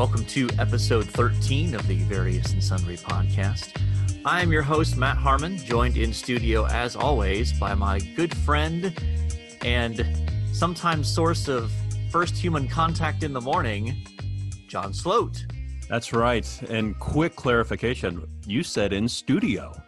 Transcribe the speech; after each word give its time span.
Welcome 0.00 0.24
to 0.28 0.48
episode 0.58 1.04
13 1.04 1.74
of 1.74 1.86
the 1.86 1.96
Various 2.04 2.54
and 2.54 2.64
Sundry 2.64 2.96
podcast. 2.96 3.78
I 4.24 4.40
am 4.40 4.50
your 4.50 4.62
host, 4.62 4.96
Matt 4.96 5.18
Harmon, 5.18 5.58
joined 5.58 5.98
in 5.98 6.14
studio 6.14 6.64
as 6.68 6.96
always 6.96 7.52
by 7.52 7.74
my 7.74 7.98
good 8.16 8.34
friend 8.38 8.98
and 9.62 10.06
sometimes 10.54 11.06
source 11.06 11.48
of 11.48 11.70
first 12.10 12.34
human 12.34 12.66
contact 12.66 13.24
in 13.24 13.34
the 13.34 13.42
morning, 13.42 13.94
John 14.68 14.94
Sloat. 14.94 15.44
That's 15.90 16.14
right. 16.14 16.48
And 16.70 16.98
quick 16.98 17.36
clarification 17.36 18.26
you 18.46 18.62
said 18.62 18.94
in 18.94 19.06
studio. 19.06 19.78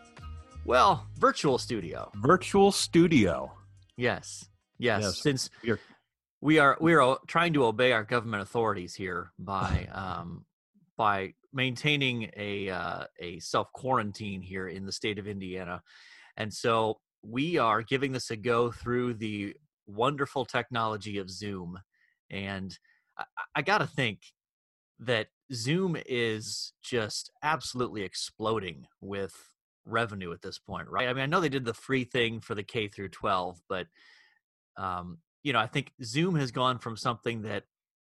Well, 0.67 1.07
virtual 1.17 1.57
studio. 1.57 2.13
Virtual 2.17 2.71
studio. 2.71 3.50
Yes. 3.96 4.44
Yes. 4.79 5.04
Yes. 5.04 5.22
Since 5.22 5.50
You're- 5.63 5.79
we 6.43 6.59
are 6.59 6.76
we 6.80 6.93
are 6.93 7.18
trying 7.29 7.54
to 7.54 7.64
obey 7.64 7.93
our 7.93 8.03
government 8.03 8.43
authorities 8.43 8.94
here 8.94 9.32
by 9.39 9.89
um, 9.94 10.44
by 10.98 11.32
maintaining 11.54 12.30
a 12.36 12.68
uh, 12.68 13.04
a 13.21 13.39
self 13.39 13.72
quarantine 13.72 14.43
here 14.43 14.68
in 14.68 14.84
the 14.84 14.93
state 14.93 15.18
of 15.18 15.26
Indiana, 15.26 15.81
and 16.36 16.53
so 16.53 17.00
we 17.22 17.57
are 17.57 17.81
giving 17.81 18.12
this 18.12 18.31
a 18.31 18.36
go 18.36 18.70
through 18.70 19.14
the 19.14 19.54
wonderful 19.86 20.44
technology 20.44 21.18
of 21.18 21.31
Zoom, 21.31 21.79
and 22.31 22.76
I, 23.17 23.25
I 23.54 23.62
got 23.62 23.79
to 23.79 23.86
think 23.86 24.20
that 24.98 25.29
Zoom 25.53 25.96
is 26.06 26.72
just 26.82 27.31
absolutely 27.43 28.03
exploding 28.03 28.86
with 29.00 29.34
revenue 29.84 30.32
at 30.32 30.43
this 30.43 30.59
point, 30.59 30.89
right? 30.89 31.09
I 31.09 31.12
mean, 31.12 31.22
I 31.22 31.26
know 31.26 31.40
they 31.40 31.48
did 31.48 31.64
the 31.64 31.75
free 31.75 32.05
thing 32.05 32.41
for 32.41 32.55
the 32.55 32.62
K 32.62 32.86
through 32.86 33.09
12, 33.09 33.61
but 33.69 33.86
um, 34.77 35.19
you 35.42 35.53
know, 35.53 35.59
I 35.59 35.67
think 35.67 35.92
Zoom 36.03 36.34
has 36.37 36.51
gone 36.51 36.78
from 36.78 36.97
something 36.97 37.42
that 37.42 37.64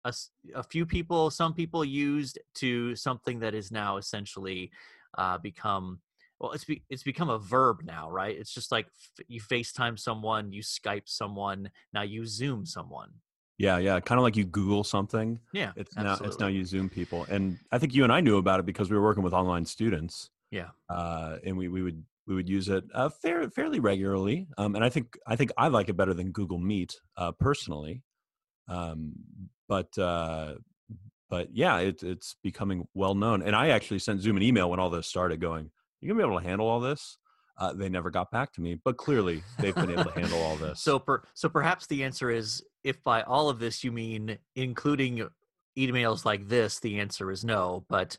a 0.05 0.63
few 0.63 0.85
people, 0.85 1.29
some 1.29 1.53
people 1.53 1.85
used, 1.85 2.37
to 2.55 2.95
something 2.95 3.39
that 3.39 3.53
is 3.55 3.71
now 3.71 3.97
essentially 3.97 4.71
uh, 5.17 5.37
become 5.37 5.99
well, 6.39 6.51
it's 6.51 6.65
be, 6.65 6.83
it's 6.89 7.03
become 7.03 7.29
a 7.29 7.37
verb 7.37 7.83
now, 7.85 8.09
right? 8.11 8.37
It's 8.37 8.53
just 8.53 8.69
like 8.69 8.87
f- 8.87 9.25
you 9.29 9.39
FaceTime 9.39 9.97
someone, 9.97 10.51
you 10.51 10.61
Skype 10.61 11.03
someone, 11.05 11.69
now 11.93 12.01
you 12.01 12.25
Zoom 12.25 12.65
someone. 12.65 13.11
Yeah, 13.57 13.77
yeah. 13.77 13.99
Kind 14.01 14.19
of 14.19 14.23
like 14.23 14.35
you 14.35 14.43
Google 14.43 14.83
something. 14.83 15.39
Yeah, 15.53 15.71
It's 15.77 15.95
now 15.95 16.17
it's 16.21 16.39
now 16.39 16.47
you 16.47 16.65
Zoom 16.65 16.89
people. 16.89 17.25
And 17.29 17.57
I 17.71 17.77
think 17.77 17.93
you 17.93 18.03
and 18.03 18.11
I 18.11 18.19
knew 18.19 18.37
about 18.37 18.59
it 18.59 18.65
because 18.65 18.89
we 18.89 18.97
were 18.97 19.03
working 19.03 19.23
with 19.23 19.31
online 19.33 19.63
students. 19.63 20.31
Yeah. 20.51 20.69
Uh, 20.89 21.37
and 21.45 21.57
we, 21.57 21.69
we 21.69 21.81
would 21.81 22.03
we 22.27 22.35
would 22.35 22.47
use 22.47 22.69
it 22.69 22.83
uh, 22.93 23.09
fair, 23.09 23.49
fairly 23.49 23.79
regularly. 23.79 24.47
Um, 24.57 24.75
and 24.75 24.83
I 24.83 24.89
think 24.89 25.17
I 25.27 25.35
think 25.35 25.51
I 25.57 25.67
like 25.67 25.89
it 25.89 25.97
better 25.97 26.13
than 26.13 26.31
Google 26.31 26.59
Meet 26.59 26.95
uh, 27.17 27.31
personally. 27.33 28.03
Um, 28.67 29.13
but 29.67 29.97
uh, 29.97 30.55
but 31.29 31.49
yeah, 31.51 31.79
it, 31.79 32.03
it's 32.03 32.35
becoming 32.43 32.87
well 32.93 33.15
known. 33.15 33.41
And 33.41 33.55
I 33.55 33.69
actually 33.69 33.99
sent 33.99 34.21
Zoom 34.21 34.37
an 34.37 34.43
email 34.43 34.69
when 34.69 34.79
all 34.79 34.89
this 34.89 35.07
started, 35.07 35.41
going, 35.41 35.71
"You 35.99 36.07
gonna 36.07 36.19
be 36.19 36.27
able 36.27 36.39
to 36.39 36.47
handle 36.47 36.67
all 36.67 36.79
this?" 36.79 37.17
Uh, 37.57 37.73
they 37.73 37.89
never 37.89 38.09
got 38.09 38.31
back 38.31 38.51
to 38.53 38.61
me, 38.61 38.79
but 38.83 38.97
clearly 38.97 39.43
they've 39.59 39.75
been 39.75 39.91
able 39.91 40.05
to 40.05 40.19
handle 40.19 40.41
all 40.41 40.55
this. 40.57 40.81
So, 40.81 40.97
per, 40.97 41.23
so 41.35 41.49
perhaps 41.49 41.85
the 41.85 42.03
answer 42.03 42.31
is, 42.31 42.63
if 42.83 43.03
by 43.03 43.21
all 43.23 43.49
of 43.49 43.59
this 43.59 43.83
you 43.83 43.91
mean 43.91 44.37
including 44.55 45.27
emails 45.77 46.25
like 46.25 46.47
this, 46.47 46.79
the 46.79 46.99
answer 46.99 47.31
is 47.31 47.43
no. 47.43 47.85
But 47.89 48.17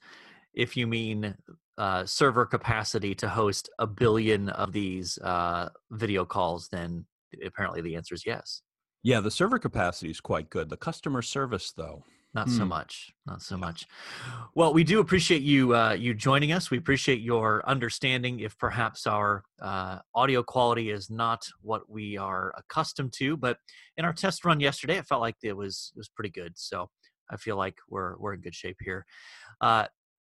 if 0.52 0.76
you 0.76 0.86
mean 0.86 1.34
uh, 1.78 2.04
server 2.06 2.46
capacity 2.46 3.14
to 3.16 3.28
host 3.28 3.68
a 3.78 3.86
billion 3.86 4.48
of 4.50 4.72
these 4.72 5.18
uh, 5.18 5.68
video 5.90 6.24
calls, 6.24 6.68
then 6.68 7.06
apparently 7.44 7.80
the 7.80 7.96
answer 7.96 8.14
is 8.14 8.24
yes. 8.26 8.62
yeah, 9.02 9.20
the 9.20 9.30
server 9.30 9.58
capacity 9.58 10.10
is 10.10 10.20
quite 10.20 10.50
good. 10.50 10.68
The 10.70 10.76
customer 10.76 11.20
service, 11.22 11.72
though, 11.72 12.04
Not 12.34 12.48
so 12.50 12.62
Hmm. 12.64 12.68
much. 12.70 13.12
Not 13.26 13.42
so 13.42 13.56
much. 13.56 13.86
Well, 14.56 14.72
we 14.74 14.82
do 14.84 14.98
appreciate 15.00 15.42
you 15.42 15.74
uh, 15.76 15.92
you 15.92 16.14
joining 16.14 16.50
us. 16.52 16.70
We 16.70 16.78
appreciate 16.78 17.20
your 17.20 17.62
understanding 17.68 18.40
if 18.40 18.56
perhaps 18.58 19.06
our 19.06 19.44
uh, 19.60 19.98
audio 20.14 20.42
quality 20.42 20.90
is 20.90 21.10
not 21.10 21.46
what 21.60 21.88
we 21.88 22.16
are 22.16 22.52
accustomed 22.56 23.12
to. 23.18 23.36
But 23.36 23.58
in 23.96 24.04
our 24.04 24.12
test 24.12 24.44
run 24.44 24.58
yesterday, 24.60 24.96
it 24.98 25.06
felt 25.06 25.20
like 25.20 25.36
it 25.42 25.56
was 25.56 25.92
it 25.94 25.98
was 25.98 26.08
pretty 26.08 26.30
good. 26.30 26.52
So 26.58 26.90
I 27.30 27.36
feel 27.36 27.56
like 27.56 27.78
we're 27.88 28.16
we're 28.18 28.34
in 28.34 28.40
good 28.40 28.54
shape 28.54 28.78
here. 28.80 29.06
Uh, 29.60 29.86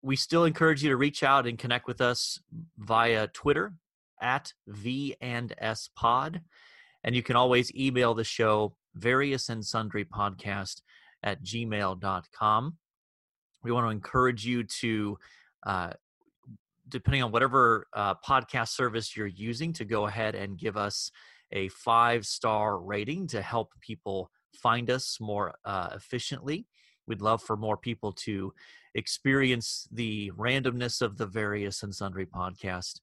we 0.08 0.16
still 0.16 0.46
encourage 0.46 0.82
you 0.82 0.90
to 0.90 0.96
reach 0.96 1.22
out 1.22 1.46
and 1.46 1.60
connect 1.60 1.86
with 1.86 2.00
us 2.00 2.40
via 2.78 3.28
Twitter 3.28 3.74
at 4.22 4.54
V 4.66 5.16
and 5.20 5.54
S 5.58 5.90
Pod, 5.96 6.42
and 7.04 7.14
you 7.14 7.22
can 7.22 7.36
always 7.36 7.76
email 7.76 8.14
the 8.14 8.24
show 8.24 8.74
various 8.96 9.50
and 9.50 9.66
sundry 9.66 10.06
podcast 10.06 10.82
at 11.24 11.44
gmail.com. 11.44 12.78
We 13.64 13.72
want 13.74 13.86
to 13.86 13.92
encourage 13.92 14.46
you 14.46 14.64
to, 14.64 15.18
uh, 15.66 15.92
depending 16.88 17.22
on 17.22 17.34
whatever 17.34 17.88
uh, 17.94 18.16
podcast 18.26 18.70
service 18.70 19.16
you're 19.18 19.28
using, 19.28 19.74
to 19.74 19.84
go 19.84 20.08
ahead 20.08 20.36
and 20.36 20.58
give 20.58 20.78
us 20.78 21.12
a 21.52 21.68
five 21.68 22.26
star 22.26 22.80
rating 22.80 23.28
to 23.28 23.42
help 23.42 23.74
people 23.82 24.32
find 24.54 24.90
us 24.90 25.18
more 25.20 25.54
uh, 25.66 25.90
efficiently. 25.94 26.66
We'd 27.08 27.22
love 27.22 27.42
for 27.42 27.58
more 27.58 27.78
people 27.78 28.12
to 28.14 28.54
experience 28.96 29.88
the 29.92 30.32
randomness 30.38 31.02
of 31.02 31.18
the 31.18 31.26
various 31.26 31.84
and 31.84 31.94
sundry 31.94 32.26
podcast. 32.26 33.00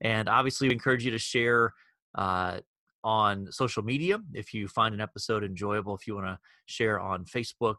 And 0.00 0.28
obviously, 0.28 0.68
we 0.68 0.74
encourage 0.74 1.04
you 1.04 1.10
to 1.12 1.18
share 1.18 1.72
uh, 2.16 2.60
on 3.04 3.50
social 3.50 3.82
media 3.82 4.18
if 4.34 4.52
you 4.52 4.68
find 4.68 4.94
an 4.94 5.00
episode 5.00 5.44
enjoyable, 5.44 5.94
if 5.94 6.06
you 6.06 6.14
want 6.14 6.26
to 6.26 6.38
share 6.66 7.00
on 7.00 7.24
Facebook, 7.24 7.76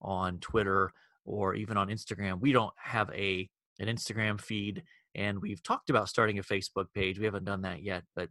on 0.00 0.38
Twitter, 0.38 0.92
or 1.24 1.54
even 1.54 1.76
on 1.76 1.88
Instagram. 1.88 2.40
We 2.40 2.52
don't 2.52 2.74
have 2.76 3.10
a 3.12 3.48
an 3.78 3.88
Instagram 3.88 4.40
feed, 4.40 4.84
and 5.14 5.40
we've 5.40 5.62
talked 5.62 5.90
about 5.90 6.08
starting 6.08 6.38
a 6.38 6.42
Facebook 6.42 6.86
page. 6.94 7.18
We 7.18 7.24
haven't 7.24 7.44
done 7.44 7.62
that 7.62 7.82
yet, 7.82 8.04
but 8.14 8.28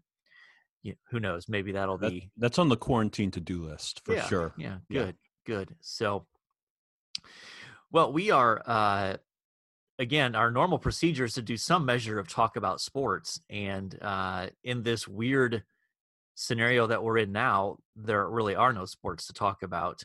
you 0.81 0.93
who 1.09 1.19
knows? 1.19 1.49
Maybe 1.49 1.71
that'll 1.73 1.97
that, 1.97 2.11
be 2.11 2.29
that's 2.37 2.59
on 2.59 2.69
the 2.69 2.77
quarantine 2.77 3.31
to 3.31 3.39
do 3.39 3.63
list 3.63 4.01
for 4.05 4.13
yeah, 4.13 4.27
sure. 4.27 4.53
Yeah, 4.57 4.77
Yeah. 4.89 5.05
good, 5.05 5.15
good. 5.45 5.75
So, 5.81 6.25
well, 7.91 8.11
we 8.11 8.31
are 8.31 8.61
uh, 8.65 9.17
again. 9.99 10.35
Our 10.35 10.51
normal 10.51 10.79
procedure 10.79 11.25
is 11.25 11.33
to 11.35 11.41
do 11.41 11.57
some 11.57 11.85
measure 11.85 12.19
of 12.19 12.27
talk 12.27 12.55
about 12.55 12.81
sports, 12.81 13.39
and 13.49 13.97
uh, 14.01 14.47
in 14.63 14.83
this 14.83 15.07
weird 15.07 15.63
scenario 16.35 16.87
that 16.87 17.03
we're 17.03 17.17
in 17.17 17.31
now, 17.31 17.77
there 17.95 18.27
really 18.29 18.55
are 18.55 18.73
no 18.73 18.85
sports 18.85 19.27
to 19.27 19.33
talk 19.33 19.63
about. 19.63 20.03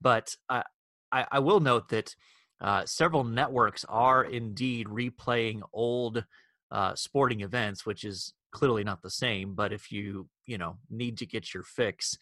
But 0.00 0.36
I, 0.48 0.62
I, 1.10 1.26
I 1.32 1.38
will 1.40 1.60
note 1.60 1.88
that 1.88 2.14
uh, 2.60 2.84
several 2.86 3.24
networks 3.24 3.84
are 3.88 4.24
indeed 4.24 4.86
replaying 4.86 5.62
old 5.72 6.24
uh, 6.70 6.94
sporting 6.94 7.40
events, 7.40 7.84
which 7.84 8.04
is 8.04 8.32
clearly 8.52 8.84
not 8.84 9.02
the 9.02 9.10
same. 9.10 9.54
But 9.54 9.72
if 9.72 9.90
you 9.92 10.28
you 10.46 10.58
know 10.58 10.78
need 10.88 11.18
to 11.18 11.26
get 11.26 11.52
your 11.52 11.62
fix, 11.62 12.16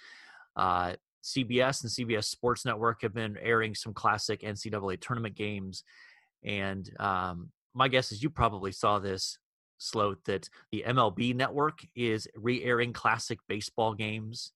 uh, 0.56 0.94
CBS 1.24 1.82
and 1.82 1.90
CBS 1.90 2.24
Sports 2.24 2.64
Network 2.64 3.02
have 3.02 3.14
been 3.14 3.36
airing 3.40 3.74
some 3.74 3.94
classic 3.94 4.42
NCAA 4.42 5.00
tournament 5.00 5.34
games, 5.34 5.82
and 6.42 6.88
um, 7.00 7.50
my 7.74 7.88
guess 7.88 8.12
is 8.12 8.22
you 8.22 8.30
probably 8.30 8.72
saw 8.72 8.98
this 8.98 9.38
sloat 9.78 10.18
that 10.26 10.48
the 10.70 10.84
MLB 10.86 11.34
network 11.34 11.80
is 11.96 12.28
re-airing 12.36 12.92
classic 12.92 13.38
baseball 13.48 13.94
games. 13.94 14.52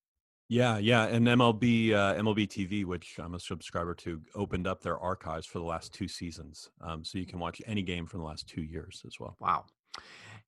Yeah, 0.50 0.78
yeah, 0.78 1.04
and 1.04 1.26
MLB 1.26 1.92
uh, 1.92 2.14
MLB 2.14 2.48
TV, 2.48 2.84
which 2.84 3.18
I'm 3.18 3.34
a 3.34 3.40
subscriber 3.40 3.94
to, 3.96 4.20
opened 4.34 4.66
up 4.66 4.82
their 4.82 4.98
archives 4.98 5.46
for 5.46 5.58
the 5.58 5.64
last 5.64 5.92
two 5.92 6.08
seasons, 6.08 6.70
um, 6.80 7.04
so 7.04 7.18
you 7.18 7.26
can 7.26 7.38
watch 7.38 7.60
any 7.66 7.82
game 7.82 8.06
from 8.06 8.20
the 8.20 8.26
last 8.26 8.48
two 8.48 8.62
years 8.62 9.02
as 9.06 9.20
well. 9.20 9.36
Wow. 9.40 9.66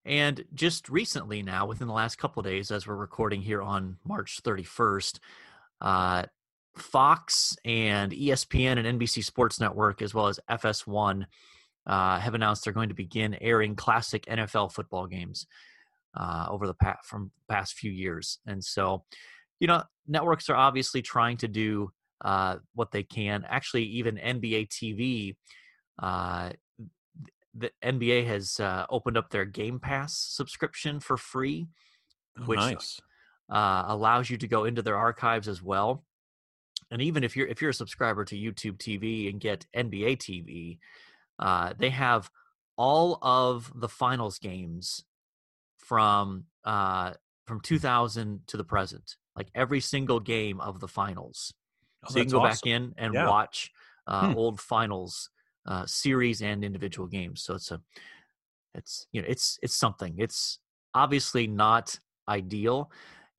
And 0.06 0.44
just 0.54 0.88
recently 0.88 1.42
now, 1.42 1.66
within 1.66 1.86
the 1.86 1.92
last 1.92 2.16
couple 2.16 2.40
of 2.40 2.46
days, 2.46 2.70
as 2.70 2.86
we're 2.86 2.94
recording 2.94 3.42
here 3.42 3.60
on 3.60 3.98
March 4.02 4.40
31st, 4.42 5.18
uh, 5.80 6.24
Fox 6.76 7.56
and 7.64 8.12
ESPN 8.12 8.84
and 8.84 9.00
NBC 9.00 9.24
Sports 9.24 9.60
Network, 9.60 10.02
as 10.02 10.14
well 10.14 10.28
as 10.28 10.38
FS1, 10.50 11.24
uh, 11.86 12.18
have 12.20 12.34
announced 12.34 12.64
they're 12.64 12.72
going 12.72 12.88
to 12.90 12.94
begin 12.94 13.36
airing 13.40 13.74
classic 13.74 14.24
NFL 14.26 14.72
football 14.72 15.06
games 15.06 15.46
uh, 16.16 16.46
over 16.48 16.66
the 16.66 16.74
past 16.74 17.04
from 17.04 17.30
past 17.48 17.74
few 17.74 17.90
years. 17.90 18.38
And 18.46 18.62
so, 18.62 19.04
you 19.58 19.66
know, 19.66 19.82
networks 20.06 20.48
are 20.48 20.56
obviously 20.56 21.02
trying 21.02 21.36
to 21.38 21.48
do 21.48 21.90
uh, 22.24 22.56
what 22.74 22.90
they 22.92 23.02
can. 23.02 23.44
Actually, 23.48 23.84
even 23.84 24.16
NBA 24.16 24.68
TV, 24.68 25.36
uh, 26.02 26.50
the 27.54 27.70
NBA 27.82 28.26
has 28.26 28.60
uh, 28.60 28.86
opened 28.90 29.16
up 29.16 29.30
their 29.30 29.44
Game 29.44 29.80
Pass 29.80 30.16
subscription 30.16 31.00
for 31.00 31.16
free, 31.16 31.66
Oh, 32.38 32.44
Which- 32.44 32.58
nice. 32.58 33.00
Uh, 33.50 33.84
allows 33.88 34.30
you 34.30 34.36
to 34.38 34.48
go 34.48 34.64
into 34.64 34.82
their 34.82 34.96
archives 34.96 35.48
as 35.48 35.62
well. 35.62 36.04
And 36.90 37.02
even 37.02 37.24
if 37.24 37.36
you're 37.36 37.46
if 37.46 37.60
you're 37.60 37.70
a 37.70 37.74
subscriber 37.74 38.24
to 38.24 38.36
YouTube 38.36 38.78
TV 38.78 39.28
and 39.28 39.40
get 39.40 39.66
NBA 39.76 40.16
TV, 40.16 40.78
uh, 41.38 41.72
they 41.78 41.90
have 41.90 42.30
all 42.76 43.18
of 43.22 43.72
the 43.74 43.88
finals 43.88 44.38
games 44.38 45.04
from 45.78 46.44
uh, 46.64 47.12
from 47.46 47.60
2000 47.60 48.40
to 48.46 48.56
the 48.56 48.64
present, 48.64 49.16
like 49.36 49.48
every 49.54 49.80
single 49.80 50.20
game 50.20 50.60
of 50.60 50.80
the 50.80 50.88
finals. 50.88 51.52
Oh, 52.04 52.10
so 52.10 52.18
you 52.18 52.24
can 52.24 52.32
go 52.32 52.40
awesome. 52.40 52.70
back 52.70 52.72
in 52.72 52.94
and 52.96 53.14
Yeah. 53.14 53.26
watch 53.26 53.70
uh, 54.06 54.28
Hmm. 54.28 54.36
old 54.36 54.60
finals 54.60 55.30
uh, 55.66 55.84
series 55.86 56.42
and 56.42 56.64
individual 56.64 57.06
games. 57.06 57.42
So 57.42 57.54
it's 57.54 57.70
a 57.70 57.80
it's 58.74 59.06
you 59.12 59.20
know 59.20 59.28
it's 59.28 59.58
it's 59.62 59.74
something. 59.74 60.14
It's 60.18 60.58
obviously 60.94 61.46
not 61.46 61.98
ideal, 62.28 62.90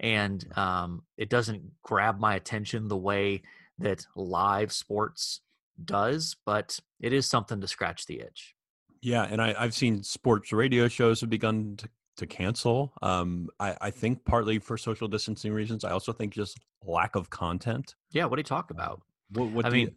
and 0.02 0.46
um, 0.58 1.04
it 1.16 1.30
doesn't 1.30 1.62
grab 1.84 2.20
my 2.20 2.36
attention 2.36 2.90
the 2.90 2.98
way 2.98 3.44
that 3.80 4.06
live 4.16 4.74
sports 4.74 5.40
does, 5.84 6.36
but 6.46 6.80
it 7.00 7.14
is 7.14 7.26
something 7.30 7.62
to 7.62 7.68
scratch 7.68 8.06
the 8.08 8.20
itch. 8.20 8.54
Yeah, 9.02 9.24
and 9.24 9.42
I, 9.42 9.56
I've 9.58 9.74
seen 9.74 10.04
sports 10.04 10.52
radio 10.52 10.88
shows 10.88 11.22
have 11.22 11.30
begun 11.30 11.76
to, 11.78 11.90
to 12.18 12.28
cancel. 12.28 12.94
Um, 13.02 13.50
I, 13.60 13.76
I 13.82 13.90
think 13.92 14.26
partly 14.26 14.60
for 14.60 14.78
social 14.78 15.08
distancing 15.08 15.54
reasons. 15.54 15.84
I 15.84 15.92
also 15.92 16.12
think 16.14 16.34
just 16.34 16.58
lack 16.86 17.16
of 17.16 17.30
content. 17.30 17.96
Yeah, 18.12 18.26
what 18.26 18.36
do 18.36 18.42
you 18.42 18.44
talk 18.44 18.70
about? 18.72 19.02
What, 19.32 19.50
what 19.52 19.66
I 19.66 19.70
do 19.70 19.78
you- 19.78 19.86
mean, 19.88 19.96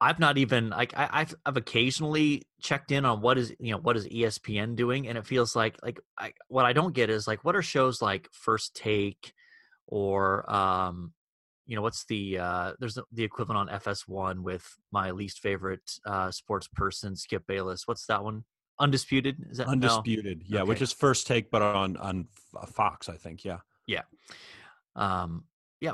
I've 0.00 0.18
not 0.18 0.36
even 0.36 0.70
like 0.70 0.92
I, 0.96 1.08
I've 1.10 1.34
I've 1.46 1.56
occasionally 1.56 2.42
checked 2.60 2.92
in 2.92 3.04
on 3.04 3.22
what 3.22 3.38
is 3.38 3.54
you 3.58 3.72
know 3.72 3.78
what 3.78 3.96
is 3.96 4.06
ESPN 4.06 4.76
doing, 4.76 5.08
and 5.08 5.16
it 5.16 5.26
feels 5.26 5.56
like 5.56 5.76
like 5.82 6.00
I, 6.18 6.32
what 6.48 6.66
I 6.66 6.72
don't 6.72 6.94
get 6.94 7.08
is 7.08 7.26
like 7.26 7.44
what 7.44 7.56
are 7.56 7.62
shows 7.62 8.02
like 8.02 8.28
First 8.32 8.74
Take 8.76 9.32
or 9.86 10.50
um 10.52 11.12
you 11.64 11.76
know 11.76 11.82
what's 11.82 12.04
the 12.06 12.38
uh 12.38 12.72
there's 12.78 12.98
the- 13.12 13.24
equivalent 13.24 13.70
on 13.70 13.80
FS1 13.80 14.40
with 14.40 14.66
my 14.92 15.12
least 15.12 15.40
favorite 15.40 15.90
uh 16.04 16.30
sports 16.30 16.68
person 16.68 17.16
Skip 17.16 17.46
Bayless. 17.46 17.82
What's 17.86 18.06
that 18.06 18.22
one? 18.22 18.44
Undisputed 18.78 19.46
is 19.50 19.58
that 19.58 19.66
no? 19.66 19.72
undisputed, 19.72 20.42
yeah, 20.46 20.62
which 20.62 20.82
is 20.82 20.92
first 20.92 21.26
take, 21.26 21.50
but 21.50 21.62
on 21.62 21.96
on 21.96 22.26
Fox, 22.74 23.08
I 23.08 23.16
think. 23.16 23.44
Yeah. 23.44 23.60
Yeah, 23.86 24.02
um 24.94 25.44
yeah 25.80 25.92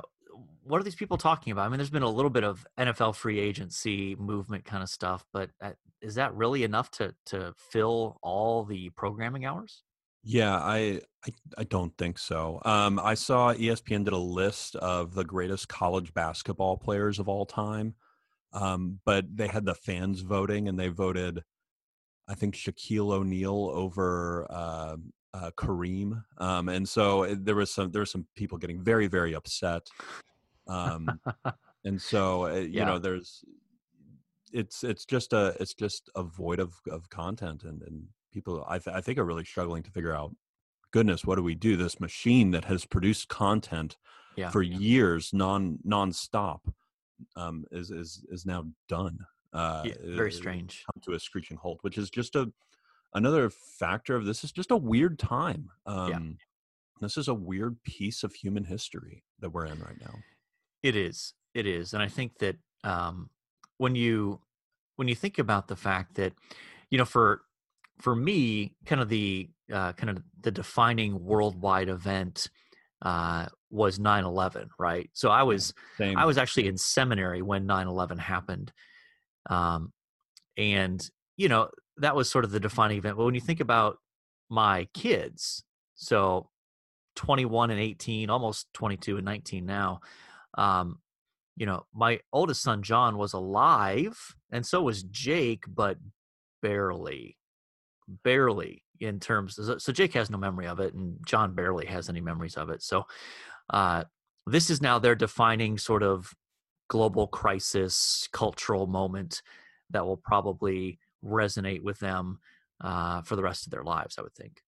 what 0.65 0.81
are 0.81 0.85
these 0.85 0.95
people 0.95 1.19
talking 1.19 1.53
about? 1.53 1.67
I 1.67 1.69
mean 1.69 1.79
there's 1.79 1.91
been 1.91 2.03
a 2.03 2.11
little 2.11 2.31
bit 2.31 2.45
of 2.45 2.67
nfl 2.79 3.15
free 3.15 3.39
agency 3.39 4.17
movement 4.17 4.65
kind 4.65 4.83
of 4.83 4.89
stuff 4.89 5.25
but 5.33 5.51
uh, 5.61 5.73
is 6.03 6.17
that 6.17 6.35
really 6.35 6.65
enough 6.65 6.91
to 6.91 7.15
to 7.27 7.55
fill 7.57 8.19
all 8.23 8.65
the 8.65 8.91
programming 8.91 9.45
hours? 9.45 9.83
Yeah, 10.25 10.57
I, 10.57 11.01
I 11.27 11.31
I 11.59 11.65
don't 11.65 11.97
think 11.97 12.19
so. 12.19 12.61
Um, 12.65 13.01
I 13.01 13.15
saw 13.15 13.55
ESPN 13.55 14.05
did 14.05 14.13
a 14.13 14.19
list 14.19 14.77
of 14.77 15.15
the 15.15 15.25
greatest 15.25 15.69
college 15.69 16.13
basketball 16.15 16.77
players 16.77 17.19
of 17.19 17.29
all 17.29 17.47
time, 17.47 17.95
um, 18.53 19.01
but 19.05 19.25
they 19.35 19.49
had 19.49 19.65
the 19.65 19.75
fans 19.75 20.21
voting, 20.21 20.69
and 20.69 20.79
they 20.79 20.89
voted, 20.89 21.43
I 22.29 22.35
think 22.35 22.55
Shaquille 22.55 23.13
O'Neal 23.13 23.73
over 23.75 24.47
uh, 24.49 24.97
uh, 25.35 25.51
Kareem, 25.57 26.23
um, 26.39 26.69
and 26.69 26.89
so 26.89 27.35
there 27.35 27.57
was 27.57 27.73
some 27.73 27.91
there 27.91 28.03
were 28.03 28.07
some 28.07 28.27
people 28.37 28.59
getting 28.59 28.83
very 28.83 29.09
very 29.09 29.35
upset, 29.35 29.89
um, 30.69 31.21
and 31.85 32.01
so 32.01 32.47
uh, 32.47 32.55
you 32.55 32.71
Yeah. 32.79 32.85
know 32.87 32.99
there's 32.99 33.45
it's 34.53 34.85
it's 34.85 35.05
just 35.07 35.33
a 35.33 35.57
it's 35.61 35.75
just 35.75 36.11
a 36.15 36.23
void 36.23 36.59
of 36.61 36.75
of 36.91 37.09
content 37.11 37.63
and 37.65 37.83
and 37.83 38.09
people 38.33 38.65
I, 38.69 38.79
th- 38.79 38.95
I 38.95 39.01
think 39.01 39.19
are 39.19 39.25
really 39.25 39.45
struggling 39.45 39.83
to 39.83 39.91
figure 39.91 40.15
out 40.15 40.35
goodness 40.91 41.25
what 41.25 41.37
do 41.37 41.43
we 41.43 41.55
do? 41.55 41.77
This 41.77 42.01
machine 42.01 42.51
that 42.53 42.65
has 42.67 42.85
produced 42.87 43.29
content 43.29 43.97
yeah 44.37 44.51
for 44.51 44.63
years 44.63 45.31
non 45.33 45.79
nonstop 45.87 46.61
um 47.37 47.65
is 47.71 47.91
is 47.91 48.25
is 48.29 48.45
now 48.47 48.65
done. 48.89 49.19
Uh 49.53 49.83
yeah, 49.87 49.95
very 50.05 50.33
strange. 50.33 50.85
come 50.93 51.01
to 51.03 51.13
a 51.13 51.21
screeching 51.21 51.57
halt 51.57 51.79
which 51.83 51.97
is 51.99 52.11
just 52.11 52.37
a 52.37 52.53
another 53.15 53.51
factor 53.51 54.17
of 54.17 54.25
this 54.27 54.45
is 54.45 54.53
just 54.53 54.71
a 54.71 54.77
weird 54.77 55.19
time. 55.19 55.71
Um 55.87 56.39
this 57.01 57.17
is 57.17 57.29
a 57.29 57.35
weird 57.35 57.83
piece 57.85 58.23
of 58.23 58.33
human 58.35 58.65
history 58.65 59.25
that 59.41 59.51
we're 59.51 59.67
in 59.67 59.79
right 59.81 59.99
now 60.01 60.15
It 60.83 60.97
is. 60.97 61.35
It 61.55 61.67
is, 61.67 61.93
and 61.93 62.03
I 62.03 62.09
think 62.09 62.39
that 62.39 62.57
um, 62.83 63.29
when 63.79 63.95
you 63.95 64.41
when 64.97 65.09
you 65.09 65.15
think 65.15 65.39
about 65.39 65.69
the 65.69 65.77
fact 65.77 66.15
that 66.15 66.33
you 66.91 66.99
know 66.99 67.05
for 67.05 67.43
for 68.01 68.17
me, 68.17 68.75
kind 68.87 69.01
of 69.01 69.09
the 69.09 69.51
uh, 69.73 69.93
kind 69.93 70.11
of 70.11 70.23
the 70.41 70.51
defining 70.51 71.23
worldwide 71.25 71.89
event 71.89 72.49
uh, 73.03 73.47
was 73.71 73.99
9/11, 73.99 74.69
right? 74.79 75.11
So 75.13 75.31
I 75.31 75.43
was 75.43 75.75
Same. 75.99 76.17
I 76.17 76.25
was 76.25 76.39
actually 76.39 76.69
in 76.69 76.77
seminary 76.79 77.43
when 77.43 77.67
9/11 77.67 78.19
happened, 78.19 78.73
um, 79.51 79.93
and 80.57 81.07
you 81.37 81.49
know 81.49 81.69
that 81.99 82.17
was 82.17 82.31
sort 82.31 82.45
of 82.45 82.51
the 82.51 82.61
defining 82.61 82.99
event. 82.99 83.17
But 83.17 83.25
when 83.25 83.35
you 83.35 83.41
think 83.41 83.61
about 83.61 83.99
my 84.49 84.89
kids, 84.95 85.65
so 85.95 86.49
21 87.17 87.71
and 87.71 87.81
18, 87.81 88.31
almost 88.31 88.73
22 88.75 89.19
and 89.19 89.25
19 89.25 89.67
now, 89.67 90.01
um, 90.55 90.99
you 91.57 91.67
know, 91.67 91.85
my 91.95 92.21
oldest 92.33 92.63
son 92.63 92.83
John 92.83 93.19
was 93.19 93.33
alive, 93.33 94.19
and 94.51 94.65
so 94.65 94.83
was 94.83 95.03
Jake, 95.03 95.65
but 95.69 95.99
barely, 96.63 97.37
barely 98.25 98.83
in 99.01 99.21
terms. 99.21 99.57
So, 99.57 99.79
so 99.79 99.93
Jake 99.93 100.15
has 100.15 100.31
no 100.31 100.39
memory 100.39 100.67
of 100.67 100.81
it, 100.81 100.95
and 100.95 101.17
John 101.27 101.55
barely 101.55 101.87
has 101.87 102.09
any 102.09 102.21
memories 102.21 102.57
of 102.57 102.71
it. 102.71 102.83
So, 102.83 103.05
uh, 103.71 104.05
this 104.47 104.71
is 104.71 104.81
now 104.81 104.99
their 104.99 105.15
defining 105.15 105.79
sort 105.79 106.03
of 106.03 106.33
global 106.89 107.27
crisis, 107.27 108.29
cultural 108.33 108.87
moment 108.87 109.43
that 109.91 110.05
will 110.05 110.17
probably 110.17 110.99
resonate 111.25 111.83
with 111.83 111.99
them 112.01 112.39
uh, 112.81 113.23
for 113.23 113.37
the 113.37 113.43
rest 113.43 113.67
of 113.67 113.71
their 113.71 113.85
lives. 113.85 114.17
I 114.19 114.23
would 114.23 114.35
think. 114.35 114.63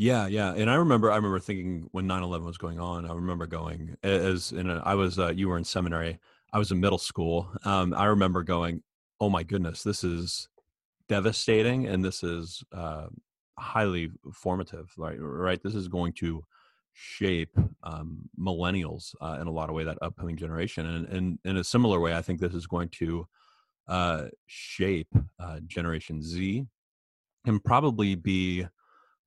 Yeah, 0.00 0.28
yeah, 0.28 0.54
and 0.54 0.70
I 0.70 0.76
remember, 0.76 1.12
I 1.12 1.16
remember 1.16 1.38
thinking 1.38 1.86
when 1.92 2.06
9/11 2.06 2.46
was 2.46 2.56
going 2.56 2.80
on. 2.80 3.04
I 3.04 3.12
remember 3.12 3.46
going 3.46 3.98
as 4.02 4.50
in 4.50 4.70
a, 4.70 4.78
I 4.78 4.94
was, 4.94 5.18
uh, 5.18 5.28
you 5.28 5.46
were 5.50 5.58
in 5.58 5.64
seminary. 5.64 6.18
I 6.54 6.58
was 6.58 6.70
in 6.72 6.80
middle 6.80 6.96
school. 6.96 7.52
Um, 7.66 7.92
I 7.92 8.06
remember 8.06 8.42
going, 8.42 8.82
"Oh 9.20 9.28
my 9.28 9.42
goodness, 9.42 9.82
this 9.82 10.02
is 10.02 10.48
devastating, 11.10 11.86
and 11.86 12.02
this 12.02 12.22
is 12.22 12.64
uh, 12.72 13.08
highly 13.58 14.10
formative. 14.32 14.90
Right, 14.96 15.18
right. 15.20 15.62
This 15.62 15.74
is 15.74 15.86
going 15.86 16.14
to 16.14 16.46
shape 16.94 17.54
um, 17.82 18.20
millennials 18.40 19.14
uh, 19.20 19.36
in 19.38 19.48
a 19.48 19.52
lot 19.52 19.68
of 19.68 19.74
way. 19.74 19.84
That 19.84 19.98
upcoming 20.00 20.38
generation, 20.38 20.86
and, 20.86 21.08
and 21.08 21.38
in 21.44 21.58
a 21.58 21.64
similar 21.64 22.00
way, 22.00 22.14
I 22.14 22.22
think 22.22 22.40
this 22.40 22.54
is 22.54 22.66
going 22.66 22.88
to 23.00 23.28
uh, 23.86 24.28
shape 24.46 25.14
uh, 25.38 25.60
Generation 25.66 26.22
Z, 26.22 26.64
and 27.44 27.62
probably 27.62 28.14
be 28.14 28.66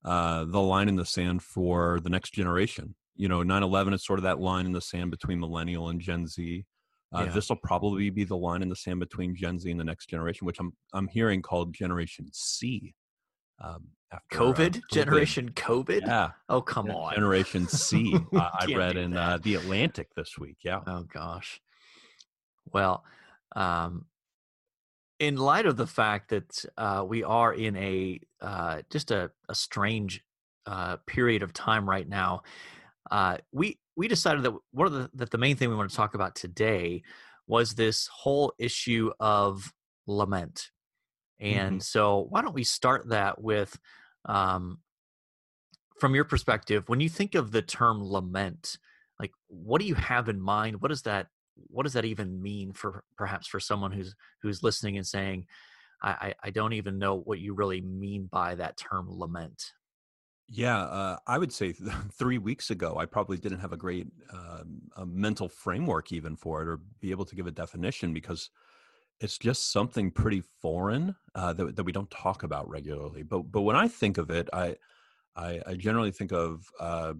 uh, 0.04 0.44
the 0.44 0.60
line 0.60 0.88
in 0.88 0.96
the 0.96 1.04
sand 1.06 1.42
for 1.42 2.00
the 2.00 2.10
next 2.10 2.30
generation. 2.34 2.94
You 3.16 3.28
know, 3.28 3.42
9 3.42 3.62
11 3.62 3.94
is 3.94 4.04
sort 4.04 4.18
of 4.18 4.24
that 4.24 4.40
line 4.40 4.66
in 4.66 4.72
the 4.72 4.80
sand 4.80 5.10
between 5.10 5.40
millennial 5.40 5.88
and 5.88 6.00
Gen 6.00 6.26
Z. 6.26 6.64
Uh, 7.14 7.24
Yeah. 7.24 7.30
This 7.32 7.48
will 7.48 7.56
probably 7.62 8.10
be 8.10 8.24
the 8.24 8.36
line 8.36 8.60
in 8.62 8.68
the 8.68 8.76
sand 8.76 8.98
between 9.00 9.36
Gen 9.36 9.58
Z 9.58 9.70
and 9.70 9.78
the 9.78 9.84
next 9.84 10.06
generation, 10.06 10.46
which 10.46 10.58
I'm 10.58 10.72
I'm 10.92 11.06
hearing 11.08 11.42
called 11.42 11.72
Generation 11.72 12.26
C. 12.32 12.94
Um, 13.62 13.88
after, 14.12 14.36
uh, 14.36 14.52
COVID, 14.52 14.80
generation 14.90 15.50
COVID. 15.52 16.02
Yeah, 16.06 16.32
Oh 16.48 16.60
come 16.60 16.88
yeah, 16.88 16.94
on. 16.94 17.14
Generation 17.14 17.68
C. 17.68 18.16
Uh, 18.34 18.50
I 18.60 18.66
read 18.74 18.96
in 18.96 19.16
uh, 19.16 19.38
the 19.40 19.54
Atlantic 19.54 20.08
this 20.16 20.36
week. 20.38 20.56
Yeah. 20.64 20.80
Oh 20.86 21.04
gosh. 21.04 21.60
Well, 22.72 23.04
um, 23.54 24.06
in 25.18 25.36
light 25.36 25.66
of 25.66 25.76
the 25.76 25.86
fact 25.86 26.30
that 26.30 26.64
uh, 26.76 27.04
we 27.06 27.22
are 27.22 27.52
in 27.52 27.76
a 27.76 28.20
uh, 28.40 28.82
just 28.90 29.10
a, 29.10 29.30
a 29.48 29.54
strange 29.54 30.22
uh, 30.66 30.96
period 31.06 31.42
of 31.42 31.52
time 31.52 31.88
right 31.88 32.08
now, 32.08 32.42
uh, 33.10 33.38
we 33.52 33.78
we 33.96 34.08
decided 34.08 34.42
that 34.42 34.54
one 34.72 34.86
of 34.86 34.92
the 34.92 35.10
that 35.14 35.30
the 35.30 35.38
main 35.38 35.56
thing 35.56 35.70
we 35.70 35.76
want 35.76 35.90
to 35.90 35.96
talk 35.96 36.14
about 36.14 36.34
today 36.34 37.02
was 37.46 37.74
this 37.74 38.08
whole 38.08 38.52
issue 38.58 39.10
of 39.20 39.72
lament. 40.06 40.70
And 41.40 41.82
so, 41.82 42.26
why 42.30 42.42
don't 42.42 42.54
we 42.54 42.64
start 42.64 43.08
that 43.10 43.42
with, 43.42 43.76
um, 44.24 44.78
from 46.00 46.14
your 46.14 46.24
perspective, 46.24 46.88
when 46.88 47.00
you 47.00 47.08
think 47.08 47.34
of 47.34 47.50
the 47.50 47.60
term 47.60 48.02
lament, 48.02 48.78
like 49.20 49.32
what 49.48 49.80
do 49.80 49.86
you 49.86 49.94
have 49.94 50.28
in 50.28 50.40
mind? 50.40 50.80
What 50.80 50.88
does 50.88 51.02
that 51.02 51.26
what 51.56 51.84
does 51.84 51.92
that 51.92 52.04
even 52.04 52.42
mean 52.42 52.72
for 52.72 53.04
perhaps 53.16 53.46
for 53.46 53.60
someone 53.60 53.92
who's 53.92 54.14
who's 54.42 54.62
listening 54.62 54.96
and 54.96 55.06
saying, 55.06 55.46
I, 56.02 56.34
I, 56.42 56.50
don't 56.50 56.74
even 56.74 56.98
know 56.98 57.20
what 57.20 57.38
you 57.38 57.54
really 57.54 57.80
mean 57.80 58.28
by 58.30 58.56
that 58.56 58.76
term 58.76 59.06
lament. 59.08 59.72
Yeah, 60.48 60.78
uh, 60.78 61.16
I 61.26 61.38
would 61.38 61.52
say 61.52 61.72
th- 61.72 61.92
three 62.12 62.38
weeks 62.38 62.70
ago, 62.70 62.96
I 62.98 63.06
probably 63.06 63.38
didn't 63.38 63.60
have 63.60 63.72
a 63.72 63.78
great 63.78 64.08
um, 64.30 64.82
a 64.96 65.06
mental 65.06 65.48
framework 65.48 66.12
even 66.12 66.36
for 66.36 66.62
it 66.62 66.68
or 66.68 66.80
be 67.00 67.10
able 67.10 67.24
to 67.24 67.34
give 67.34 67.46
a 67.46 67.52
definition 67.52 68.12
because 68.12 68.50
it's 69.20 69.38
just 69.38 69.72
something 69.72 70.10
pretty 70.10 70.42
foreign 70.60 71.14
uh, 71.34 71.52
that, 71.54 71.76
that 71.76 71.84
we 71.84 71.92
don't 71.92 72.10
talk 72.10 72.42
about 72.42 72.68
regularly. 72.68 73.22
But 73.22 73.50
but 73.50 73.62
when 73.62 73.76
I 73.76 73.88
think 73.88 74.18
of 74.18 74.30
it, 74.30 74.48
I 74.52 74.76
I, 75.36 75.60
I 75.66 75.74
generally 75.74 76.12
think 76.12 76.32
of 76.32 76.66
uh, 76.78 77.14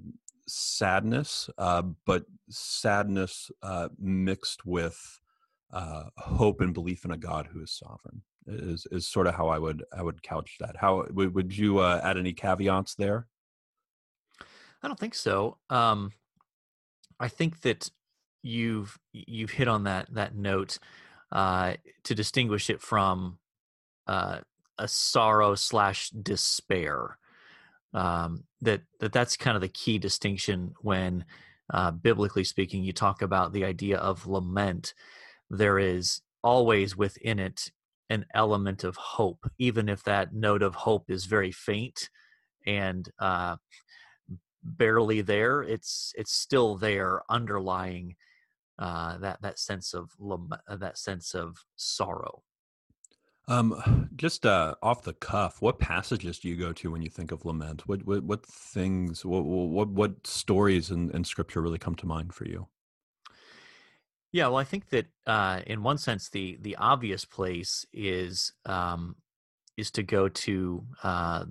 sadness, 0.46 1.50
uh, 1.58 1.82
but 2.06 2.24
sadness 2.50 3.50
uh, 3.62 3.88
mixed 3.98 4.64
with 4.66 5.20
uh, 5.72 6.04
hope 6.16 6.60
and 6.60 6.74
belief 6.74 7.04
in 7.04 7.10
a 7.10 7.16
God 7.16 7.48
who 7.52 7.62
is 7.62 7.72
sovereign 7.72 8.22
is 8.46 8.86
is 8.90 9.08
sort 9.08 9.26
of 9.26 9.34
how 9.34 9.48
I 9.48 9.58
would 9.58 9.84
I 9.96 10.02
would 10.02 10.22
couch 10.22 10.56
that. 10.60 10.76
How 10.76 11.06
would 11.10 11.34
would 11.34 11.56
you 11.56 11.78
uh, 11.78 12.00
add 12.02 12.18
any 12.18 12.32
caveats 12.32 12.94
there? 12.94 13.26
I 14.82 14.88
don't 14.88 14.98
think 14.98 15.14
so. 15.14 15.56
Um, 15.70 16.12
I 17.18 17.28
think 17.28 17.62
that 17.62 17.90
you've 18.42 18.98
you've 19.12 19.50
hit 19.50 19.68
on 19.68 19.84
that 19.84 20.12
that 20.14 20.34
note. 20.34 20.78
uh, 21.32 21.74
to 22.04 22.14
distinguish 22.14 22.70
it 22.70 22.80
from 22.80 23.38
uh, 24.06 24.38
a 24.78 24.88
sorrow 24.88 25.54
slash 25.54 26.10
despair. 26.10 27.18
Um, 27.94 28.44
that 28.60 28.82
that 29.00 29.12
that's 29.12 29.36
kind 29.36 29.54
of 29.56 29.60
the 29.60 29.68
key 29.68 29.98
distinction 29.98 30.74
when, 30.80 31.24
uh, 31.72 31.92
biblically 31.92 32.44
speaking, 32.44 32.82
you 32.82 32.92
talk 32.92 33.22
about 33.22 33.52
the 33.52 33.64
idea 33.64 33.98
of 33.98 34.26
lament. 34.26 34.94
There 35.50 35.78
is 35.78 36.20
always 36.42 36.96
within 36.96 37.38
it 37.38 37.70
an 38.10 38.26
element 38.34 38.84
of 38.84 38.96
hope, 38.96 39.50
even 39.58 39.88
if 39.88 40.02
that 40.04 40.34
note 40.34 40.62
of 40.62 40.74
hope 40.74 41.10
is 41.10 41.24
very 41.26 41.52
faint 41.52 42.10
and 42.66 43.08
uh, 43.18 43.56
barely 44.62 45.20
there. 45.20 45.62
It's 45.62 46.12
it's 46.16 46.32
still 46.32 46.76
there, 46.76 47.22
underlying 47.28 48.16
uh, 48.78 49.18
that 49.18 49.42
that 49.42 49.58
sense 49.58 49.94
of 49.94 50.10
uh, 50.20 50.76
that 50.76 50.98
sense 50.98 51.34
of 51.34 51.64
sorrow. 51.76 52.42
Um, 53.46 54.08
just 54.16 54.46
uh, 54.46 54.74
off 54.82 55.02
the 55.02 55.12
cuff, 55.12 55.60
what 55.60 55.78
passages 55.78 56.38
do 56.38 56.48
you 56.48 56.56
go 56.56 56.72
to 56.72 56.90
when 56.90 57.02
you 57.02 57.10
think 57.10 57.30
of 57.30 57.44
lament? 57.44 57.86
What 57.86 58.06
what, 58.06 58.22
what 58.22 58.46
things, 58.46 59.24
what 59.24 59.44
what 59.44 59.88
what 59.88 60.26
stories 60.26 60.90
in, 60.90 61.10
in 61.10 61.24
Scripture 61.24 61.60
really 61.60 61.78
come 61.78 61.94
to 61.96 62.06
mind 62.06 62.34
for 62.34 62.46
you? 62.46 62.68
Yeah, 64.32 64.48
well, 64.48 64.56
I 64.56 64.64
think 64.64 64.88
that 64.88 65.06
uh, 65.26 65.60
in 65.66 65.82
one 65.82 65.98
sense, 65.98 66.30
the 66.30 66.58
the 66.62 66.76
obvious 66.76 67.24
place 67.24 67.84
is 67.92 68.52
um, 68.64 69.16
is 69.76 69.90
to 69.92 70.02
go 70.02 70.28
to 70.28 70.84
uh, 71.02 71.44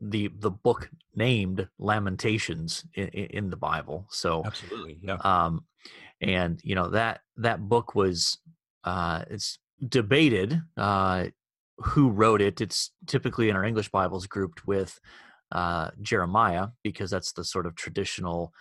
the 0.00 0.30
the 0.38 0.50
book 0.50 0.90
named 1.14 1.68
Lamentations 1.78 2.84
in, 2.94 3.08
in 3.08 3.50
the 3.50 3.56
Bible. 3.56 4.06
So 4.10 4.42
absolutely, 4.46 4.98
yeah. 5.02 5.18
Um, 5.20 5.66
and 6.20 6.58
you 6.64 6.74
know 6.74 6.88
that 6.88 7.20
that 7.36 7.60
book 7.68 7.94
was 7.94 8.38
uh, 8.84 9.24
it's 9.30 9.58
debated 9.86 10.60
uh, 10.76 11.26
who 11.78 12.10
wrote 12.10 12.40
it. 12.40 12.60
It's 12.60 12.90
typically 13.06 13.48
in 13.48 13.56
our 13.56 13.64
English 13.64 13.90
Bibles 13.90 14.26
grouped 14.26 14.66
with 14.66 14.98
uh, 15.52 15.90
Jeremiah 16.00 16.68
because 16.82 17.10
that's 17.10 17.32
the 17.32 17.44
sort 17.44 17.66
of 17.66 17.74
traditional 17.74 18.52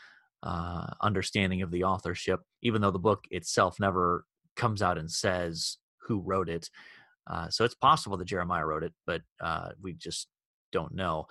uh, 0.41 0.87
understanding 1.01 1.61
of 1.61 1.71
the 1.71 1.83
authorship. 1.83 2.41
Even 2.61 2.81
though 2.81 2.91
the 2.91 2.99
book 2.99 3.25
itself 3.31 3.79
never 3.79 4.25
comes 4.55 4.81
out 4.81 4.97
and 4.97 5.09
says 5.09 5.77
who 6.07 6.19
wrote 6.19 6.49
it, 6.49 6.69
uh, 7.27 7.49
so 7.49 7.63
it's 7.63 7.75
possible 7.75 8.17
that 8.17 8.25
Jeremiah 8.25 8.65
wrote 8.65 8.83
it, 8.83 8.93
but 9.05 9.21
uh, 9.41 9.69
we 9.81 9.93
just 9.93 10.27
don't 10.71 10.93
know. 10.93 11.27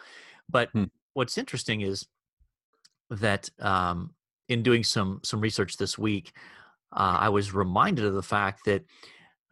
But 0.48 0.70
hmm. 0.70 0.84
what's 1.12 1.36
interesting 1.36 1.82
is 1.82 2.06
that 3.10 3.50
um, 3.58 4.14
in 4.48 4.62
doing 4.62 4.84
some 4.84 5.20
some 5.22 5.40
research 5.40 5.76
this 5.76 5.98
week, 5.98 6.32
uh, 6.92 7.18
I 7.20 7.28
was 7.28 7.52
reminded 7.52 8.04
of 8.04 8.14
the 8.14 8.22
fact 8.22 8.64
that 8.66 8.84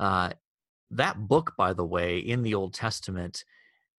uh, 0.01 0.31
that 0.91 1.29
book, 1.29 1.53
by 1.57 1.73
the 1.73 1.85
way, 1.85 2.19
in 2.19 2.43
the 2.43 2.55
Old 2.55 2.75
Testament, 2.75 3.45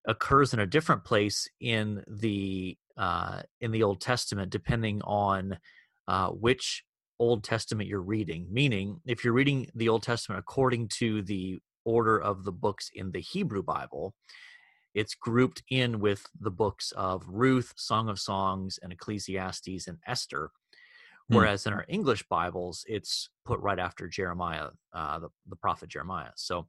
occurs 0.08 0.54
in 0.54 0.60
a 0.60 0.66
different 0.66 1.04
place 1.04 1.48
in 1.62 2.04
the 2.08 2.76
uh, 2.98 3.44
in 3.62 3.72
the 3.72 3.84
Old 3.84 4.02
Testament, 4.02 4.52
depending 4.52 5.02
on 5.04 5.58
uh, 6.08 6.30
which 6.30 6.84
Old 7.20 7.44
Testament 7.44 7.88
you're 7.88 8.02
reading. 8.02 8.48
Meaning, 8.52 9.00
if 9.06 9.24
you're 9.24 9.34
reading 9.34 9.70
the 9.76 9.88
Old 9.88 10.04
Testament 10.04 10.40
according 10.40 10.90
to 11.00 11.22
the 11.22 11.60
order 11.86 12.20
of 12.20 12.44
the 12.44 12.52
books 12.52 12.90
in 12.94 13.12
the 13.12 13.22
Hebrew 13.22 13.64
Bible, 13.64 14.16
it's 14.94 15.16
grouped 15.16 15.64
in 15.70 16.00
with 16.00 16.26
the 16.40 16.52
books 16.52 16.92
of 16.98 17.24
Ruth, 17.28 17.74
Song 17.78 18.10
of 18.10 18.20
Songs, 18.20 18.80
and 18.82 18.92
Ecclesiastes 18.92 19.88
and 19.88 20.00
Esther. 20.06 20.52
Hmm. 21.32 21.38
Whereas 21.38 21.66
in 21.66 21.72
our 21.72 21.86
English 21.88 22.24
Bibles, 22.28 22.84
it's 22.90 23.30
put 23.46 23.62
right 23.62 23.80
after 23.80 24.10
Jeremiah, 24.10 24.68
uh, 24.94 25.20
the, 25.20 25.30
the 25.48 25.56
prophet 25.56 25.88
Jeremiah. 25.88 26.32
So, 26.36 26.68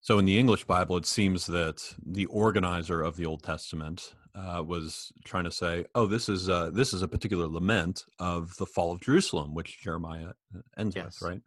so 0.00 0.18
in 0.18 0.24
the 0.24 0.38
English 0.38 0.64
Bible, 0.64 0.96
it 0.96 1.04
seems 1.04 1.46
that 1.46 1.82
the 2.04 2.24
organizer 2.26 3.02
of 3.02 3.16
the 3.16 3.26
Old 3.26 3.42
Testament 3.42 4.14
uh, 4.34 4.62
was 4.66 5.12
trying 5.24 5.44
to 5.44 5.50
say, 5.50 5.84
"Oh, 5.94 6.06
this 6.06 6.30
is 6.30 6.48
uh, 6.48 6.70
this 6.72 6.94
is 6.94 7.02
a 7.02 7.08
particular 7.08 7.46
lament 7.46 8.04
of 8.18 8.56
the 8.56 8.64
fall 8.64 8.92
of 8.92 9.02
Jerusalem, 9.02 9.54
which 9.54 9.82
Jeremiah 9.82 10.30
uh, 10.56 10.60
ends 10.78 10.96
yes. 10.96 11.20
with, 11.20 11.28
right?" 11.28 11.42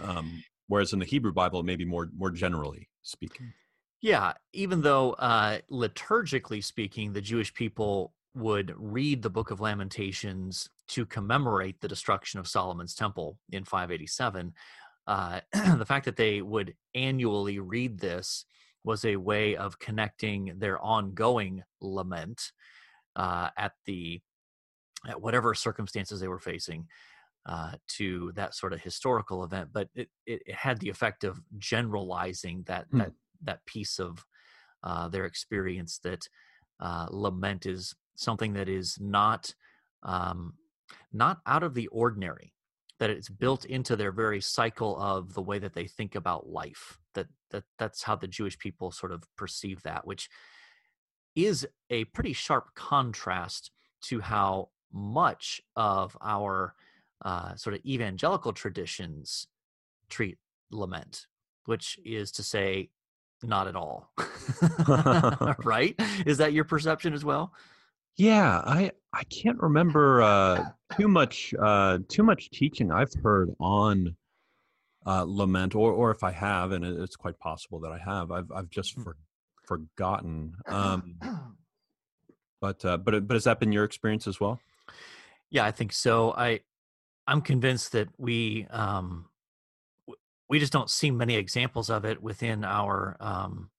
Um, 0.00 0.42
whereas 0.66 0.92
in 0.92 0.98
the 0.98 1.04
Hebrew 1.04 1.32
Bible, 1.32 1.62
maybe 1.62 1.84
more 1.84 2.10
more 2.16 2.32
generally 2.32 2.88
speaking. 3.02 3.52
Yeah, 4.00 4.32
even 4.52 4.82
though 4.82 5.12
uh, 5.12 5.58
liturgically 5.70 6.64
speaking, 6.64 7.12
the 7.12 7.20
Jewish 7.20 7.54
people 7.54 8.14
would 8.34 8.72
read 8.76 9.22
the 9.22 9.30
Book 9.30 9.50
of 9.50 9.60
Lamentations 9.60 10.68
to 10.88 11.04
commemorate 11.06 11.80
the 11.80 11.88
destruction 11.88 12.40
of 12.40 12.48
Solomon's 12.48 12.94
temple 12.94 13.38
in 13.50 13.64
587. 13.64 14.52
Uh, 15.06 15.40
the 15.76 15.86
fact 15.86 16.04
that 16.06 16.16
they 16.16 16.42
would 16.42 16.74
annually 16.94 17.58
read 17.58 17.98
this 17.98 18.44
was 18.84 19.04
a 19.04 19.16
way 19.16 19.56
of 19.56 19.78
connecting 19.78 20.54
their 20.58 20.80
ongoing 20.80 21.62
lament 21.80 22.52
uh, 23.16 23.48
at 23.56 23.72
the 23.86 24.20
at 25.08 25.20
whatever 25.20 25.52
circumstances 25.52 26.20
they 26.20 26.28
were 26.28 26.38
facing 26.38 26.86
uh, 27.46 27.72
to 27.88 28.32
that 28.36 28.54
sort 28.54 28.72
of 28.72 28.80
historical 28.80 29.42
event. 29.42 29.70
But 29.72 29.88
it, 29.94 30.08
it, 30.26 30.42
had 30.54 30.78
the 30.78 30.88
effect 30.88 31.24
of 31.24 31.40
generalizing 31.58 32.64
that 32.66 32.86
hmm. 32.90 32.98
that 32.98 33.12
that 33.44 33.66
piece 33.66 33.98
of 33.98 34.24
uh, 34.82 35.08
their 35.08 35.24
experience 35.24 35.98
that 36.04 36.26
uh, 36.80 37.06
lament 37.10 37.66
is 37.66 37.94
something 38.14 38.54
that 38.54 38.68
is 38.68 38.98
not 39.00 39.54
um, 40.02 40.54
not 41.12 41.40
out 41.46 41.62
of 41.62 41.74
the 41.74 41.86
ordinary 41.88 42.52
that 42.98 43.10
it's 43.10 43.28
built 43.28 43.64
into 43.64 43.96
their 43.96 44.12
very 44.12 44.40
cycle 44.40 44.96
of 45.00 45.34
the 45.34 45.42
way 45.42 45.58
that 45.58 45.74
they 45.74 45.86
think 45.86 46.14
about 46.14 46.48
life 46.48 46.98
that 47.14 47.26
that 47.50 47.64
that's 47.78 48.02
how 48.02 48.16
the 48.16 48.28
jewish 48.28 48.58
people 48.58 48.90
sort 48.90 49.12
of 49.12 49.24
perceive 49.36 49.82
that 49.82 50.06
which 50.06 50.28
is 51.34 51.66
a 51.90 52.04
pretty 52.06 52.32
sharp 52.32 52.74
contrast 52.74 53.70
to 54.02 54.20
how 54.20 54.68
much 54.92 55.60
of 55.76 56.16
our 56.20 56.74
uh, 57.24 57.54
sort 57.54 57.74
of 57.74 57.80
evangelical 57.86 58.52
traditions 58.52 59.46
treat 60.10 60.36
lament 60.70 61.26
which 61.64 61.98
is 62.04 62.30
to 62.32 62.42
say 62.42 62.90
not 63.42 63.68
at 63.68 63.76
all. 63.76 64.12
Right? 65.64 65.94
Is 66.26 66.38
that 66.38 66.52
your 66.52 66.64
perception 66.64 67.12
as 67.12 67.24
well 67.24 67.52
yeah, 68.16 68.62
I 68.64 68.92
I 69.12 69.24
can't 69.24 69.58
remember 69.60 70.22
uh, 70.22 70.64
too 70.96 71.08
much 71.08 71.54
uh, 71.60 71.98
too 72.08 72.22
much 72.22 72.50
teaching 72.50 72.90
I've 72.90 73.12
heard 73.22 73.50
on 73.60 74.16
uh, 75.06 75.24
lament, 75.26 75.74
or 75.74 75.92
or 75.92 76.10
if 76.10 76.22
I 76.22 76.32
have, 76.32 76.72
and 76.72 76.84
it's 76.84 77.16
quite 77.16 77.38
possible 77.38 77.80
that 77.80 77.92
I 77.92 77.98
have, 77.98 78.30
I've 78.30 78.50
I've 78.52 78.70
just 78.70 78.98
mm. 78.98 79.04
for, 79.04 79.16
forgotten. 79.64 80.54
Um, 80.66 81.16
but 82.60 82.84
uh, 82.84 82.96
but 82.98 83.26
but 83.26 83.34
has 83.34 83.44
that 83.44 83.60
been 83.60 83.72
your 83.72 83.84
experience 83.84 84.26
as 84.26 84.40
well? 84.40 84.60
Yeah, 85.50 85.64
I 85.64 85.70
think 85.70 85.92
so. 85.92 86.32
I 86.32 86.60
I'm 87.26 87.40
convinced 87.40 87.92
that 87.92 88.08
we 88.18 88.66
um, 88.70 89.26
we 90.48 90.58
just 90.58 90.72
don't 90.72 90.90
see 90.90 91.10
many 91.10 91.36
examples 91.36 91.90
of 91.90 92.04
it 92.04 92.22
within 92.22 92.64
our 92.64 93.16
um, 93.20 93.70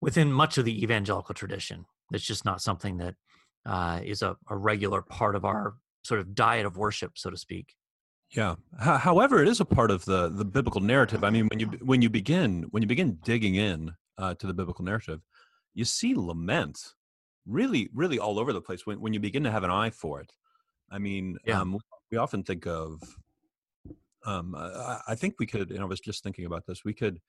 within 0.00 0.32
much 0.32 0.58
of 0.58 0.64
the 0.64 0.82
evangelical 0.82 1.34
tradition. 1.34 1.86
It's 2.12 2.24
just 2.24 2.44
not 2.44 2.60
something 2.60 2.98
that 2.98 3.14
uh, 3.64 4.00
is 4.04 4.22
a, 4.22 4.36
a 4.48 4.56
regular 4.56 5.02
part 5.02 5.34
of 5.34 5.44
our 5.44 5.74
sort 6.02 6.20
of 6.20 6.34
diet 6.34 6.66
of 6.66 6.76
worship, 6.76 7.12
so 7.16 7.30
to 7.30 7.36
speak. 7.36 7.74
Yeah. 8.30 8.54
H- 8.80 9.00
however, 9.00 9.42
it 9.42 9.48
is 9.48 9.60
a 9.60 9.64
part 9.64 9.90
of 9.90 10.04
the 10.04 10.28
the 10.28 10.44
biblical 10.44 10.80
narrative. 10.80 11.24
I 11.24 11.30
mean, 11.30 11.48
when 11.48 11.60
you 11.60 11.66
when 11.82 12.02
you 12.02 12.10
begin 12.10 12.64
when 12.70 12.82
you 12.82 12.86
begin 12.86 13.18
digging 13.24 13.56
in 13.56 13.92
uh, 14.18 14.34
to 14.34 14.46
the 14.46 14.54
biblical 14.54 14.84
narrative, 14.84 15.20
you 15.74 15.84
see 15.84 16.14
lament 16.14 16.78
really 17.46 17.88
really 17.94 18.18
all 18.18 18.38
over 18.38 18.52
the 18.52 18.60
place 18.60 18.86
when 18.86 19.00
when 19.00 19.12
you 19.12 19.20
begin 19.20 19.44
to 19.44 19.50
have 19.50 19.64
an 19.64 19.70
eye 19.70 19.90
for 19.90 20.20
it. 20.20 20.32
I 20.90 20.98
mean, 20.98 21.36
yeah. 21.44 21.60
um, 21.60 21.78
we 22.10 22.18
often 22.18 22.42
think 22.42 22.66
of. 22.66 23.02
Um, 24.24 24.56
I, 24.56 25.00
I 25.08 25.14
think 25.14 25.36
we 25.38 25.46
could, 25.46 25.70
and 25.70 25.80
I 25.80 25.84
was 25.84 26.00
just 26.00 26.24
thinking 26.24 26.46
about 26.46 26.66
this. 26.66 26.84
We 26.84 26.94
could 26.94 27.20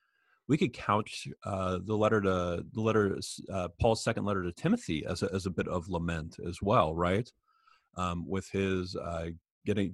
we 0.48 0.58
could 0.58 0.74
couch 0.74 1.28
uh, 1.44 1.80
the 1.84 1.96
letter 1.96 2.22
to 2.22 2.64
the 2.74 2.82
letter 2.82 3.18
uh, 3.52 3.68
Paul's 3.80 4.04
second 4.04 4.26
letter 4.26 4.44
to 4.44 4.52
Timothy 4.52 5.06
as 5.06 5.24
a, 5.24 5.34
as 5.34 5.46
a 5.46 5.52
bit 5.52 5.68
of 5.68 5.90
lament 5.90 6.38
as 6.48 6.62
well, 6.62 6.96
right? 6.96 7.30
Um, 7.98 8.28
with 8.28 8.50
his 8.50 8.96
uh, 8.96 9.28
getting 9.66 9.94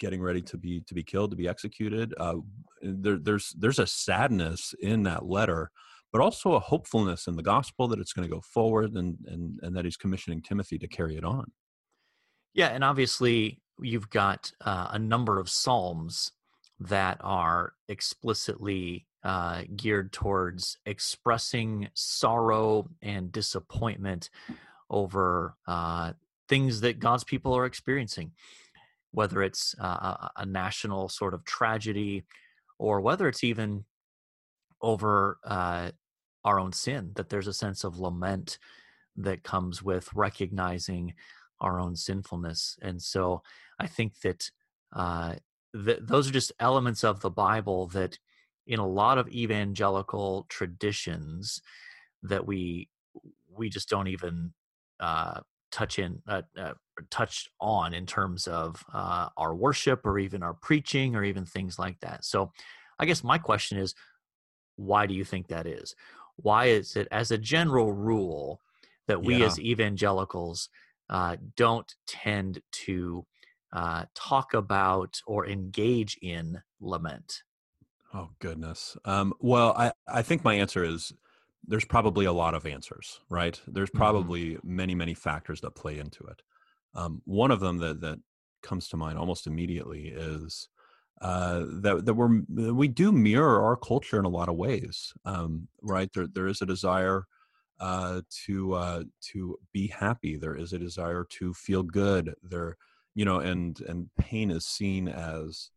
getting 0.00 0.20
ready 0.20 0.42
to 0.42 0.56
be 0.56 0.80
to 0.80 0.94
be 0.94 1.02
killed, 1.02 1.30
to 1.30 1.36
be 1.36 1.48
executed. 1.48 2.12
Uh, 2.18 2.36
there, 2.82 3.18
there's 3.18 3.54
there's 3.58 3.78
a 3.78 3.86
sadness 3.86 4.74
in 4.80 5.04
that 5.04 5.26
letter, 5.26 5.70
but 6.12 6.20
also 6.20 6.54
a 6.54 6.60
hopefulness 6.60 7.26
in 7.26 7.36
the 7.36 7.42
gospel 7.42 7.86
that 7.88 8.00
it's 8.00 8.12
going 8.12 8.28
to 8.28 8.34
go 8.34 8.40
forward, 8.40 8.92
and 8.94 9.16
and 9.26 9.60
and 9.62 9.76
that 9.76 9.84
he's 9.84 9.96
commissioning 9.96 10.42
Timothy 10.42 10.78
to 10.78 10.88
carry 10.88 11.16
it 11.16 11.24
on. 11.24 11.52
Yeah, 12.54 12.68
and 12.68 12.82
obviously 12.82 13.60
you've 13.80 14.10
got 14.10 14.50
uh, 14.60 14.88
a 14.90 14.98
number 14.98 15.38
of 15.38 15.48
psalms 15.48 16.32
that 16.80 17.18
are 17.20 17.74
explicitly 17.88 19.06
uh, 19.24 19.62
geared 19.74 20.12
towards 20.12 20.78
expressing 20.86 21.88
sorrow 21.94 22.88
and 23.02 23.32
disappointment 23.32 24.30
over 24.90 25.56
uh, 25.66 26.12
things 26.48 26.82
that 26.82 26.98
God's 26.98 27.24
people 27.24 27.56
are 27.56 27.64
experiencing, 27.64 28.32
whether 29.12 29.42
it's 29.42 29.74
uh, 29.80 30.28
a 30.36 30.46
national 30.46 31.08
sort 31.08 31.34
of 31.34 31.44
tragedy 31.44 32.24
or 32.78 33.00
whether 33.00 33.26
it's 33.28 33.42
even 33.42 33.84
over 34.82 35.38
uh, 35.44 35.90
our 36.44 36.60
own 36.60 36.72
sin, 36.72 37.12
that 37.14 37.30
there's 37.30 37.46
a 37.46 37.52
sense 37.54 37.84
of 37.84 37.98
lament 37.98 38.58
that 39.16 39.42
comes 39.42 39.82
with 39.82 40.12
recognizing 40.14 41.14
our 41.60 41.80
own 41.80 41.96
sinfulness. 41.96 42.76
And 42.82 43.00
so 43.00 43.42
I 43.80 43.86
think 43.86 44.20
that 44.20 44.50
uh, 44.92 45.36
th- 45.72 46.00
those 46.02 46.28
are 46.28 46.32
just 46.32 46.52
elements 46.60 47.02
of 47.02 47.20
the 47.20 47.30
Bible 47.30 47.86
that 47.88 48.18
in 48.66 48.78
a 48.78 48.86
lot 48.86 49.18
of 49.18 49.28
evangelical 49.28 50.46
traditions 50.48 51.60
that 52.22 52.46
we 52.46 52.88
we 53.56 53.68
just 53.68 53.88
don't 53.88 54.08
even 54.08 54.52
uh, 55.00 55.40
touch 55.70 55.98
in 55.98 56.22
uh, 56.28 56.42
uh, 56.56 56.72
touched 57.10 57.50
on 57.60 57.94
in 57.94 58.06
terms 58.06 58.46
of 58.46 58.84
uh, 58.92 59.28
our 59.36 59.54
worship 59.54 60.06
or 60.06 60.18
even 60.18 60.42
our 60.42 60.54
preaching 60.54 61.16
or 61.16 61.24
even 61.24 61.44
things 61.44 61.78
like 61.78 61.98
that. 62.00 62.24
So, 62.24 62.52
I 62.98 63.06
guess 63.06 63.24
my 63.24 63.38
question 63.38 63.78
is, 63.78 63.94
why 64.76 65.06
do 65.06 65.14
you 65.14 65.24
think 65.24 65.48
that 65.48 65.66
is? 65.66 65.94
Why 66.36 66.66
is 66.66 66.96
it, 66.96 67.08
as 67.10 67.30
a 67.30 67.38
general 67.38 67.92
rule, 67.92 68.60
that 69.08 69.22
we 69.22 69.38
yeah. 69.38 69.46
as 69.46 69.60
evangelicals 69.60 70.68
uh, 71.10 71.36
don't 71.56 71.92
tend 72.06 72.60
to 72.72 73.26
uh, 73.72 74.04
talk 74.14 74.54
about 74.54 75.20
or 75.26 75.46
engage 75.46 76.18
in 76.22 76.62
lament? 76.80 77.42
Oh 78.14 78.30
goodness. 78.38 78.96
Um, 79.04 79.34
well, 79.40 79.74
I, 79.76 79.92
I 80.06 80.22
think 80.22 80.44
my 80.44 80.54
answer 80.54 80.84
is 80.84 81.12
there's 81.66 81.84
probably 81.84 82.26
a 82.26 82.32
lot 82.32 82.54
of 82.54 82.64
answers, 82.64 83.20
right? 83.28 83.60
There's 83.66 83.88
mm-hmm. 83.88 83.98
probably 83.98 84.44
mm-hmm. 84.52 84.76
many, 84.76 84.94
many 84.94 85.14
factors 85.14 85.60
that 85.62 85.74
play 85.74 85.98
into 85.98 86.24
it. 86.24 86.40
Um, 86.94 87.22
one 87.24 87.50
of 87.50 87.58
them 87.58 87.78
that 87.78 88.00
that 88.02 88.20
comes 88.62 88.88
to 88.88 88.96
mind 88.96 89.18
almost 89.18 89.48
immediately 89.48 90.08
is 90.08 90.68
uh, 91.20 91.64
that 91.82 92.04
that 92.06 92.14
we're 92.14 92.42
we 92.72 92.86
do 92.86 93.10
mirror 93.10 93.62
our 93.64 93.76
culture 93.76 94.18
in 94.18 94.24
a 94.24 94.28
lot 94.30 94.48
of 94.48 94.56
ways, 94.56 95.12
um, 95.24 95.66
right? 95.82 96.08
There 96.14 96.28
there 96.28 96.46
is 96.46 96.62
a 96.62 96.66
desire 96.66 97.24
uh, 97.80 98.20
to 98.46 98.74
uh, 98.74 99.02
to 99.32 99.58
be 99.72 99.88
happy. 99.88 100.36
There 100.36 100.54
is 100.54 100.72
a 100.72 100.78
desire 100.78 101.26
to 101.30 101.52
feel 101.52 101.82
good. 101.82 102.34
There, 102.44 102.76
you 103.16 103.24
know, 103.24 103.40
and 103.40 103.80
and 103.80 104.08
pain 104.16 104.52
is 104.52 104.66
seen 104.66 105.08
as 105.08 105.70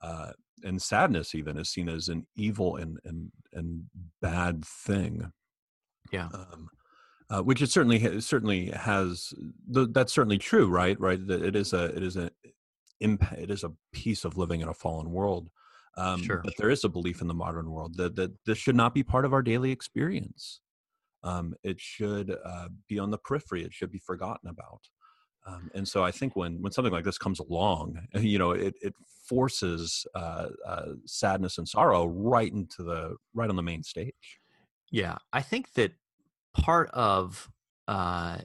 uh, 0.00 0.32
and 0.64 0.80
sadness 0.80 1.34
even 1.34 1.58
is 1.58 1.70
seen 1.70 1.88
as 1.88 2.08
an 2.08 2.26
evil 2.36 2.76
and 2.76 2.98
and 3.04 3.30
and 3.52 3.84
bad 4.20 4.64
thing. 4.64 5.32
Yeah. 6.12 6.28
Um, 6.32 6.70
uh, 7.30 7.42
which 7.42 7.60
it 7.60 7.70
certainly 7.70 8.20
certainly 8.20 8.70
has. 8.70 9.32
That's 9.68 10.12
certainly 10.12 10.38
true, 10.38 10.68
right? 10.68 10.98
Right. 10.98 11.20
It 11.28 11.54
is 11.54 11.72
a 11.72 11.84
it 11.96 12.02
is 12.02 12.16
a 12.16 12.30
impact. 13.00 13.40
It 13.40 13.50
is 13.50 13.64
a 13.64 13.72
piece 13.92 14.24
of 14.24 14.38
living 14.38 14.60
in 14.60 14.68
a 14.68 14.74
fallen 14.74 15.10
world. 15.10 15.50
Um, 15.96 16.22
sure. 16.22 16.40
But 16.44 16.54
there 16.56 16.70
is 16.70 16.84
a 16.84 16.88
belief 16.88 17.20
in 17.20 17.28
the 17.28 17.34
modern 17.34 17.70
world 17.70 17.96
that 17.96 18.16
that 18.16 18.32
this 18.46 18.58
should 18.58 18.76
not 18.76 18.94
be 18.94 19.02
part 19.02 19.24
of 19.24 19.32
our 19.32 19.42
daily 19.42 19.70
experience. 19.70 20.60
Um, 21.24 21.54
it 21.64 21.80
should 21.80 22.36
uh, 22.44 22.68
be 22.88 22.98
on 22.98 23.10
the 23.10 23.18
periphery. 23.18 23.64
It 23.64 23.74
should 23.74 23.90
be 23.90 23.98
forgotten 23.98 24.48
about. 24.48 24.80
Um, 25.48 25.70
and 25.74 25.86
so 25.86 26.04
I 26.04 26.10
think 26.10 26.36
when 26.36 26.60
when 26.60 26.72
something 26.72 26.92
like 26.92 27.04
this 27.04 27.18
comes 27.18 27.40
along, 27.40 27.98
you 28.14 28.38
know, 28.38 28.52
it 28.52 28.74
it 28.82 28.94
forces 29.24 30.06
uh, 30.14 30.48
uh, 30.66 30.92
sadness 31.04 31.58
and 31.58 31.68
sorrow 31.68 32.06
right 32.06 32.52
into 32.52 32.82
the 32.82 33.16
right 33.34 33.48
on 33.48 33.56
the 33.56 33.62
main 33.62 33.82
stage. 33.82 34.40
Yeah, 34.90 35.16
I 35.32 35.42
think 35.42 35.72
that 35.74 35.92
part 36.54 36.90
of 36.92 37.50
uh, 37.86 38.38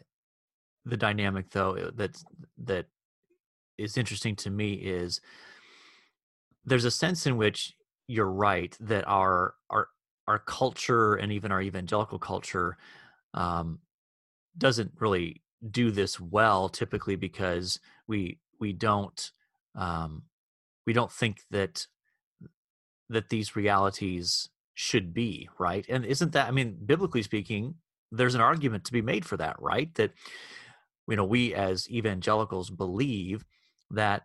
the 0.86 0.98
dynamic, 0.98 1.50
though, 1.52 1.92
that 1.96 2.22
that 2.64 2.86
is 3.78 3.98
interesting 3.98 4.36
to 4.38 4.50
me 4.50 4.74
is 4.74 5.20
there's 6.66 6.86
a 6.86 6.92
sense 6.92 7.26
in 7.26 7.38
which 7.38 7.74
you're 8.08 8.32
right 8.32 8.78
that 8.80 9.08
our 9.08 9.56
our 9.70 9.88
our 10.28 10.40
culture 10.40 11.16
and 11.16 11.32
even 11.32 11.52
our 11.52 11.62
evangelical 11.62 12.20
culture 12.20 12.78
um, 13.34 13.80
doesn't 14.58 14.92
really 15.00 15.43
do 15.70 15.92
this 15.92 16.20
well 16.20 16.70
typically 16.70 17.16
because 17.16 17.80
we 18.08 18.40
we 18.60 18.74
don't 18.74 19.32
um, 19.76 20.24
we 20.86 20.94
don't 20.94 21.12
think 21.12 21.42
that 21.52 21.88
that 23.10 23.30
these 23.30 23.56
realities 23.56 24.50
should 24.74 25.14
be 25.14 25.50
right 25.60 25.86
and 25.88 26.04
isn't 26.04 26.32
that 26.32 26.48
i 26.48 26.52
mean 26.52 26.76
biblically 26.84 27.22
speaking 27.22 27.76
there's 28.12 28.34
an 28.34 28.42
argument 28.42 28.84
to 28.84 28.92
be 28.92 29.04
made 29.04 29.24
for 29.24 29.38
that 29.38 29.56
right 29.60 29.94
that 29.96 30.12
you 31.08 31.16
know 31.16 31.24
we 31.24 31.54
as 31.54 31.88
evangelicals 31.92 32.72
believe 32.72 33.46
that 33.92 34.24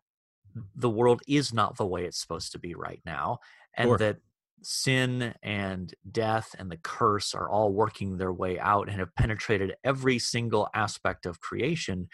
the 0.74 0.88
world 0.88 1.20
is 1.28 1.52
not 1.52 1.76
the 1.76 1.86
way 1.86 2.04
it's 2.04 2.20
supposed 2.20 2.52
to 2.52 2.58
be 2.58 2.74
right 2.74 3.02
now 3.04 3.38
and 3.76 3.88
sure. 3.88 3.98
that 3.98 4.16
sin 4.62 5.34
and 5.42 5.94
death 6.10 6.54
and 6.58 6.70
the 6.70 6.78
curse 6.78 7.34
are 7.34 7.48
all 7.48 7.72
working 7.72 8.16
their 8.16 8.32
way 8.32 8.58
out 8.58 8.88
and 8.88 8.98
have 8.98 9.14
penetrated 9.14 9.74
every 9.84 10.18
single 10.18 10.68
aspect 10.74 11.26
of 11.26 11.40
creation. 11.40 12.08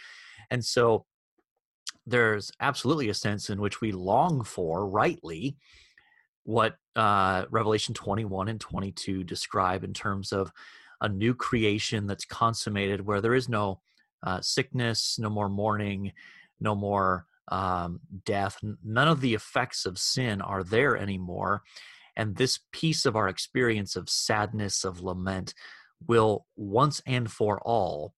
And 0.50 0.64
so 0.64 1.06
there's 2.06 2.50
absolutely 2.60 3.08
a 3.08 3.14
sense 3.14 3.50
in 3.50 3.60
which 3.60 3.80
we 3.80 3.92
long 3.92 4.44
for, 4.44 4.86
rightly, 4.88 5.56
what 6.44 6.76
uh, 6.94 7.46
Revelation 7.50 7.94
21 7.94 8.48
and 8.48 8.60
22 8.60 9.24
describe 9.24 9.84
in 9.84 9.94
terms 9.94 10.32
of 10.32 10.52
a 11.00 11.08
new 11.08 11.34
creation 11.34 12.06
that's 12.06 12.24
consummated 12.24 13.06
where 13.06 13.20
there 13.20 13.34
is 13.34 13.48
no 13.48 13.80
uh, 14.22 14.40
sickness, 14.40 15.18
no 15.18 15.30
more 15.30 15.48
mourning, 15.48 16.12
no 16.60 16.74
more 16.74 17.26
um, 17.48 18.00
death. 18.24 18.58
None 18.84 19.08
of 19.08 19.20
the 19.20 19.34
effects 19.34 19.86
of 19.86 19.98
sin 19.98 20.40
are 20.40 20.62
there 20.62 20.96
anymore. 20.96 21.62
And 22.16 22.36
this 22.36 22.60
piece 22.72 23.06
of 23.06 23.16
our 23.16 23.28
experience 23.28 23.96
of 23.96 24.08
sadness, 24.08 24.84
of 24.84 25.00
lament, 25.00 25.54
will 26.06 26.46
once 26.56 27.02
and 27.06 27.30
for 27.30 27.60
all 27.60 28.14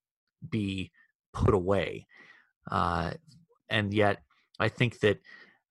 be 0.49 0.91
put 1.33 1.55
away. 1.55 2.07
Uh, 2.71 3.13
and 3.69 3.93
yet, 3.93 4.23
I 4.59 4.69
think 4.69 5.01
that, 5.01 5.21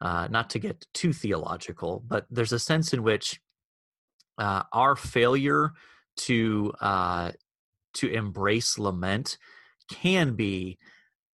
uh, 0.01 0.27
not 0.29 0.49
to 0.51 0.59
get 0.59 0.85
too 0.93 1.13
theological, 1.13 2.03
but 2.05 2.25
there's 2.29 2.51
a 2.51 2.59
sense 2.59 2.93
in 2.93 3.03
which 3.03 3.39
uh, 4.37 4.63
our 4.71 4.95
failure 4.95 5.71
to 6.17 6.73
uh, 6.81 7.31
to 7.93 8.09
embrace 8.09 8.77
lament 8.77 9.37
can 9.89 10.35
be 10.35 10.77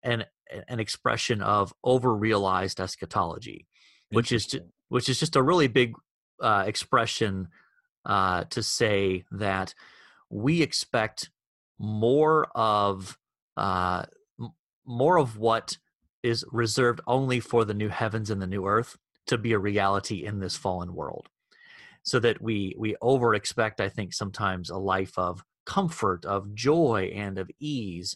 an 0.03 0.25
an 0.67 0.79
expression 0.79 1.41
of 1.41 1.73
overrealized 1.85 2.79
eschatology, 2.79 3.67
which 4.11 4.31
is 4.31 4.59
which 4.89 5.09
is 5.09 5.19
just 5.19 5.35
a 5.35 5.43
really 5.43 5.67
big 5.67 5.93
uh, 6.41 6.63
expression 6.65 7.49
uh, 8.05 8.45
to 8.45 8.63
say 8.63 9.25
that 9.31 9.73
we 10.29 10.61
expect 10.61 11.29
more 11.79 12.47
of 12.55 13.17
uh, 13.55 14.05
more 14.85 15.17
of 15.17 15.37
what 15.37 15.77
is 16.23 16.45
reserved 16.51 17.01
only 17.07 17.39
for 17.39 17.65
the 17.65 17.73
new 17.73 17.89
heavens 17.89 18.29
and 18.29 18.41
the 18.41 18.47
new 18.47 18.65
earth 18.65 18.97
to 19.27 19.37
be 19.37 19.51
a 19.53 19.59
reality 19.59 20.25
in 20.25 20.39
this 20.39 20.55
fallen 20.55 20.93
world. 20.93 21.27
So 22.03 22.19
that 22.19 22.41
we 22.41 22.73
we 22.77 22.95
over 23.01 23.35
expect 23.35 23.81
i 23.81 23.89
think 23.89 24.13
sometimes 24.13 24.69
a 24.69 24.77
life 24.77 25.17
of 25.17 25.43
comfort 25.65 26.23
of 26.23 26.55
joy 26.55 27.11
and 27.13 27.37
of 27.37 27.51
ease 27.59 28.15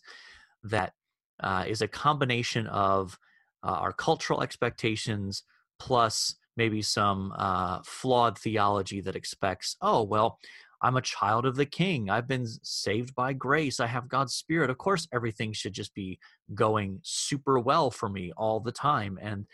that 0.63 0.93
uh, 1.41 1.65
is 1.67 1.81
a 1.81 1.87
combination 1.87 2.67
of 2.67 3.19
uh, 3.63 3.71
our 3.71 3.91
cultural 3.91 4.41
expectations 4.41 5.43
plus 5.77 6.35
maybe 6.57 6.81
some 6.81 7.33
uh, 7.37 7.79
flawed 7.85 8.37
theology 8.37 9.01
that 9.01 9.15
expects, 9.15 9.75
oh, 9.81 10.03
well, 10.03 10.37
I'm 10.81 10.97
a 10.97 11.01
child 11.01 11.45
of 11.45 11.55
the 11.55 11.65
king. 11.65 12.09
I've 12.09 12.27
been 12.27 12.47
saved 12.63 13.13
by 13.13 13.33
grace. 13.33 13.79
I 13.79 13.87
have 13.87 14.09
God's 14.09 14.33
spirit. 14.33 14.69
Of 14.69 14.79
course, 14.79 15.07
everything 15.13 15.53
should 15.53 15.73
just 15.73 15.93
be 15.93 16.19
going 16.55 16.99
super 17.03 17.59
well 17.59 17.91
for 17.91 18.09
me 18.09 18.31
all 18.35 18.59
the 18.59 18.71
time. 18.71 19.19
And 19.21 19.45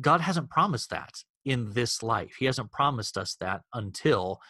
God 0.00 0.20
hasn't 0.20 0.48
promised 0.48 0.90
that 0.90 1.12
in 1.44 1.72
this 1.72 2.02
life. 2.02 2.36
He 2.38 2.46
hasn't 2.46 2.70
promised 2.70 3.18
us 3.18 3.36
that 3.40 3.62
until 3.74 4.40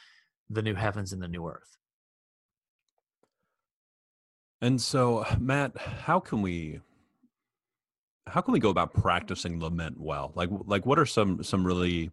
the 0.51 0.63
new 0.63 0.75
heavens 0.75 1.13
and 1.13 1.23
the 1.23 1.29
new 1.29 1.47
earth. 1.47 1.77
And 4.61 4.81
so, 4.81 5.25
Matt, 5.39 5.77
how 5.77 6.21
can 6.21 6.43
we 6.43 6.81
how 8.29 8.41
can 8.41 8.53
we 8.53 8.61
go 8.61 8.71
about 8.71 8.95
practicing 8.95 9.61
lament 9.61 9.99
well? 9.99 10.33
Like 10.35 10.51
like 10.67 10.87
what 10.87 10.99
are 10.99 11.07
some 11.07 11.43
some 11.43 11.67
really 11.67 12.11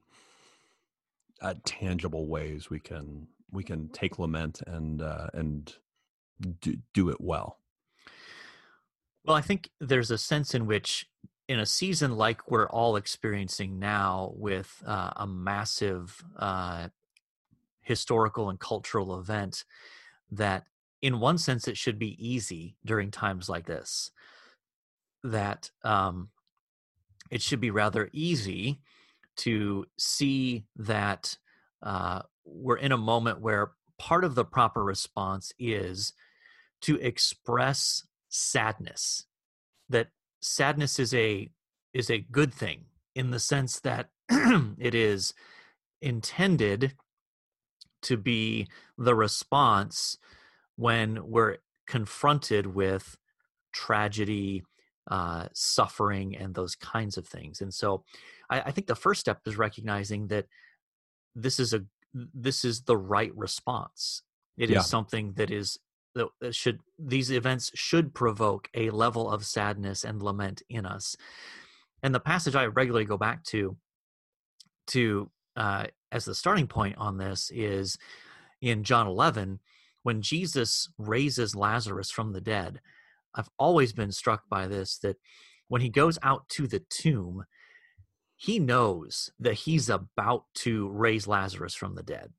uh, 1.42 1.56
tangible 1.66 2.28
ways 2.28 2.70
we 2.70 2.80
can 2.80 3.28
we 3.52 3.64
can 3.64 3.90
take 3.90 4.20
lament 4.20 4.62
and 4.66 5.02
uh, 5.02 5.28
and 5.34 5.74
do, 6.62 6.78
do 6.94 7.10
it 7.10 7.20
well? 7.20 7.60
Well, 9.26 9.36
I 9.36 9.42
think 9.42 9.70
there's 9.80 10.12
a 10.12 10.18
sense 10.18 10.54
in 10.54 10.68
which 10.68 11.08
in 11.48 11.60
a 11.60 11.66
season 11.66 12.16
like 12.16 12.50
we're 12.50 12.70
all 12.70 12.96
experiencing 12.96 13.80
now 13.80 14.34
with 14.36 14.82
uh, 14.86 15.12
a 15.16 15.28
massive 15.28 16.24
uh, 16.38 16.90
historical 17.82 18.50
and 18.50 18.60
cultural 18.60 19.20
event 19.20 19.64
that 20.32 20.66
in 21.02 21.20
one 21.20 21.38
sense 21.38 21.68
it 21.68 21.78
should 21.78 22.00
be 22.00 22.18
easy 22.20 22.76
during 22.84 23.12
times 23.12 23.48
like 23.48 23.68
this 23.68 24.12
that 25.32 25.72
um, 25.84 26.30
it 27.32 27.42
should 27.42 27.60
be 27.60 27.72
rather 27.72 28.10
easy 28.14 28.80
to 29.38 29.86
see 29.98 30.66
that 30.76 31.38
uh, 31.84 32.22
we're 32.46 32.78
in 32.78 32.92
a 32.92 32.98
moment 32.98 33.42
where 33.42 33.72
part 33.98 34.24
of 34.24 34.36
the 34.36 34.46
proper 34.46 34.84
response 34.84 35.52
is 35.60 36.14
to 36.82 36.98
express 36.98 38.04
sadness 38.30 39.26
that 39.90 40.08
sadness 40.42 41.00
is 41.00 41.14
a 41.14 41.50
is 41.94 42.10
a 42.10 42.20
good 42.20 42.54
thing 42.54 42.86
in 43.16 43.32
the 43.32 43.40
sense 43.40 43.80
that 43.80 44.10
it 44.30 44.94
is 44.94 45.34
intended 46.02 46.94
to 48.02 48.18
be 48.18 48.68
the 48.98 49.16
response 49.16 50.18
when 50.76 51.20
we're 51.30 51.58
confronted 51.88 52.68
with 52.68 53.18
tragedy 53.72 54.64
uh, 55.10 55.48
suffering 55.54 56.36
and 56.36 56.54
those 56.56 56.76
kinds 56.76 57.18
of 57.18 57.28
things. 57.28 57.62
And 57.62 57.74
so 57.74 58.04
I, 58.50 58.62
I 58.62 58.72
think 58.72 58.88
the 58.88 58.96
first 58.96 59.22
step 59.22 59.42
is 59.46 59.58
recognizing 59.58 60.28
that 60.28 60.48
this 61.36 61.60
is 61.60 61.74
a 61.74 61.84
this 62.34 62.64
is 62.64 62.84
the 62.84 62.98
right 62.98 63.36
response. 63.36 64.24
It 64.58 64.70
is 64.70 64.76
Yeah. 64.76 64.82
something 64.82 65.34
that 65.34 65.52
is 65.52 65.78
that 66.16 66.28
that 66.40 66.56
should 66.56 66.80
these 66.98 67.30
events 67.30 67.72
should 67.76 68.14
provoke 68.14 68.70
a 68.74 68.90
level 68.90 69.30
of 69.30 69.46
sadness 69.46 70.04
and 70.06 70.24
lament 70.24 70.62
in 70.70 70.86
us. 70.86 71.16
And 72.04 72.16
the 72.16 72.20
passage 72.20 72.56
i 72.56 72.66
regularly 72.66 73.06
go 73.06 73.18
back 73.18 73.44
to 73.46 73.78
to 74.88 75.30
uh, 75.56 75.86
as 76.12 76.26
the 76.26 76.36
starting 76.36 76.68
point 76.68 76.96
on 76.98 77.18
this 77.18 77.52
is 77.54 77.98
in 78.62 78.84
john 78.84 79.08
11 79.08 79.60
when 80.04 80.22
jesus 80.22 80.90
raises 80.98 81.56
lazarus 81.56 82.12
from 82.12 82.32
the 82.32 82.42
dead 82.42 82.80
i've 83.36 83.50
always 83.60 83.94
been 83.94 84.12
struck 84.12 84.44
by 84.50 84.68
this 84.68 84.98
that 85.00 85.18
when 85.68 85.82
he 85.82 85.90
goes 85.90 86.18
out 86.24 86.48
to 86.50 86.68
the 86.68 86.82
tomb 86.90 87.44
he 88.36 88.60
knows 88.60 89.32
that 89.40 89.54
he's 89.54 89.90
about 89.90 90.44
to 90.56 90.90
raise 90.90 91.28
lazarus 91.28 91.74
from 91.74 91.96
the 91.96 92.04
dead. 92.04 92.34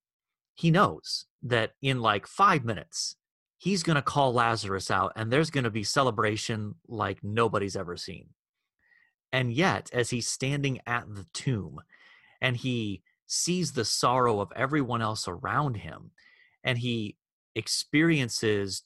He 0.55 0.71
knows 0.71 1.27
that 1.43 1.73
in 1.83 2.01
like 2.01 2.27
five 2.27 2.65
minutes 2.65 3.17
he's 3.59 3.83
going 3.83 3.97
to 3.97 4.03
call 4.03 4.35
lazarus 4.35 4.91
out 4.91 5.13
and 5.17 5.33
there's 5.33 5.51
going 5.51 5.65
to 5.65 5.71
be 5.71 5.83
celebration 5.83 6.75
like 6.87 7.19
nobody's 7.23 7.77
ever 7.77 7.97
seen. 7.97 8.29
And 9.33 9.53
yet 9.53 9.91
as 9.93 10.11
he's 10.11 10.29
standing 10.29 10.81
at 10.87 11.05
the 11.09 11.27
tomb 11.33 11.81
and 12.41 12.57
he 12.57 13.03
sees 13.27 13.73
the 13.73 13.85
sorrow 13.85 14.41
of 14.41 14.53
everyone 14.55 15.03
else 15.03 15.27
around 15.27 15.79
him 15.79 16.11
and 16.63 16.79
he 16.79 17.17
experiences 17.55 18.83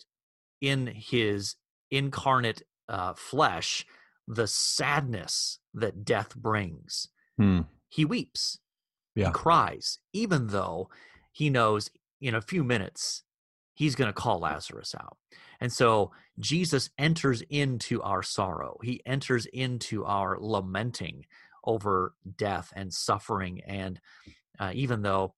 in 0.61 0.87
his 0.87 1.57
incarnate 1.91 2.63
uh, 2.89 3.15
flesh 3.15 3.87
the 4.29 4.47
sadness 4.47 5.59
that 5.75 6.05
death 6.05 6.35
brings 6.37 7.09
Hmm. 7.37 7.61
he 7.89 8.05
weeps 8.05 8.59
Yeah. 9.15 9.29
he 9.29 9.33
cries 9.33 9.99
even 10.13 10.49
though 10.49 10.89
he 11.33 11.51
knows 11.51 11.91
in 12.21 12.35
a 12.35 12.41
few 12.43 12.63
minutes 12.65 13.23
he's 13.75 13.95
going 13.95 14.09
to 14.09 14.13
call 14.13 14.39
lazarus 14.41 14.95
out 15.01 15.17
and 15.61 15.73
so 15.73 16.11
jesus 16.39 16.91
enters 16.99 17.43
into 17.49 18.03
our 18.03 18.23
sorrow 18.23 18.77
he 18.83 19.01
enters 19.07 19.47
into 19.47 20.05
our 20.05 20.39
lamenting 20.39 21.25
over 21.65 22.15
death 22.37 22.73
and 22.77 22.93
suffering 22.93 23.61
and 23.67 24.01
uh, 24.59 24.71
even 24.75 25.03
though 25.03 25.35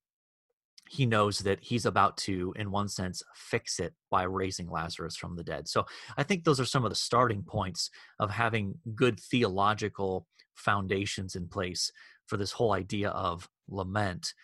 he 0.92 1.06
knows 1.06 1.38
that 1.38 1.58
he's 1.62 1.86
about 1.86 2.18
to 2.18 2.52
in 2.56 2.70
one 2.70 2.88
sense 2.88 3.22
fix 3.34 3.80
it 3.80 3.94
by 4.10 4.24
raising 4.24 4.68
lazarus 4.68 5.16
from 5.16 5.36
the 5.36 5.44
dead. 5.44 5.66
So 5.66 5.86
i 6.18 6.22
think 6.22 6.44
those 6.44 6.60
are 6.60 6.66
some 6.66 6.84
of 6.84 6.90
the 6.90 6.96
starting 6.96 7.42
points 7.42 7.90
of 8.18 8.30
having 8.30 8.74
good 8.94 9.18
theological 9.18 10.26
foundations 10.54 11.34
in 11.34 11.48
place 11.48 11.90
for 12.26 12.36
this 12.36 12.52
whole 12.52 12.72
idea 12.72 13.10
of 13.10 13.48
lament. 13.68 14.34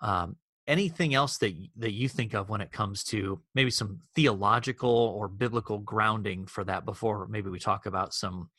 Um, 0.00 0.36
anything 0.66 1.14
else 1.14 1.38
that 1.38 1.54
that 1.76 1.92
you 1.92 2.08
think 2.08 2.34
of 2.34 2.48
when 2.48 2.60
it 2.60 2.70
comes 2.70 3.02
to 3.04 3.40
maybe 3.54 3.70
some 3.70 4.00
theological 4.14 5.14
or 5.16 5.26
biblical 5.28 5.78
grounding 5.78 6.46
for 6.46 6.64
that 6.64 6.84
before 6.84 7.26
maybe 7.28 7.50
we 7.50 7.58
talk 7.58 7.86
about 7.86 8.14
some 8.14 8.50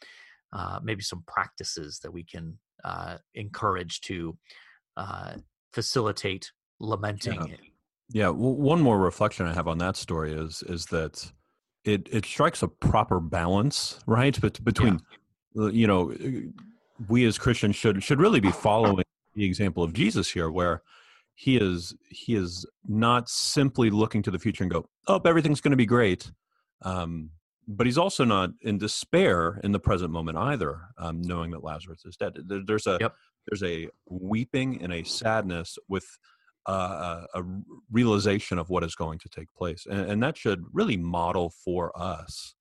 uh, 0.52 0.80
maybe 0.84 1.02
some 1.02 1.24
practices 1.28 2.00
that 2.00 2.12
we 2.12 2.24
can 2.24 2.58
uh, 2.84 3.18
encourage 3.34 4.02
to 4.02 4.38
uh, 4.98 5.34
facilitate 5.72 6.52
lamenting 6.84 7.58
Yeah. 8.12 8.28
w 8.28 8.50
one 8.72 8.82
more 8.82 9.00
reflection 9.00 9.46
I 9.48 9.54
have 9.54 9.68
on 9.68 9.78
that 9.80 9.96
story 9.96 10.32
is 10.34 10.64
is 10.64 10.86
that 10.88 11.32
it 11.84 12.08
it 12.12 12.26
strikes 12.26 12.62
a 12.64 12.68
proper 12.68 13.20
balance, 13.20 14.00
right? 14.06 14.40
But 14.40 14.64
between 14.64 14.96
uh, 15.58 15.68
you 15.82 15.88
know, 15.88 16.14
we 17.08 17.26
as 17.26 17.38
Christians 17.38 17.76
should 17.76 18.04
should 18.04 18.20
really 18.20 18.40
be 18.40 18.52
following 18.52 19.06
the 19.36 19.46
example 19.46 19.84
of 19.84 19.94
Jesus 19.94 20.32
here, 20.32 20.50
where 20.52 20.82
he 21.36 21.58
is 21.58 21.96
he 22.10 22.36
is 22.36 22.66
not 22.88 23.30
simply 23.30 23.90
looking 23.90 24.22
to 24.24 24.32
the 24.32 24.40
future 24.40 24.64
and 24.64 24.72
go, 24.72 24.86
oh, 25.08 25.20
everything's 25.26 25.62
going 25.62 25.72
to 25.72 25.78
be 25.78 25.86
great. 25.98 26.32
Um, 26.84 27.32
but 27.68 27.86
he's 27.88 27.98
also 27.98 28.24
not 28.26 28.50
in 28.62 28.78
despair 28.78 29.60
in 29.64 29.72
the 29.72 29.80
present 29.80 30.12
moment 30.12 30.38
either, 30.38 30.82
um, 30.98 31.22
knowing 31.22 31.52
that 31.52 31.64
Lazarus 31.64 32.04
is 32.06 32.18
dead. 32.18 32.34
There's 32.68 32.88
a 32.88 32.98
Yep. 33.00 33.14
there's 33.48 33.64
a 33.64 33.90
weeping 34.10 34.82
and 34.84 34.94
a 34.94 35.04
sadness 35.04 35.78
with 35.88 36.06
uh, 36.68 37.26
a, 37.34 37.42
a 37.42 37.62
realization 37.92 38.58
of 38.60 38.70
what 38.70 38.84
is 38.84 38.96
going 38.96 39.20
to 39.20 39.30
take 39.30 39.54
place, 39.54 39.86
and, 39.86 40.10
and 40.12 40.24
that 40.24 40.38
should 40.38 40.64
really 40.72 40.98
model 40.98 41.50
for 41.50 41.92
us 42.00 42.56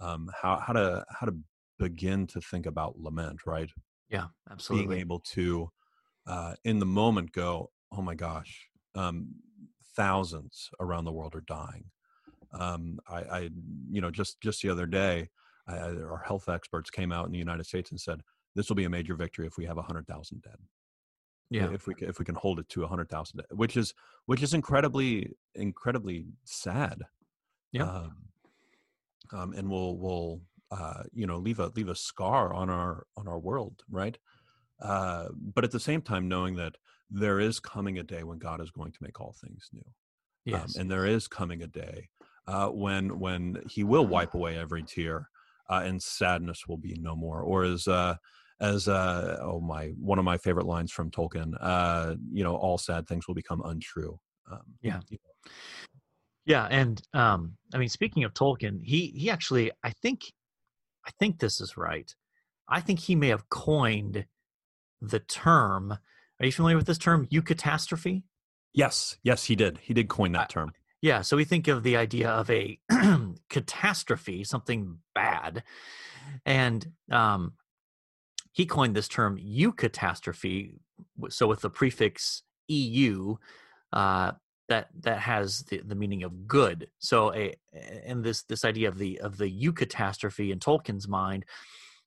um, 0.00 0.30
how 0.42 0.58
how 0.60 0.72
to 0.74 1.04
how 1.10 1.26
to 1.26 1.36
begin 1.78 2.26
to 2.28 2.40
think 2.40 2.66
about 2.66 2.98
lament, 3.00 3.46
right? 3.46 3.70
yeah 4.08 4.28
absolutely 4.50 4.96
Being 4.96 5.00
able 5.00 5.20
to, 5.20 5.70
uh, 6.26 6.56
in 6.64 6.78
the 6.80 6.86
moment, 6.86 7.32
go, 7.32 7.72
"Oh 7.92 8.02
my 8.02 8.14
gosh, 8.14 8.68
um, 8.94 9.36
thousands 9.96 10.70
around 10.80 11.04
the 11.06 11.12
world 11.12 11.34
are 11.36 11.42
dying." 11.42 11.90
Um, 12.52 13.00
I, 13.08 13.18
I, 13.22 13.40
you 13.90 14.00
know, 14.00 14.10
just 14.10 14.40
just 14.40 14.62
the 14.62 14.70
other 14.70 14.86
day, 14.86 15.30
I- 15.66 15.78
our 15.78 16.22
health 16.26 16.48
experts 16.48 16.90
came 16.90 17.12
out 17.12 17.26
in 17.26 17.32
the 17.32 17.38
United 17.38 17.64
States 17.66 17.90
and 17.90 18.00
said 18.00 18.22
this 18.54 18.68
will 18.68 18.76
be 18.76 18.84
a 18.84 18.90
major 18.90 19.16
victory 19.16 19.46
if 19.46 19.56
we 19.58 19.66
have 19.66 19.78
hundred 19.78 20.06
thousand 20.06 20.42
dead 20.42 20.58
yeah. 21.54 21.72
if 21.72 21.86
we 21.86 21.94
if 22.00 22.18
we 22.18 22.24
can 22.24 22.34
hold 22.34 22.58
it 22.58 22.68
to 22.70 22.80
100,000 22.80 23.40
which 23.52 23.76
is 23.76 23.94
which 24.26 24.42
is 24.42 24.54
incredibly 24.54 25.30
incredibly 25.54 26.26
sad 26.44 27.02
Yeah. 27.72 27.84
um, 27.84 28.16
um, 29.32 29.52
and 29.52 29.68
will 29.68 29.98
will 29.98 30.40
uh, 30.70 31.02
you 31.12 31.26
know 31.26 31.38
leave 31.38 31.60
a 31.60 31.68
leave 31.76 31.88
a 31.88 31.94
scar 31.94 32.52
on 32.52 32.68
our 32.70 33.06
on 33.16 33.28
our 33.28 33.38
world 33.38 33.82
right? 33.90 34.18
Uh, 34.80 35.28
but 35.54 35.64
at 35.64 35.70
the 35.70 35.80
same 35.80 36.02
time 36.02 36.28
knowing 36.28 36.56
that 36.56 36.74
there 37.10 37.38
is 37.38 37.60
coming 37.60 37.98
a 37.98 38.02
day 38.02 38.22
when 38.24 38.38
God 38.38 38.60
is 38.60 38.70
going 38.70 38.92
to 38.92 39.02
make 39.02 39.20
all 39.20 39.34
things 39.40 39.70
new 39.72 40.54
um, 40.54 40.60
yes. 40.60 40.76
and 40.76 40.90
there 40.90 41.06
is 41.06 41.28
coming 41.28 41.62
a 41.62 41.66
day 41.66 42.08
uh, 42.46 42.68
when 42.68 43.18
when 43.18 43.62
he 43.70 43.84
will 43.84 44.06
wipe 44.06 44.34
away 44.34 44.58
every 44.58 44.82
tear 44.82 45.30
uh, 45.70 45.82
and 45.84 46.02
sadness 46.02 46.66
will 46.66 46.76
be 46.76 46.94
no 47.00 47.14
more 47.16 47.40
or 47.40 47.64
as 47.64 47.86
uh, 47.86 48.16
as 48.64 48.88
uh, 48.88 49.38
oh 49.42 49.60
my 49.60 49.88
one 49.98 50.18
of 50.18 50.24
my 50.24 50.38
favorite 50.38 50.66
lines 50.66 50.90
from 50.92 51.10
Tolkien 51.10 51.54
uh, 51.60 52.14
you 52.32 52.44
know 52.44 52.56
all 52.56 52.78
sad 52.78 53.06
things 53.06 53.26
will 53.26 53.34
become 53.34 53.62
untrue 53.64 54.18
um, 54.50 54.62
Yeah. 54.80 55.00
you 55.10 55.18
Yeah, 56.46 56.66
and 56.70 57.00
um, 57.14 57.56
I 57.74 57.78
mean, 57.78 57.88
speaking 57.88 58.24
of 58.24 58.34
Tolkien, 58.34 58.80
he 58.82 59.08
he 59.08 59.30
actually, 59.30 59.70
I 59.82 59.90
think, 59.90 60.20
I 61.06 61.10
think 61.18 61.38
this 61.38 61.60
is 61.60 61.76
right. 61.76 62.14
I 62.68 62.80
think 62.80 62.98
he 62.98 63.14
may 63.14 63.28
have 63.28 63.48
coined 63.48 64.26
the 65.00 65.20
term. 65.20 65.92
Are 66.40 66.46
you 66.46 66.52
familiar 66.52 66.76
with 66.76 66.86
this 66.86 66.98
term, 66.98 67.26
eucatastrophe? 67.26 68.22
yes 68.76 69.16
yes 69.22 69.44
he 69.44 69.54
did 69.54 69.78
he 69.78 69.94
did 69.94 70.08
coin 70.08 70.32
that 70.32 70.48
term 70.50 70.72
Yeah, 71.00 71.22
so 71.22 71.36
we 71.36 71.44
think 71.44 71.68
of 71.68 71.82
the 71.82 71.96
idea 71.96 72.30
of 72.30 72.50
a 72.50 72.78
catastrophe, 73.48 74.42
something 74.44 74.98
bad, 75.14 75.62
and 76.46 76.86
um, 77.10 77.52
he 78.54 78.64
coined 78.64 78.94
this 78.94 79.08
term 79.08 79.36
eucatastrophe. 79.36 80.78
w- 81.16 81.30
So 81.30 81.46
with 81.46 81.60
the 81.60 81.70
prefix 81.70 82.42
eu, 82.68 83.36
uh, 83.92 84.32
that 84.68 84.88
that 85.00 85.18
has 85.18 85.64
the, 85.64 85.82
the 85.84 85.96
meaning 85.96 86.22
of 86.22 86.46
good. 86.46 86.88
So 86.98 87.34
a 87.34 87.54
and 88.06 88.24
this 88.24 88.44
this 88.44 88.64
idea 88.64 88.88
of 88.88 88.96
the 88.96 89.20
of 89.20 89.36
the 89.36 89.50
eucatastrophe 89.50 90.50
in 90.50 90.60
Tolkien's 90.60 91.08
mind 91.08 91.44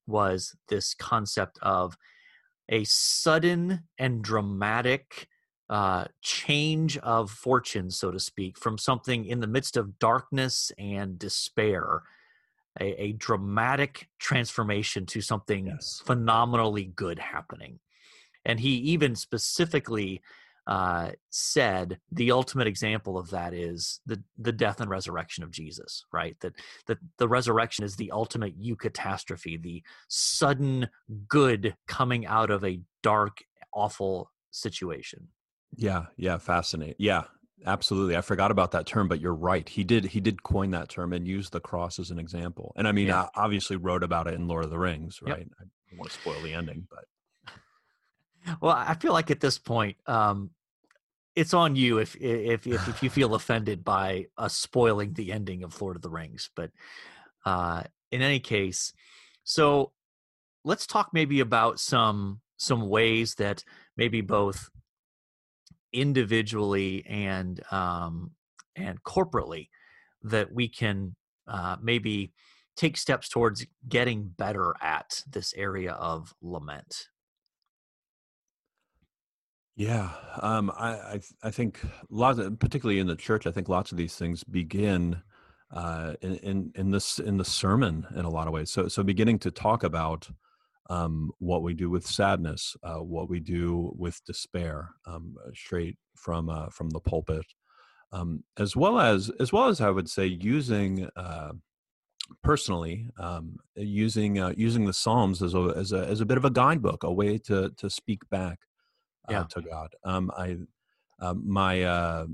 was 0.08 0.56
this 0.70 0.94
concept 0.96 1.60
of 1.62 1.98
a 2.70 2.86
sudden 2.86 3.84
and 4.00 4.24
dramatic 4.24 5.28
uh, 5.70 6.06
change 6.22 6.98
of 7.00 7.30
fortune, 7.30 7.92
so 7.92 8.10
to 8.10 8.20
speak, 8.20 8.58
from 8.58 8.78
something 8.78 9.26
in 9.26 9.42
the 9.42 9.48
midst 9.48 9.76
of 9.76 10.00
darkness 10.00 10.72
and 10.78 11.20
despair, 11.20 12.04
a, 12.80 13.04
a 13.04 13.12
dramatic 13.14 14.08
transformation 14.20 15.06
to 15.08 15.22
something 15.22 15.68
Yes. 15.68 16.02
phenomenally 16.06 16.86
good 16.96 17.20
happening. 17.20 17.80
And 18.46 18.60
he 18.60 18.70
even 18.70 19.16
specifically 19.16 20.22
uh, 20.68 21.12
said 21.30 22.00
the 22.12 22.32
ultimate 22.32 22.68
example 22.68 23.18
of 23.18 23.30
that 23.30 23.54
is 23.54 24.02
the 24.06 24.22
the 24.38 24.52
death 24.52 24.82
and 24.82 24.90
resurrection 24.90 25.44
of 25.44 25.52
Jesus, 25.52 26.04
right? 26.12 26.36
That 26.42 26.54
that 26.88 26.98
the 27.18 27.28
resurrection 27.28 27.86
is 27.86 27.96
the 27.96 28.12
ultimate 28.12 28.60
eucatastrophe, 28.62 29.62
the 29.62 29.82
sudden 30.10 30.90
good 31.28 31.76
coming 31.88 32.26
out 32.26 32.52
of 32.52 32.66
a 32.66 32.82
dark, 33.02 33.38
awful 33.74 34.30
situation. 34.52 35.30
Yeah, 35.76 36.08
yeah, 36.18 36.38
fascinating. 36.38 36.96
Yeah, 37.00 37.24
absolutely. 37.66 38.16
I 38.16 38.22
forgot 38.22 38.52
about 38.52 38.72
that 38.72 38.86
term, 38.86 39.08
but 39.08 39.20
you're 39.20 39.34
right. 39.34 39.68
He 39.68 39.84
did 39.84 40.06
he 40.06 40.20
did 40.20 40.44
coin 40.44 40.72
that 40.72 40.90
term 40.90 41.14
and 41.14 41.28
use 41.28 41.50
the 41.50 41.60
cross 41.60 42.00
as 42.00 42.12
an 42.12 42.20
example. 42.20 42.74
And 42.76 42.88
I 42.88 42.92
mean, 42.92 43.08
yeah. 43.08 43.24
I 43.24 43.44
obviously 43.44 43.76
wrote 43.76 44.04
about 44.04 44.28
it 44.28 44.34
in 44.34 44.48
Lord 44.48 44.64
of 44.64 44.70
the 44.70 44.80
Rings, 44.80 45.20
right? 45.22 45.40
Yep. 45.40 45.48
I 45.60 45.64
don't 45.92 46.00
want 46.00 46.12
to 46.12 46.18
spoil 46.18 46.42
the 46.42 46.54
ending, 46.54 46.88
but 46.90 47.54
well, 48.62 48.76
I 48.76 48.94
feel 48.96 49.14
like 49.14 49.32
at 49.32 49.40
this 49.40 49.58
point, 49.58 49.98
um, 50.06 50.52
it's 51.36 51.54
on 51.54 51.76
you 51.76 52.00
if, 52.00 52.16
if 52.16 52.66
if 52.68 52.88
if 52.88 53.04
you 53.04 53.10
feel 53.10 53.36
offended 53.36 53.84
by 53.84 54.28
us 54.38 54.56
spoiling 54.56 55.14
the 55.14 55.32
ending 55.32 55.64
of 55.64 55.80
Lord 55.82 55.96
of 55.96 56.02
the 56.02 56.10
Rings. 56.10 56.50
But 56.56 56.72
uh, 57.46 57.84
in 58.12 58.22
any 58.22 58.40
case, 58.40 58.94
so 59.44 59.92
let's 60.64 60.88
talk 60.88 61.10
maybe 61.14 61.40
about 61.40 61.80
some 61.80 62.42
some 62.58 62.90
ways 62.90 63.36
that 63.36 63.64
maybe 63.96 64.22
both 64.22 64.70
individually 65.98 67.04
and 67.08 67.62
um, 67.72 68.32
and 68.76 69.04
corporately 69.04 69.70
that 70.24 70.54
we 70.54 70.68
can 70.68 71.16
uh, 71.48 71.76
maybe 71.82 72.32
take 72.76 72.96
steps 72.96 73.28
towards 73.28 73.66
getting 73.90 74.28
better 74.38 74.76
at 74.82 75.24
this 75.30 75.54
area 75.56 75.94
of 75.94 76.34
lament. 76.42 77.08
Yeah, 79.76 80.10
um, 80.42 80.72
I, 80.78 80.90
I 80.90 81.20
I 81.44 81.52
think 81.52 81.80
lots, 82.10 82.40
of, 82.40 82.60
particularly 82.60 83.00
in 83.00 83.08
the 83.08 83.16
church, 83.16 83.46
I 83.46 83.52
think 83.52 83.70
lots 83.70 83.92
of 83.92 83.98
these 83.98 84.16
things 84.16 84.44
begin 84.44 85.22
uh, 85.72 86.14
in, 86.22 86.36
in 86.38 86.72
in 86.76 86.92
this 86.92 87.20
in 87.20 87.38
the 87.38 87.46
sermon 87.46 88.06
in 88.16 88.26
a 88.26 88.30
lot 88.30 88.48
of 88.48 88.54
ways. 88.54 88.72
So 88.72 88.88
so 88.88 89.04
beginning 89.04 89.40
to 89.40 89.52
talk 89.52 89.84
about 89.84 90.30
um, 90.90 91.32
what 91.40 91.64
we 91.64 91.74
do 91.74 91.90
with 91.90 92.06
sadness, 92.06 92.76
uh, 92.84 92.96
what 92.96 93.30
we 93.30 93.40
do 93.40 93.94
with 93.98 94.24
despair, 94.26 94.92
um, 95.06 95.36
straight 95.54 95.98
from 96.16 96.50
uh, 96.50 96.70
from 96.70 96.90
the 96.90 97.00
pulpit, 97.00 97.46
um, 98.12 98.44
as 98.58 98.76
well 98.76 99.00
as 99.00 99.30
as 99.40 99.52
well 99.52 99.68
as 99.68 99.82
I 99.82 99.90
would 99.90 100.10
say 100.10 100.26
using 100.26 101.10
uh, 101.16 101.54
personally 102.44 103.10
um, 103.20 103.58
using 103.76 104.40
uh, 104.40 104.54
using 104.56 104.86
the 104.86 104.94
Psalms 104.94 105.42
as 105.42 105.54
a, 105.54 105.74
as 105.76 105.92
a 105.92 106.06
as 106.08 106.22
a 106.22 106.26
bit 106.26 106.38
of 106.38 106.46
a 106.46 106.50
guidebook, 106.50 107.04
a 107.04 107.12
way 107.12 107.38
to 107.40 107.72
to 107.78 107.90
speak 107.90 108.28
back 108.30 108.60
uh, 109.30 109.34
yeah. 109.34 109.44
to 109.50 109.62
God. 109.62 109.90
Um, 110.04 110.32
I 110.38 110.58
um, 111.20 111.44
my 111.46 111.84
uh, 111.84 112.28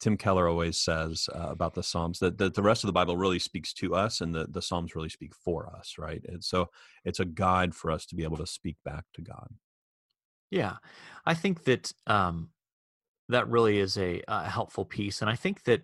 Tim 0.00 0.16
Keller 0.16 0.48
always 0.48 0.78
says 0.78 1.28
uh, 1.34 1.48
about 1.50 1.74
the 1.74 1.82
Psalms 1.82 2.18
that, 2.20 2.38
that 2.38 2.54
the 2.54 2.62
rest 2.62 2.82
of 2.82 2.88
the 2.88 2.92
Bible 2.92 3.16
really 3.16 3.38
speaks 3.38 3.72
to 3.74 3.94
us 3.94 4.20
and 4.20 4.34
the, 4.34 4.46
the 4.48 4.62
Psalms 4.62 4.94
really 4.94 5.10
speak 5.10 5.34
for 5.34 5.70
us, 5.76 5.96
right? 5.98 6.22
And 6.26 6.42
so 6.42 6.70
it's 7.04 7.20
a 7.20 7.24
guide 7.26 7.74
for 7.74 7.90
us 7.90 8.06
to 8.06 8.14
be 8.14 8.24
able 8.24 8.38
to 8.38 8.46
speak 8.46 8.76
back 8.84 9.04
to 9.14 9.22
God. 9.22 9.48
Yeah, 10.50 10.76
I 11.26 11.34
think 11.34 11.64
that 11.64 11.92
um, 12.06 12.48
that 13.28 13.48
really 13.48 13.78
is 13.78 13.96
a, 13.98 14.22
a, 14.26 14.48
helpful 14.48 14.84
piece. 14.84 15.20
And 15.20 15.30
I 15.30 15.36
think 15.36 15.62
that 15.64 15.82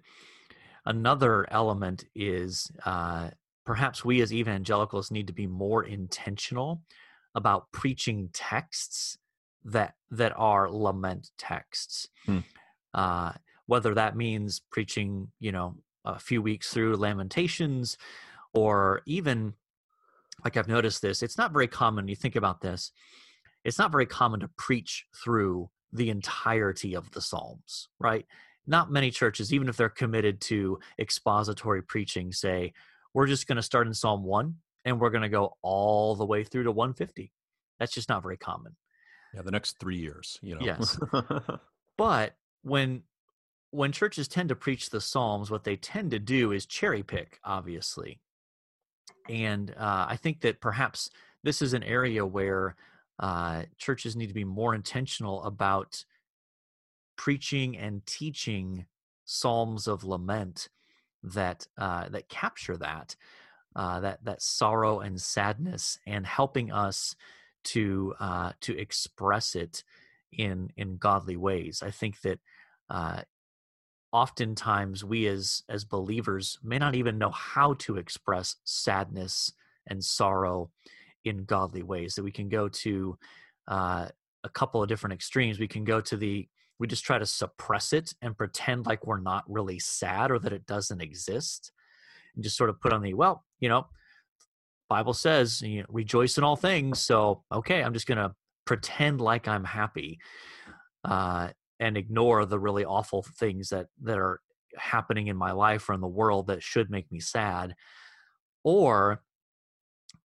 another 0.84 1.46
element 1.52 2.04
is 2.14 2.70
uh, 2.84 3.30
perhaps 3.64 4.04
we 4.04 4.20
as 4.22 4.32
evangelicals 4.32 5.10
need 5.10 5.28
to 5.28 5.32
be 5.32 5.46
more 5.46 5.84
intentional 5.84 6.82
about 7.34 7.70
preaching 7.70 8.30
texts 8.32 9.18
that 9.64 9.94
that 10.10 10.32
are 10.36 10.70
lament 10.70 11.30
texts. 11.38 12.08
Hmm. 12.24 12.38
Uh, 12.94 13.32
whether 13.66 13.94
that 13.94 14.16
means 14.16 14.62
preaching, 14.70 15.28
you 15.40 15.52
know, 15.52 15.76
a 16.04 16.18
few 16.18 16.40
weeks 16.40 16.72
through 16.72 16.96
Lamentations, 16.96 17.98
or 18.54 19.02
even 19.06 19.54
like 20.44 20.56
I've 20.56 20.68
noticed 20.68 21.02
this, 21.02 21.22
it's 21.22 21.38
not 21.38 21.52
very 21.52 21.66
common. 21.66 22.08
You 22.08 22.16
think 22.16 22.36
about 22.36 22.60
this, 22.60 22.92
it's 23.64 23.78
not 23.78 23.92
very 23.92 24.06
common 24.06 24.40
to 24.40 24.48
preach 24.56 25.06
through 25.22 25.70
the 25.92 26.10
entirety 26.10 26.94
of 26.94 27.10
the 27.12 27.20
Psalms, 27.20 27.88
right? 27.98 28.26
Not 28.66 28.90
many 28.90 29.10
churches, 29.10 29.52
even 29.52 29.68
if 29.68 29.76
they're 29.76 29.88
committed 29.88 30.40
to 30.42 30.78
expository 30.98 31.82
preaching, 31.82 32.32
say, 32.32 32.72
we're 33.14 33.26
just 33.26 33.46
going 33.46 33.56
to 33.56 33.62
start 33.62 33.86
in 33.86 33.94
Psalm 33.94 34.24
1 34.24 34.54
and 34.84 35.00
we're 35.00 35.10
going 35.10 35.22
to 35.22 35.28
go 35.28 35.56
all 35.62 36.14
the 36.16 36.26
way 36.26 36.44
through 36.44 36.64
to 36.64 36.72
150. 36.72 37.32
That's 37.78 37.92
just 37.92 38.08
not 38.08 38.22
very 38.22 38.36
common. 38.36 38.76
Yeah, 39.34 39.42
the 39.42 39.50
next 39.50 39.78
three 39.80 39.96
years, 39.96 40.38
you 40.42 40.54
know. 40.54 40.64
Yes. 40.64 40.98
but 41.98 42.34
when 42.62 43.02
when 43.70 43.92
churches 43.92 44.28
tend 44.28 44.48
to 44.48 44.56
preach 44.56 44.90
the 44.90 45.00
Psalms, 45.00 45.50
what 45.50 45.64
they 45.64 45.76
tend 45.76 46.10
to 46.12 46.18
do 46.18 46.52
is 46.52 46.66
cherry 46.66 47.02
pick, 47.02 47.38
obviously. 47.44 48.20
And 49.28 49.70
uh, 49.76 50.06
I 50.08 50.16
think 50.16 50.40
that 50.40 50.60
perhaps 50.60 51.10
this 51.42 51.62
is 51.62 51.72
an 51.74 51.82
area 51.82 52.24
where 52.24 52.76
uh, 53.18 53.62
churches 53.78 54.16
need 54.16 54.28
to 54.28 54.34
be 54.34 54.44
more 54.44 54.74
intentional 54.74 55.42
about 55.44 56.04
preaching 57.16 57.76
and 57.76 58.04
teaching 58.06 58.86
psalms 59.24 59.88
of 59.88 60.04
lament 60.04 60.68
that 61.22 61.66
uh, 61.76 62.08
that 62.10 62.28
capture 62.28 62.76
that 62.76 63.16
uh, 63.74 64.00
that 64.00 64.24
that 64.24 64.42
sorrow 64.42 65.00
and 65.00 65.20
sadness 65.20 65.98
and 66.06 66.26
helping 66.26 66.70
us 66.70 67.16
to 67.64 68.14
uh, 68.20 68.52
to 68.60 68.78
express 68.78 69.54
it 69.54 69.82
in 70.32 70.70
in 70.76 70.96
godly 70.98 71.36
ways. 71.36 71.82
I 71.84 71.90
think 71.90 72.20
that 72.20 72.38
uh, 72.88 73.22
oftentimes 74.12 75.04
we 75.04 75.26
as 75.26 75.62
as 75.68 75.84
believers 75.84 76.58
may 76.62 76.78
not 76.78 76.94
even 76.94 77.18
know 77.18 77.30
how 77.30 77.74
to 77.74 77.96
express 77.96 78.56
sadness 78.64 79.52
and 79.88 80.02
sorrow 80.02 80.70
in 81.24 81.44
godly 81.44 81.82
ways 81.82 82.14
that 82.14 82.22
we 82.22 82.30
can 82.30 82.48
go 82.48 82.68
to 82.68 83.18
uh, 83.68 84.06
a 84.44 84.48
couple 84.48 84.82
of 84.82 84.88
different 84.88 85.12
extremes. 85.14 85.58
We 85.58 85.68
can 85.68 85.84
go 85.84 86.00
to 86.00 86.16
the 86.16 86.48
we 86.78 86.86
just 86.86 87.04
try 87.04 87.18
to 87.18 87.26
suppress 87.26 87.92
it 87.92 88.12
and 88.20 88.36
pretend 88.36 88.86
like 88.86 89.06
we're 89.06 89.20
not 89.20 89.44
really 89.48 89.78
sad 89.78 90.30
or 90.30 90.38
that 90.40 90.52
it 90.52 90.66
doesn't 90.66 91.00
exist 91.00 91.72
and 92.34 92.44
just 92.44 92.56
sort 92.56 92.70
of 92.70 92.80
put 92.80 92.92
on 92.92 93.02
the 93.02 93.14
well 93.14 93.44
you 93.60 93.68
know 93.70 93.86
bible 94.90 95.14
says 95.14 95.62
you 95.62 95.80
know, 95.80 95.86
rejoice 95.88 96.36
in 96.36 96.44
all 96.44 96.54
things 96.54 97.00
so 97.00 97.42
okay 97.50 97.82
i'm 97.82 97.94
just 97.94 98.06
gonna 98.06 98.34
pretend 98.66 99.20
like 99.20 99.48
i'm 99.48 99.64
happy. 99.64 100.18
Uh, 101.02 101.48
and 101.80 101.96
ignore 101.96 102.44
the 102.44 102.58
really 102.58 102.84
awful 102.84 103.22
things 103.22 103.70
that 103.70 103.86
that 104.02 104.18
are 104.18 104.40
happening 104.76 105.28
in 105.28 105.36
my 105.36 105.52
life 105.52 105.88
or 105.88 105.94
in 105.94 106.00
the 106.00 106.06
world 106.06 106.48
that 106.48 106.62
should 106.62 106.90
make 106.90 107.10
me 107.10 107.20
sad 107.20 107.74
or 108.62 109.22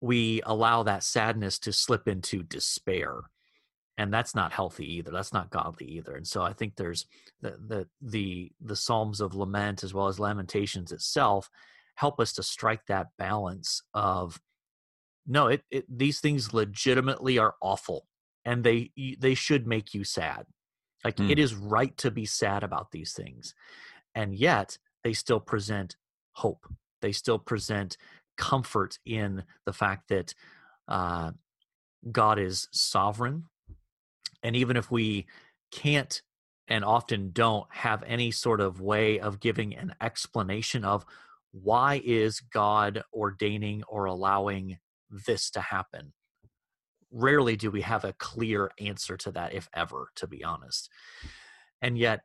we 0.01 0.41
allow 0.45 0.83
that 0.83 1.03
sadness 1.03 1.59
to 1.59 1.71
slip 1.71 2.07
into 2.07 2.43
despair 2.43 3.21
and 3.97 4.13
that's 4.13 4.35
not 4.35 4.51
healthy 4.51 4.95
either 4.95 5.11
that's 5.11 5.33
not 5.33 5.49
godly 5.49 5.85
either 5.85 6.15
and 6.15 6.27
so 6.27 6.41
i 6.41 6.51
think 6.51 6.75
there's 6.75 7.05
the 7.41 7.55
the 7.67 7.87
the, 8.01 8.51
the 8.61 8.75
psalms 8.75 9.21
of 9.21 9.35
lament 9.35 9.83
as 9.83 9.93
well 9.93 10.07
as 10.07 10.19
lamentations 10.19 10.91
itself 10.91 11.49
help 11.95 12.19
us 12.19 12.33
to 12.33 12.43
strike 12.43 12.85
that 12.87 13.07
balance 13.17 13.83
of 13.93 14.41
no 15.27 15.47
it, 15.47 15.63
it 15.69 15.85
these 15.89 16.19
things 16.19 16.53
legitimately 16.53 17.37
are 17.37 17.55
awful 17.61 18.07
and 18.43 18.63
they 18.63 18.91
they 19.19 19.35
should 19.35 19.67
make 19.67 19.93
you 19.93 20.03
sad 20.03 20.45
like 21.03 21.17
mm. 21.17 21.29
it 21.29 21.39
is 21.39 21.55
right 21.55 21.95
to 21.97 22.11
be 22.11 22.25
sad 22.25 22.63
about 22.63 22.91
these 22.91 23.13
things. 23.13 23.53
And 24.15 24.35
yet 24.35 24.77
they 25.03 25.13
still 25.13 25.39
present 25.39 25.95
hope. 26.33 26.65
They 27.01 27.11
still 27.11 27.39
present 27.39 27.97
comfort 28.37 28.99
in 29.05 29.43
the 29.65 29.73
fact 29.73 30.09
that 30.09 30.33
uh, 30.87 31.31
God 32.11 32.39
is 32.39 32.67
sovereign. 32.71 33.45
And 34.43 34.55
even 34.55 34.77
if 34.77 34.91
we 34.91 35.27
can't 35.71 36.21
and 36.67 36.83
often 36.83 37.31
don't 37.31 37.67
have 37.69 38.03
any 38.03 38.31
sort 38.31 38.61
of 38.61 38.81
way 38.81 39.19
of 39.19 39.39
giving 39.39 39.75
an 39.75 39.93
explanation 40.01 40.85
of 40.85 41.05
why 41.51 42.01
is 42.03 42.39
God 42.39 43.03
ordaining 43.13 43.83
or 43.87 44.05
allowing 44.05 44.77
this 45.09 45.49
to 45.51 45.61
happen? 45.61 46.13
Rarely 47.11 47.55
do 47.55 47.69
we 47.69 47.81
have 47.81 48.05
a 48.05 48.13
clear 48.13 48.71
answer 48.79 49.17
to 49.17 49.31
that, 49.31 49.53
if 49.53 49.69
ever, 49.73 50.09
to 50.15 50.27
be 50.27 50.43
honest. 50.43 50.89
And 51.81 51.97
yet, 51.97 52.21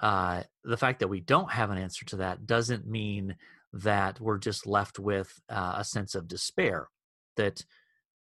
uh, 0.00 0.44
the 0.64 0.76
fact 0.76 1.00
that 1.00 1.08
we 1.08 1.20
don't 1.20 1.50
have 1.50 1.70
an 1.70 1.78
answer 1.78 2.04
to 2.06 2.16
that 2.16 2.46
doesn't 2.46 2.86
mean 2.86 3.36
that 3.72 4.20
we're 4.20 4.38
just 4.38 4.66
left 4.66 4.98
with 4.98 5.40
uh, 5.48 5.74
a 5.76 5.84
sense 5.84 6.14
of 6.14 6.26
despair, 6.26 6.88
that 7.36 7.64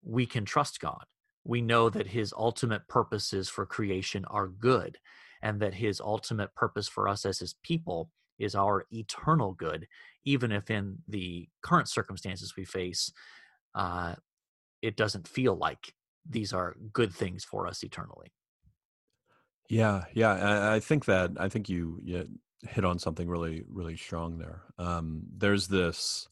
we 0.03 0.27
can 0.27 0.45
trust 0.45 0.81
God. 0.81 1.05
We 1.45 1.61
know 1.61 1.91
that 1.91 2.09
His 2.09 2.33
ultimate 2.37 2.89
purposes 2.89 3.49
for 3.49 3.67
creation 3.67 4.25
are 4.25 4.49
good, 4.49 4.99
and 5.43 5.61
that 5.61 5.75
His 5.75 6.01
ultimate 6.01 6.55
purpose 6.55 6.89
for 6.89 7.09
us 7.09 7.25
as 7.27 7.39
His 7.39 7.55
people 7.63 8.11
is 8.39 8.55
our 8.55 8.87
eternal 8.91 9.53
good, 9.53 9.87
even 10.25 10.53
if 10.53 10.71
in 10.71 10.99
the 11.09 11.49
current 11.63 11.89
circumstances 11.89 12.55
we 12.57 12.65
face, 12.65 13.13
uh, 13.75 14.15
it 14.83 14.97
doesn't 14.97 15.29
feel 15.29 15.55
like 15.55 15.95
these 16.29 16.53
are 16.53 16.77
good 16.93 17.13
things 17.13 17.45
for 17.45 17.67
us 17.67 17.83
eternally. 17.83 18.33
Yeah, 19.69 20.05
yeah, 20.15 20.33
I, 20.33 20.77
I 20.77 20.81
think 20.81 21.07
that 21.07 21.33
I 21.39 21.49
think 21.49 21.69
you, 21.69 22.01
you 22.03 22.29
hit 22.63 22.85
on 22.85 22.99
something 22.99 23.29
really, 23.29 23.65
really 23.69 23.97
strong 23.97 24.39
there. 24.39 24.63
Um, 24.79 25.23
there's 25.37 25.69
this 25.69 26.29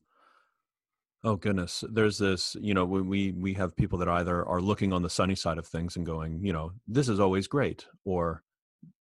Oh 1.26 1.36
goodness, 1.36 1.82
there's 1.90 2.18
this. 2.18 2.54
You 2.60 2.74
know, 2.74 2.84
when 2.84 3.08
we 3.08 3.32
we 3.32 3.54
have 3.54 3.74
people 3.74 3.98
that 4.00 4.08
either 4.08 4.46
are 4.46 4.60
looking 4.60 4.92
on 4.92 5.00
the 5.02 5.08
sunny 5.08 5.34
side 5.34 5.56
of 5.56 5.66
things 5.66 5.96
and 5.96 6.04
going, 6.04 6.44
you 6.44 6.52
know, 6.52 6.72
this 6.86 7.08
is 7.08 7.18
always 7.18 7.46
great, 7.46 7.86
or 8.04 8.42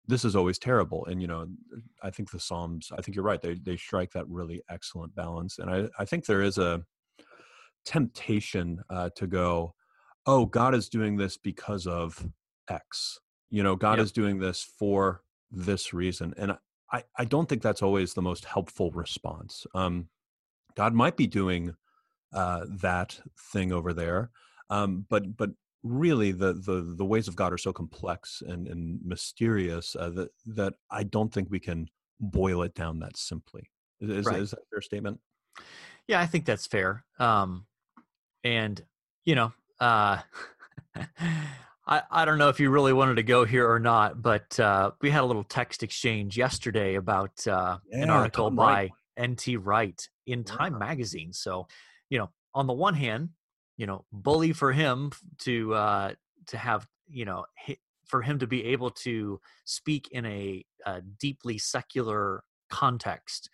this 0.07 0.23
is 0.23 0.35
always 0.35 0.59
terrible. 0.59 1.05
And 1.05 1.19
you 1.19 1.27
know, 1.27 1.47
I 2.03 2.11
think 2.11 2.29
the 2.29 2.39
Psalms. 2.39 2.91
I 2.95 3.01
think 3.01 3.15
you're 3.15 3.25
right. 3.25 3.41
They 3.41 3.55
they 3.55 3.77
strike 3.77 4.11
that 4.11 4.29
really 4.29 4.61
excellent 4.69 5.15
balance. 5.15 5.57
And 5.57 5.71
I 5.71 5.89
I 5.97 6.05
think 6.05 6.25
there 6.25 6.43
is 6.43 6.59
a 6.59 6.83
temptation 7.83 8.83
uh, 8.91 9.09
to 9.15 9.25
go, 9.25 9.73
oh, 10.25 10.45
God 10.45 10.75
is 10.75 10.89
doing 10.89 11.17
this 11.17 11.37
because 11.37 11.87
of 11.87 12.25
X. 12.69 13.19
You 13.49 13.63
know, 13.63 13.75
God 13.75 13.97
yep. 13.97 14.05
is 14.05 14.11
doing 14.11 14.39
this 14.39 14.63
for 14.79 15.21
this 15.51 15.93
reason. 15.93 16.33
And 16.37 16.57
I, 16.91 17.03
I 17.17 17.25
don't 17.25 17.49
think 17.49 17.61
that's 17.61 17.81
always 17.81 18.13
the 18.13 18.21
most 18.21 18.45
helpful 18.45 18.91
response. 18.91 19.65
Um, 19.73 20.09
God 20.75 20.93
might 20.93 21.17
be 21.17 21.27
doing 21.27 21.75
uh, 22.33 22.65
that 22.81 23.19
thing 23.51 23.71
over 23.71 23.93
there, 23.93 24.31
um, 24.69 25.05
but 25.09 25.37
but 25.37 25.51
really 25.83 26.31
the, 26.31 26.53
the 26.53 26.95
the 26.97 27.05
ways 27.05 27.27
of 27.27 27.35
God 27.35 27.53
are 27.53 27.57
so 27.57 27.73
complex 27.73 28.41
and, 28.47 28.67
and 28.67 28.99
mysterious 29.03 29.95
uh, 29.95 30.09
that 30.11 30.29
that 30.47 30.73
I 30.89 31.03
don't 31.03 31.31
think 31.31 31.49
we 31.51 31.59
can 31.59 31.87
boil 32.19 32.63
it 32.63 32.73
down 32.73 32.99
that 32.99 33.17
simply. 33.17 33.69
Is, 34.01 34.25
right. 34.25 34.39
is 34.39 34.51
that 34.51 34.59
a 34.59 34.69
fair 34.71 34.81
statement? 34.81 35.19
Yeah, 36.07 36.19
I 36.19 36.25
think 36.25 36.45
that's 36.45 36.67
fair. 36.67 37.05
Um, 37.19 37.65
and 38.43 38.81
you 39.25 39.35
know, 39.35 39.53
uh, 39.83 40.21
I, 41.85 42.01
I 42.09 42.25
don't 42.25 42.37
know 42.37 42.49
if 42.49 42.59
you 42.59 42.69
really 42.69 42.93
wanted 42.93 43.15
to 43.15 43.23
go 43.23 43.43
here 43.45 43.69
or 43.69 43.79
not, 43.79 44.21
but 44.21 44.57
uh, 44.59 44.91
we 45.01 45.09
had 45.09 45.21
a 45.21 45.25
little 45.25 45.43
text 45.43 45.83
exchange 45.83 46.37
yesterday 46.37 46.95
about 46.95 47.45
uh, 47.45 47.77
yeah, 47.91 48.03
an 48.03 48.09
article 48.09 48.49
by 48.49 48.91
N.T. 49.17 49.57
Wright 49.57 50.01
in 50.25 50.45
Time 50.45 50.79
Magazine. 50.79 51.33
So, 51.33 51.67
you 52.09 52.17
know, 52.17 52.29
on 52.53 52.67
the 52.67 52.73
one 52.73 52.93
hand, 52.93 53.29
you 53.75 53.85
know, 53.85 54.05
bully 54.11 54.53
for 54.53 54.71
him 54.71 55.11
to 55.39 55.73
uh, 55.73 56.13
to 56.47 56.57
have, 56.57 56.87
you 57.09 57.25
know, 57.25 57.45
for 58.05 58.21
him 58.21 58.39
to 58.39 58.47
be 58.47 58.65
able 58.65 58.91
to 58.91 59.41
speak 59.65 60.07
in 60.11 60.25
a, 60.25 60.63
a 60.85 61.01
deeply 61.01 61.57
secular 61.57 62.43
context 62.69 63.49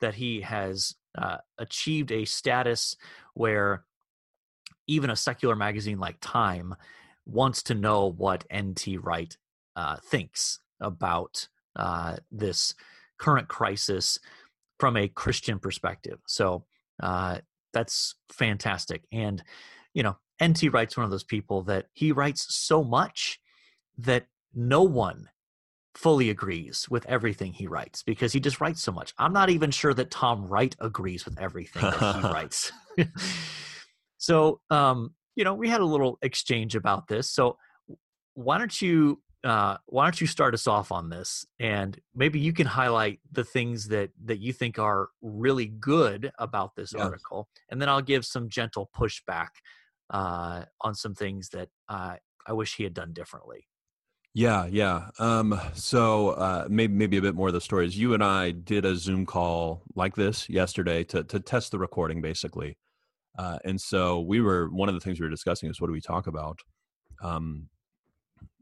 that 0.00 0.14
he 0.14 0.40
has 0.40 0.94
uh, 1.16 1.36
achieved 1.58 2.10
a 2.10 2.24
status 2.24 2.96
where 3.34 3.84
even 4.90 5.10
a 5.10 5.16
secular 5.16 5.54
magazine 5.54 5.98
like 5.98 6.16
Time 6.20 6.74
wants 7.24 7.62
to 7.64 7.74
know 7.74 8.10
what 8.10 8.44
N.T. 8.50 8.96
Wright 8.98 9.36
uh, 9.76 9.96
thinks 10.04 10.58
about 10.80 11.48
uh, 11.76 12.16
this 12.32 12.74
current 13.18 13.48
crisis 13.48 14.18
from 14.78 14.96
a 14.96 15.08
Christian 15.08 15.58
perspective. 15.58 16.18
So 16.26 16.64
uh, 17.00 17.38
that's 17.72 18.16
fantastic. 18.32 19.04
And, 19.12 19.42
you 19.94 20.02
know, 20.02 20.16
N.T. 20.40 20.70
Wright's 20.70 20.96
one 20.96 21.04
of 21.04 21.10
those 21.10 21.24
people 21.24 21.62
that 21.64 21.86
he 21.92 22.10
writes 22.12 22.52
so 22.54 22.82
much 22.82 23.40
that 23.98 24.26
no 24.54 24.82
one 24.82 25.28
fully 25.94 26.30
agrees 26.30 26.88
with 26.88 27.04
everything 27.06 27.52
he 27.52 27.66
writes 27.66 28.02
because 28.02 28.32
he 28.32 28.40
just 28.40 28.60
writes 28.60 28.82
so 28.82 28.90
much. 28.90 29.12
I'm 29.18 29.32
not 29.32 29.50
even 29.50 29.70
sure 29.70 29.94
that 29.94 30.10
Tom 30.10 30.46
Wright 30.46 30.74
agrees 30.80 31.24
with 31.24 31.38
everything 31.38 31.82
that 31.82 32.16
he 32.16 32.22
writes. 32.32 32.72
so, 34.20 34.60
um, 34.68 35.14
you 35.34 35.44
know, 35.44 35.54
we 35.54 35.68
had 35.68 35.80
a 35.80 35.84
little 35.84 36.18
exchange 36.20 36.76
about 36.76 37.08
this. 37.08 37.30
So 37.30 37.56
why 38.34 38.58
don't 38.58 38.80
you 38.80 39.20
uh, 39.42 39.78
why 39.86 40.04
don't 40.04 40.20
you 40.20 40.26
start 40.26 40.52
us 40.52 40.66
off 40.66 40.92
on 40.92 41.08
this 41.08 41.46
and 41.58 41.98
maybe 42.14 42.38
you 42.38 42.52
can 42.52 42.66
highlight 42.66 43.20
the 43.32 43.42
things 43.42 43.88
that 43.88 44.10
that 44.26 44.38
you 44.38 44.52
think 44.52 44.78
are 44.78 45.08
really 45.22 45.66
good 45.66 46.30
about 46.38 46.76
this 46.76 46.92
yes. 46.94 47.02
article 47.02 47.48
and 47.70 47.80
then 47.80 47.88
i'll 47.88 48.02
give 48.02 48.26
some 48.26 48.50
gentle 48.50 48.90
pushback 48.94 49.48
uh, 50.10 50.64
on 50.82 50.94
some 50.94 51.14
things 51.14 51.48
that 51.48 51.70
uh, 51.88 52.16
i 52.46 52.52
wish 52.52 52.76
he 52.76 52.84
had 52.84 52.92
done 52.92 53.14
differently 53.14 53.66
yeah 54.34 54.66
yeah 54.66 55.08
um, 55.18 55.58
so 55.72 56.30
uh, 56.30 56.66
maybe 56.68 56.92
maybe 56.92 57.16
a 57.16 57.22
bit 57.22 57.34
more 57.34 57.48
of 57.48 57.54
the 57.54 57.62
stories 57.62 57.96
you 57.96 58.12
and 58.12 58.22
i 58.22 58.50
did 58.50 58.84
a 58.84 58.94
zoom 58.94 59.24
call 59.24 59.80
like 59.94 60.16
this 60.16 60.50
yesterday 60.50 61.02
to 61.02 61.24
to 61.24 61.40
test 61.40 61.70
the 61.70 61.78
recording 61.78 62.20
basically 62.20 62.76
uh, 63.38 63.58
and 63.64 63.80
so 63.80 64.20
we 64.20 64.40
were 64.40 64.68
one 64.70 64.88
of 64.88 64.94
the 64.94 65.00
things 65.00 65.20
we 65.20 65.26
were 65.26 65.30
discussing 65.30 65.70
is 65.70 65.80
what 65.80 65.86
do 65.86 65.92
we 65.92 66.00
talk 66.00 66.26
about, 66.26 66.60
um, 67.22 67.68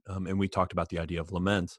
um, 0.08 0.26
and 0.26 0.38
we 0.38 0.48
talked 0.48 0.72
about 0.72 0.88
the 0.88 0.98
idea 0.98 1.20
of 1.20 1.32
lament. 1.32 1.78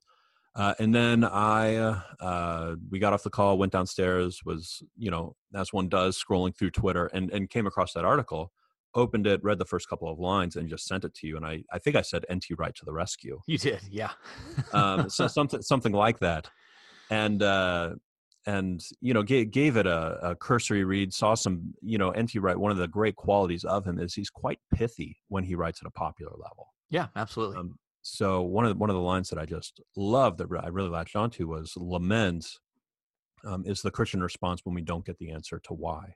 Uh, 0.55 0.73
and 0.79 0.93
then 0.93 1.23
I, 1.23 1.75
uh, 2.19 2.75
we 2.89 2.99
got 2.99 3.13
off 3.13 3.23
the 3.23 3.29
call, 3.29 3.57
went 3.57 3.71
downstairs, 3.71 4.41
was 4.43 4.83
you 4.97 5.11
know 5.11 5.35
as 5.55 5.71
one 5.71 5.89
does, 5.89 6.21
scrolling 6.21 6.55
through 6.57 6.71
Twitter, 6.71 7.05
and 7.07 7.31
and 7.31 7.49
came 7.49 7.67
across 7.67 7.93
that 7.93 8.03
article, 8.03 8.51
opened 8.95 9.27
it, 9.27 9.43
read 9.43 9.59
the 9.59 9.65
first 9.65 9.87
couple 9.87 10.11
of 10.11 10.19
lines, 10.19 10.55
and 10.55 10.67
just 10.67 10.87
sent 10.87 11.05
it 11.05 11.13
to 11.15 11.27
you. 11.27 11.37
And 11.37 11.45
I, 11.45 11.63
I 11.71 11.77
think 11.77 11.95
I 11.95 12.01
said 12.01 12.25
"NT 12.33 12.45
right 12.57 12.73
to 12.75 12.85
the 12.85 12.91
rescue." 12.91 13.39
You 13.45 13.59
did, 13.59 13.81
yeah. 13.89 14.11
um, 14.73 15.09
so 15.09 15.27
something 15.37 15.61
something 15.61 15.93
like 15.93 16.19
that, 16.19 16.49
and 17.11 17.43
uh, 17.43 17.91
and 18.45 18.83
you 19.01 19.13
know 19.13 19.23
gave, 19.23 19.51
gave 19.51 19.77
it 19.77 19.85
a, 19.85 20.29
a, 20.29 20.35
cursory 20.35 20.83
read 20.83 21.13
saw 21.13 21.33
some 21.33 21.73
you 21.81 21.97
know 21.97 22.11
nt 22.11 22.33
wright 22.35 22.57
one 22.57 22.71
of 22.71 22.77
the 22.77 22.87
great 22.87 23.15
qualities 23.15 23.63
of 23.65 23.85
him 23.85 23.99
is 23.99 24.13
he's 24.13 24.29
quite 24.29 24.59
pithy 24.73 25.17
when 25.27 25.43
he 25.43 25.55
writes 25.55 25.81
at 25.81 25.87
a 25.87 25.91
popular 25.91 26.31
level. 26.31 26.73
Yeah 26.89 27.07
absolutely. 27.15 27.57
Um, 27.57 27.77
so 28.01 28.41
one 28.41 28.65
of 28.65 28.69
the, 28.69 28.77
one 28.77 28.89
of 28.89 28.95
the 28.95 29.01
lines 29.01 29.29
that 29.29 29.39
i 29.39 29.45
just 29.45 29.81
love 29.95 30.37
that 30.37 30.47
i 30.63 30.67
really 30.67 30.89
latched 30.89 31.15
onto 31.15 31.47
was 31.47 31.73
lament 31.75 32.59
um, 33.43 33.63
is 33.65 33.81
the 33.81 33.91
christian 33.91 34.21
response 34.21 34.61
when 34.63 34.75
we 34.75 34.81
don't 34.81 35.05
get 35.05 35.17
the 35.17 35.31
answer 35.31 35.59
to 35.65 35.73
why. 35.73 36.15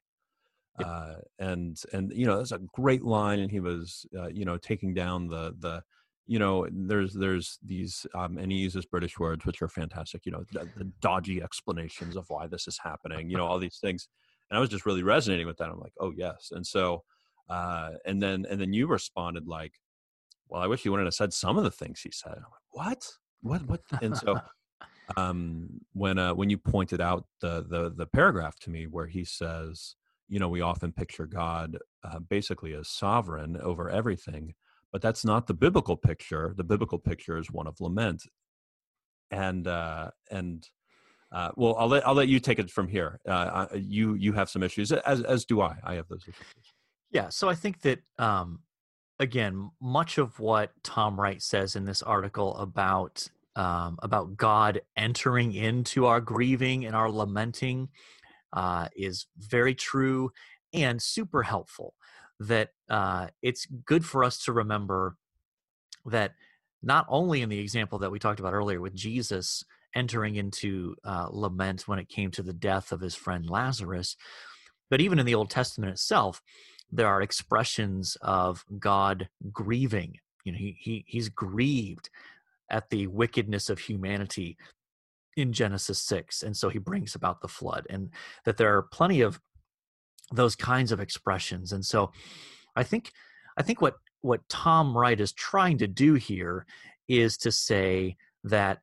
Yep. 0.79 0.87
uh, 0.89 1.13
and 1.37 1.81
and 1.93 2.11
you 2.15 2.25
know 2.25 2.37
that's 2.37 2.51
a 2.51 2.59
great 2.73 3.03
line 3.03 3.39
and 3.39 3.51
he 3.51 3.59
was 3.59 4.07
uh, 4.17 4.29
you 4.29 4.45
know 4.45 4.57
taking 4.57 4.93
down 4.93 5.27
the 5.27 5.55
the 5.59 5.83
you 6.25 6.39
know 6.39 6.67
there's 6.71 7.13
there's 7.13 7.59
these 7.63 8.05
um, 8.15 8.37
and 8.37 8.51
he 8.51 8.57
uses 8.57 8.85
british 8.85 9.19
words 9.19 9.45
which 9.45 9.61
are 9.61 9.67
fantastic 9.67 10.25
you 10.25 10.31
know 10.31 10.43
the, 10.51 10.67
the, 10.77 10.85
dodgy 11.01 11.41
explanations 11.41 12.15
of 12.15 12.25
why 12.29 12.47
this 12.47 12.67
is 12.67 12.79
happening 12.81 13.29
you 13.29 13.37
know 13.37 13.45
all 13.45 13.59
these 13.59 13.79
things. 13.79 14.07
And 14.49 14.57
i 14.57 14.61
was 14.61 14.69
just 14.69 14.85
really 14.85 15.03
resonating 15.03 15.47
with 15.47 15.57
that. 15.57 15.69
I'm 15.69 15.79
like 15.79 15.93
oh 15.99 16.13
yes. 16.15 16.49
And 16.51 16.65
so 16.65 17.03
uh, 17.49 17.91
and 18.05 18.21
then 18.21 18.45
and 18.49 18.59
then 18.59 18.71
you 18.71 18.87
responded 18.87 19.47
like 19.47 19.73
well 20.47 20.61
i 20.61 20.67
wish 20.67 20.85
you 20.85 20.91
wouldn't 20.91 21.07
have 21.07 21.13
said 21.13 21.33
some 21.33 21.57
of 21.57 21.63
the 21.63 21.71
things 21.71 22.01
he 22.01 22.11
said. 22.11 22.33
I'm 22.33 22.43
like 22.43 22.69
what? 22.71 23.11
What 23.41 23.65
what? 23.67 23.81
And 24.01 24.17
so 24.17 24.39
um 25.17 25.67
when 25.93 26.17
uh 26.17 26.33
when 26.33 26.49
you 26.49 26.57
pointed 26.57 27.01
out 27.01 27.25
the 27.41 27.65
the 27.67 27.93
the 27.95 28.05
paragraph 28.05 28.57
to 28.59 28.69
me 28.69 28.87
where 28.87 29.07
he 29.07 29.25
says 29.25 29.95
you 30.29 30.39
know 30.39 30.47
we 30.47 30.61
often 30.61 30.93
picture 30.93 31.25
god 31.25 31.77
uh, 32.05 32.19
basically 32.19 32.73
as 32.73 32.87
sovereign 32.87 33.57
over 33.57 33.89
everything 33.89 34.53
but 34.93 35.01
that's 35.01 35.25
not 35.25 35.47
the 35.47 35.53
biblical 35.53 35.97
picture 35.97 36.53
the 36.55 36.63
biblical 36.63 36.97
picture 36.97 37.37
is 37.37 37.51
one 37.51 37.67
of 37.67 37.81
lament 37.81 38.23
and 39.31 39.67
uh 39.67 40.09
and 40.31 40.69
uh, 41.33 41.49
well, 41.55 41.75
I'll 41.79 41.87
let 41.87 42.07
I'll 42.07 42.13
let 42.13 42.27
you 42.27 42.39
take 42.39 42.59
it 42.59 42.69
from 42.69 42.87
here. 42.87 43.19
Uh, 43.27 43.65
you 43.73 44.13
you 44.13 44.33
have 44.33 44.49
some 44.49 44.61
issues, 44.61 44.91
as 44.91 45.21
as 45.23 45.45
do 45.45 45.61
I. 45.61 45.75
I 45.83 45.95
have 45.95 46.07
those 46.07 46.21
issues. 46.21 46.45
Yeah, 47.09 47.29
so 47.29 47.49
I 47.49 47.55
think 47.55 47.81
that 47.81 47.99
um, 48.19 48.59
again, 49.19 49.71
much 49.81 50.19
of 50.19 50.39
what 50.39 50.71
Tom 50.83 51.19
Wright 51.19 51.41
says 51.41 51.75
in 51.75 51.85
this 51.85 52.03
article 52.03 52.55
about 52.57 53.27
um, 53.55 53.97
about 54.03 54.37
God 54.37 54.81
entering 54.95 55.53
into 55.53 56.05
our 56.05 56.21
grieving 56.21 56.85
and 56.85 56.95
our 56.95 57.09
lamenting 57.09 57.89
uh, 58.53 58.89
is 58.95 59.25
very 59.37 59.73
true 59.73 60.31
and 60.71 61.01
super 61.01 61.41
helpful 61.41 61.95
that 62.39 62.69
uh, 62.89 63.27
it's 63.41 63.65
good 63.65 64.05
for 64.05 64.23
us 64.23 64.43
to 64.45 64.53
remember 64.53 65.15
that 66.05 66.33
not 66.81 67.05
only 67.07 67.41
in 67.41 67.49
the 67.49 67.59
example 67.59 67.99
that 67.99 68.11
we 68.11 68.19
talked 68.19 68.39
about 68.39 68.53
earlier 68.53 68.81
with 68.81 68.93
Jesus 68.93 69.63
entering 69.95 70.35
into 70.35 70.95
uh, 71.05 71.27
lament 71.31 71.87
when 71.87 71.99
it 71.99 72.09
came 72.09 72.31
to 72.31 72.43
the 72.43 72.53
death 72.53 72.91
of 72.91 73.01
his 73.01 73.15
friend 73.15 73.49
Lazarus, 73.49 74.17
but 74.89 75.01
even 75.01 75.19
in 75.19 75.25
the 75.25 75.35
Old 75.35 75.49
Testament 75.49 75.91
itself, 75.91 76.41
there 76.91 77.07
are 77.07 77.21
expressions 77.21 78.17
of 78.21 78.65
God 78.79 79.29
grieving. 79.51 80.19
You 80.43 80.51
know, 80.51 80.57
he, 80.57 80.75
he 80.79 81.05
he's 81.07 81.29
grieved 81.29 82.09
at 82.69 82.89
the 82.89 83.07
wickedness 83.07 83.69
of 83.69 83.79
humanity 83.79 84.57
in 85.35 85.53
Genesis 85.53 85.99
6. 85.99 86.43
And 86.43 86.55
so 86.55 86.69
he 86.69 86.79
brings 86.79 87.15
about 87.15 87.41
the 87.41 87.47
flood. 87.47 87.87
And 87.89 88.09
that 88.45 88.57
there 88.57 88.75
are 88.75 88.83
plenty 88.83 89.21
of 89.21 89.39
those 90.31 90.55
kinds 90.55 90.91
of 90.91 90.99
expressions 90.99 91.73
and 91.73 91.85
so 91.85 92.11
i 92.75 92.83
think 92.83 93.11
i 93.57 93.61
think 93.61 93.81
what 93.81 93.95
what 94.21 94.47
tom 94.49 94.97
wright 94.97 95.19
is 95.19 95.31
trying 95.33 95.77
to 95.77 95.87
do 95.87 96.13
here 96.13 96.65
is 97.07 97.37
to 97.37 97.51
say 97.51 98.15
that 98.43 98.79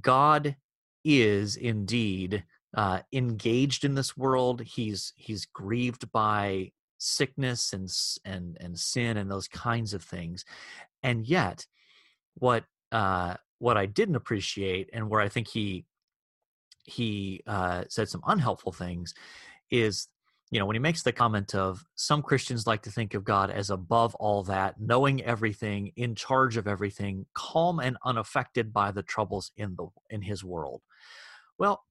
god 0.00 0.56
is 1.04 1.56
indeed 1.56 2.44
uh, 2.74 3.00
engaged 3.12 3.84
in 3.84 3.94
this 3.94 4.16
world. 4.16 4.62
He's 4.62 5.12
he's 5.16 5.46
grieved 5.46 6.10
by 6.12 6.72
sickness 6.98 7.72
and 7.72 7.90
and 8.24 8.56
and 8.60 8.78
sin 8.78 9.16
and 9.16 9.30
those 9.30 9.48
kinds 9.48 9.92
of 9.92 10.04
things 10.04 10.44
and 11.02 11.26
yet 11.26 11.66
what 12.34 12.62
uh 12.92 13.34
what 13.58 13.76
i 13.76 13.86
didn't 13.86 14.14
appreciate 14.14 14.88
and 14.92 15.10
where 15.10 15.20
i 15.20 15.28
think 15.28 15.48
he 15.48 15.84
he 16.84 17.42
uh 17.48 17.82
said 17.88 18.08
some 18.08 18.22
unhelpful 18.24 18.70
things 18.70 19.14
is 19.68 20.06
you 20.52 20.58
know, 20.58 20.66
when 20.66 20.76
he 20.76 20.80
makes 20.80 21.02
the 21.02 21.12
comment 21.12 21.54
of 21.54 21.82
some 21.94 22.20
Christians 22.20 22.66
like 22.66 22.82
to 22.82 22.90
think 22.90 23.14
of 23.14 23.24
God 23.24 23.50
as 23.50 23.70
above 23.70 24.14
all 24.16 24.42
that, 24.44 24.78
knowing 24.78 25.24
everything, 25.24 25.92
in 25.96 26.14
charge 26.14 26.58
of 26.58 26.68
everything, 26.68 27.24
calm 27.32 27.80
and 27.80 27.96
unaffected 28.04 28.70
by 28.70 28.92
the 28.92 29.02
troubles 29.02 29.50
in 29.56 29.76
the 29.76 29.86
in 30.10 30.20
his 30.20 30.44
world. 30.44 30.82
Well, 31.58 31.82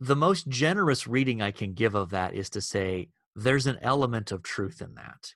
the 0.00 0.16
most 0.16 0.48
generous 0.48 1.06
reading 1.06 1.40
I 1.40 1.50
can 1.50 1.72
give 1.72 1.94
of 1.94 2.10
that 2.10 2.34
is 2.34 2.50
to 2.50 2.60
say 2.60 3.08
there's 3.34 3.66
an 3.66 3.78
element 3.80 4.30
of 4.30 4.42
truth 4.42 4.82
in 4.82 4.96
that. 4.96 5.32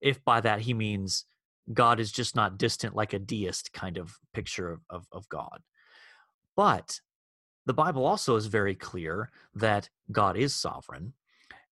If 0.00 0.24
by 0.24 0.40
that 0.40 0.62
he 0.62 0.74
means 0.74 1.24
God 1.72 2.00
is 2.00 2.10
just 2.10 2.34
not 2.34 2.58
distant 2.58 2.96
like 2.96 3.12
a 3.12 3.20
deist 3.20 3.72
kind 3.72 3.96
of 3.96 4.18
picture 4.34 4.72
of, 4.72 4.80
of, 4.90 5.06
of 5.12 5.28
God. 5.28 5.62
But 6.56 6.98
the 7.66 7.74
Bible 7.74 8.04
also 8.04 8.36
is 8.36 8.46
very 8.46 8.74
clear 8.74 9.30
that 9.54 9.88
God 10.10 10.36
is 10.36 10.54
sovereign 10.54 11.12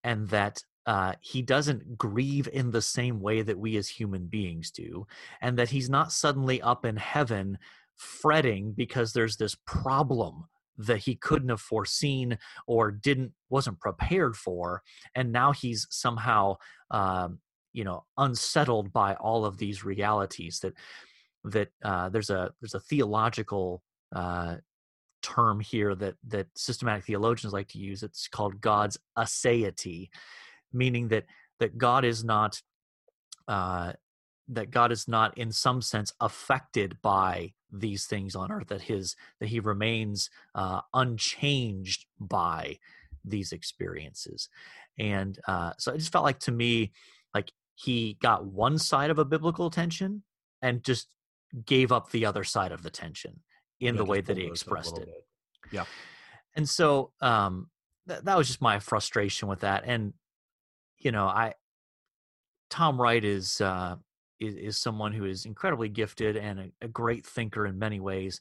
and 0.04 0.28
that 0.28 0.62
uh, 0.86 1.12
he 1.20 1.42
doesn't 1.42 1.98
grieve 1.98 2.48
in 2.52 2.70
the 2.70 2.82
same 2.82 3.20
way 3.20 3.42
that 3.42 3.58
we 3.58 3.76
as 3.76 3.88
human 3.88 4.26
beings 4.26 4.70
do, 4.70 5.06
and 5.40 5.58
that 5.58 5.70
he's 5.70 5.90
not 5.90 6.12
suddenly 6.12 6.60
up 6.62 6.84
in 6.84 6.96
heaven 6.96 7.58
fretting 7.96 8.72
because 8.72 9.12
there's 9.12 9.36
this 9.36 9.56
problem 9.66 10.46
that 10.78 10.98
he 10.98 11.14
couldn't 11.14 11.50
have 11.50 11.60
foreseen 11.60 12.38
or 12.66 12.90
didn't 12.90 13.32
wasn't 13.50 13.78
prepared 13.78 14.34
for 14.34 14.82
and 15.14 15.30
now 15.30 15.52
he's 15.52 15.86
somehow 15.90 16.56
um, 16.90 17.38
you 17.74 17.84
know 17.84 18.04
unsettled 18.16 18.90
by 18.90 19.14
all 19.16 19.44
of 19.44 19.58
these 19.58 19.84
realities 19.84 20.60
that 20.60 20.72
that 21.44 21.68
uh, 21.84 22.08
there's 22.08 22.30
a 22.30 22.50
there's 22.60 22.74
a 22.74 22.80
theological 22.80 23.82
uh, 24.14 24.56
term 25.22 25.60
here 25.60 25.94
that 25.94 26.14
that 26.26 26.46
systematic 26.56 27.04
theologians 27.04 27.52
like 27.52 27.68
to 27.68 27.78
use 27.78 28.02
it's 28.02 28.28
called 28.28 28.60
god's 28.60 28.98
aseity 29.18 30.08
meaning 30.72 31.08
that 31.08 31.24
that 31.58 31.76
god 31.76 32.04
is 32.04 32.24
not 32.24 32.60
uh, 33.48 33.92
that 34.48 34.70
god 34.70 34.92
is 34.92 35.06
not 35.08 35.36
in 35.36 35.52
some 35.52 35.82
sense 35.82 36.12
affected 36.20 36.96
by 37.02 37.52
these 37.72 38.06
things 38.06 38.34
on 38.34 38.50
earth 38.50 38.68
that 38.68 38.82
his 38.82 39.16
that 39.38 39.48
he 39.48 39.60
remains 39.60 40.30
uh, 40.54 40.80
unchanged 40.94 42.06
by 42.18 42.76
these 43.24 43.52
experiences. 43.52 44.48
And 44.98 45.38
uh, 45.46 45.72
so 45.78 45.92
it 45.92 45.98
just 45.98 46.12
felt 46.12 46.24
like 46.24 46.40
to 46.40 46.52
me 46.52 46.92
like 47.34 47.52
he 47.74 48.16
got 48.20 48.46
one 48.46 48.78
side 48.78 49.10
of 49.10 49.18
a 49.18 49.24
biblical 49.24 49.70
tension 49.70 50.22
and 50.62 50.84
just 50.84 51.08
gave 51.64 51.90
up 51.90 52.10
the 52.10 52.26
other 52.26 52.44
side 52.44 52.72
of 52.72 52.82
the 52.82 52.90
tension 52.90 53.40
in 53.80 53.96
the 53.96 54.04
way 54.04 54.20
that 54.20 54.36
he 54.36 54.44
expressed 54.44 54.98
it 54.98 55.06
bit. 55.06 55.26
yeah 55.72 55.84
and 56.56 56.68
so 56.68 57.12
um 57.20 57.68
th- 58.08 58.20
that 58.22 58.36
was 58.36 58.46
just 58.46 58.60
my 58.60 58.78
frustration 58.78 59.48
with 59.48 59.60
that 59.60 59.82
and 59.86 60.12
you 60.98 61.10
know 61.12 61.26
i 61.26 61.54
tom 62.68 63.00
wright 63.00 63.24
is 63.24 63.60
uh 63.60 63.96
is, 64.40 64.54
is 64.56 64.78
someone 64.78 65.12
who 65.12 65.26
is 65.26 65.44
incredibly 65.44 65.88
gifted 65.88 66.36
and 66.36 66.58
a, 66.58 66.70
a 66.82 66.88
great 66.88 67.24
thinker 67.24 67.66
in 67.66 67.78
many 67.78 68.00
ways. 68.00 68.40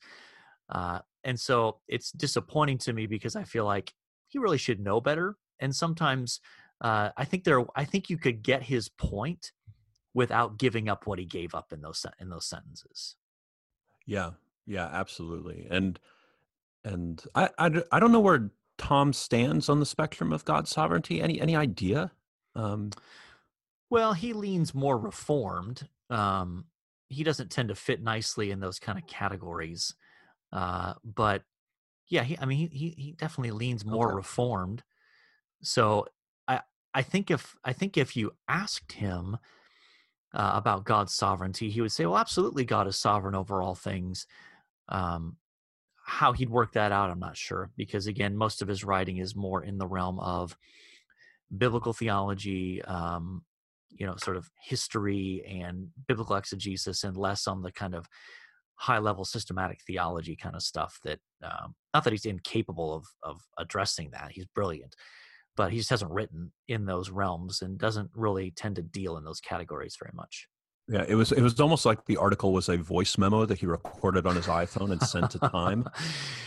Uh, 0.69 0.99
and 1.23 1.39
so 1.39 1.79
it's 1.87 2.11
disappointing 2.11 2.77
to 2.79 2.93
me 2.93 3.05
because 3.05 3.35
I 3.35 3.43
feel 3.43 3.65
like 3.65 3.93
he 4.29 4.39
really 4.39 4.57
should 4.57 4.79
know 4.79 5.01
better. 5.01 5.35
And 5.59 5.75
sometimes 5.75 6.39
uh, 6.81 7.09
I 7.17 7.25
think 7.25 7.43
there, 7.43 7.65
I 7.75 7.83
think 7.83 8.09
you 8.09 8.17
could 8.17 8.41
get 8.41 8.63
his 8.63 8.87
point 8.87 9.51
without 10.13 10.57
giving 10.57 10.87
up 10.89 11.05
what 11.05 11.19
he 11.19 11.25
gave 11.25 11.53
up 11.53 11.73
in 11.73 11.81
those 11.81 12.05
in 12.19 12.29
those 12.29 12.45
sentences. 12.45 13.15
Yeah, 14.05 14.31
yeah, 14.69 14.87
absolutely. 14.91 15.67
And 15.69 15.99
and 16.83 17.21
I 17.35 17.49
I, 17.57 17.83
I 17.91 17.99
don't 17.99 18.11
know 18.11 18.19
where 18.19 18.51
Tom 18.77 19.11
stands 19.11 19.67
on 19.67 19.79
the 19.79 19.85
spectrum 19.85 20.31
of 20.31 20.45
God's 20.45 20.69
sovereignty. 20.69 21.21
Any 21.21 21.41
any 21.41 21.55
idea? 21.55 22.11
Um, 22.55 22.91
well, 23.89 24.13
he 24.13 24.33
leans 24.33 24.73
more 24.73 24.97
reformed. 24.97 25.87
Um, 26.09 26.65
he 27.07 27.23
doesn't 27.23 27.49
tend 27.49 27.69
to 27.69 27.75
fit 27.75 28.01
nicely 28.01 28.51
in 28.51 28.59
those 28.59 28.79
kind 28.79 28.97
of 28.97 29.07
categories. 29.07 29.95
Uh, 30.53 30.93
but 31.03 31.43
yeah, 32.07 32.23
he, 32.23 32.37
I 32.39 32.45
mean, 32.45 32.69
he, 32.69 32.89
he 32.97 33.11
definitely 33.13 33.51
leans 33.51 33.83
more 33.83 34.07
okay. 34.09 34.15
reformed. 34.15 34.83
So 35.61 36.07
I, 36.47 36.61
I 36.93 37.01
think 37.01 37.31
if, 37.31 37.55
I 37.63 37.73
think 37.73 37.97
if 37.97 38.15
you 38.15 38.33
asked 38.47 38.93
him 38.93 39.37
uh, 40.33 40.51
about 40.53 40.85
God's 40.85 41.15
sovereignty, 41.15 41.69
he 41.69 41.81
would 41.81 41.91
say, 41.91 42.05
well, 42.05 42.17
absolutely. 42.17 42.65
God 42.65 42.87
is 42.87 42.95
sovereign 42.95 43.35
over 43.35 43.61
all 43.61 43.75
things. 43.75 44.27
Um, 44.89 45.37
how 46.03 46.33
he'd 46.33 46.49
work 46.49 46.73
that 46.73 46.91
out, 46.91 47.11
I'm 47.11 47.19
not 47.19 47.37
sure, 47.37 47.69
because 47.77 48.07
again, 48.07 48.35
most 48.35 48.61
of 48.61 48.67
his 48.67 48.83
writing 48.83 49.17
is 49.17 49.35
more 49.35 49.63
in 49.63 49.77
the 49.77 49.87
realm 49.87 50.19
of 50.19 50.57
biblical 51.55 51.93
theology, 51.93 52.81
um, 52.83 53.43
you 53.91 54.05
know 54.05 54.15
sort 54.17 54.37
of 54.37 54.49
history 54.61 55.43
and 55.47 55.87
biblical 56.07 56.35
exegesis 56.35 57.03
and 57.03 57.17
less 57.17 57.47
on 57.47 57.61
the 57.61 57.71
kind 57.71 57.95
of 57.95 58.07
high 58.75 58.97
level 58.97 59.25
systematic 59.25 59.79
theology 59.85 60.35
kind 60.35 60.55
of 60.55 60.61
stuff 60.61 60.99
that 61.03 61.19
um, 61.43 61.75
not 61.93 62.03
that 62.03 62.13
he's 62.13 62.25
incapable 62.25 62.93
of 62.93 63.05
of 63.23 63.41
addressing 63.57 64.09
that 64.11 64.31
he's 64.31 64.45
brilliant 64.45 64.95
but 65.57 65.71
he 65.71 65.77
just 65.77 65.89
hasn't 65.89 66.11
written 66.11 66.51
in 66.69 66.85
those 66.85 67.09
realms 67.09 67.61
and 67.61 67.77
doesn't 67.77 68.09
really 68.15 68.51
tend 68.51 68.77
to 68.77 68.81
deal 68.81 69.17
in 69.17 69.25
those 69.25 69.41
categories 69.41 69.97
very 70.01 70.13
much 70.13 70.47
yeah 70.89 71.05
it 71.07 71.15
was 71.15 71.31
it 71.31 71.41
was 71.41 71.59
almost 71.59 71.85
like 71.85 72.05
the 72.05 72.17
article 72.17 72.51
was 72.51 72.67
a 72.67 72.77
voice 72.77 73.17
memo 73.17 73.45
that 73.45 73.59
he 73.59 73.65
recorded 73.65 74.25
on 74.25 74.35
his 74.35 74.47
iphone 74.47 74.91
and 74.91 75.01
sent 75.03 75.31
to 75.31 75.39
time 75.51 75.87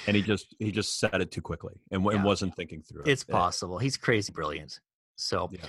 and 0.07 0.17
he 0.17 0.23
just 0.23 0.55
he 0.59 0.71
just 0.71 0.99
said 0.99 1.21
it 1.21 1.31
too 1.31 1.41
quickly 1.41 1.75
and, 1.91 2.05
yeah. 2.05 2.11
and 2.13 2.25
wasn't 2.25 2.55
thinking 2.57 2.83
through 2.83 3.03
it 3.03 3.09
it's 3.09 3.25
possible 3.25 3.79
he's 3.79 3.97
crazy 3.97 4.33
brilliant 4.33 4.81
so, 5.17 5.49
yeah. 5.53 5.61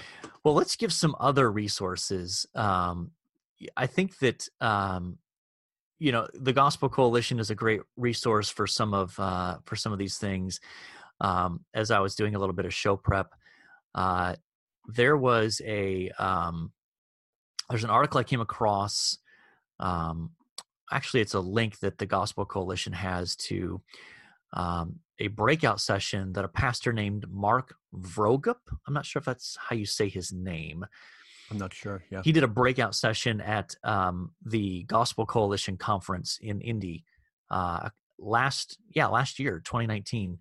well, 0.44 0.54
let's 0.54 0.76
give 0.76 0.92
some 0.92 1.16
other 1.20 1.52
resources. 1.52 2.46
Um, 2.56 3.12
I 3.78 3.88
think 3.88 4.18
that 4.20 4.48
um, 4.60 5.18
you 6.00 6.12
know 6.12 6.28
the 6.34 6.54
Gospel 6.54 6.90
Coalition 6.90 7.40
is 7.40 7.50
a 7.50 7.56
great 7.56 7.82
resource 7.96 8.50
for 8.50 8.68
some 8.68 8.94
of 8.94 9.18
uh, 9.20 9.58
for 9.66 9.76
some 9.76 9.94
of 9.94 10.00
these 10.00 10.18
things. 10.18 10.60
Um, 11.22 11.64
as 11.74 11.92
I 11.92 12.00
was 12.00 12.16
doing 12.16 12.36
a 12.36 12.40
little 12.40 12.56
bit 12.56 12.66
of 12.66 12.74
show 12.74 12.98
prep, 12.98 13.28
uh, 13.96 14.36
there 14.88 15.16
was 15.16 15.62
a 15.64 16.10
um, 16.18 16.72
there's 17.74 17.84
an 17.84 17.90
article 17.90 18.20
I 18.20 18.24
came 18.24 18.40
across. 18.40 19.18
Um, 19.80 20.30
actually, 20.92 21.22
it's 21.22 21.34
a 21.34 21.40
link 21.40 21.80
that 21.80 21.98
the 21.98 22.06
Gospel 22.06 22.46
Coalition 22.46 22.94
has 22.94 23.36
to 23.38 23.82
um, 24.54 25.00
a 25.18 25.30
breakout 25.30 25.82
session 25.82 26.34
that 26.34 26.46
a 26.46 26.50
pastor 26.50 26.94
named 26.94 27.26
Mark 27.32 27.74
Vroegop, 27.96 28.58
I'm 28.88 28.94
not 28.94 29.08
sure 29.08 29.20
if 29.20 29.26
that's 29.26 29.58
how 29.60 29.76
you 29.76 29.88
say 29.88 30.08
his 30.08 30.32
name. 30.32 30.86
I'm 31.50 31.58
not 31.58 31.74
sure. 31.74 32.04
Yeah. 32.12 32.22
He 32.24 32.32
did 32.32 32.44
a 32.44 32.48
breakout 32.48 32.94
session 32.94 33.42
at 33.42 33.76
um, 33.84 34.34
the 34.46 34.84
Gospel 34.84 35.26
Coalition 35.26 35.76
conference 35.76 36.38
in 36.44 36.62
Indy 36.62 37.06
uh, 37.50 37.90
last, 38.20 38.78
yeah, 38.92 39.08
last 39.08 39.40
year, 39.40 39.64
2019. 39.66 40.38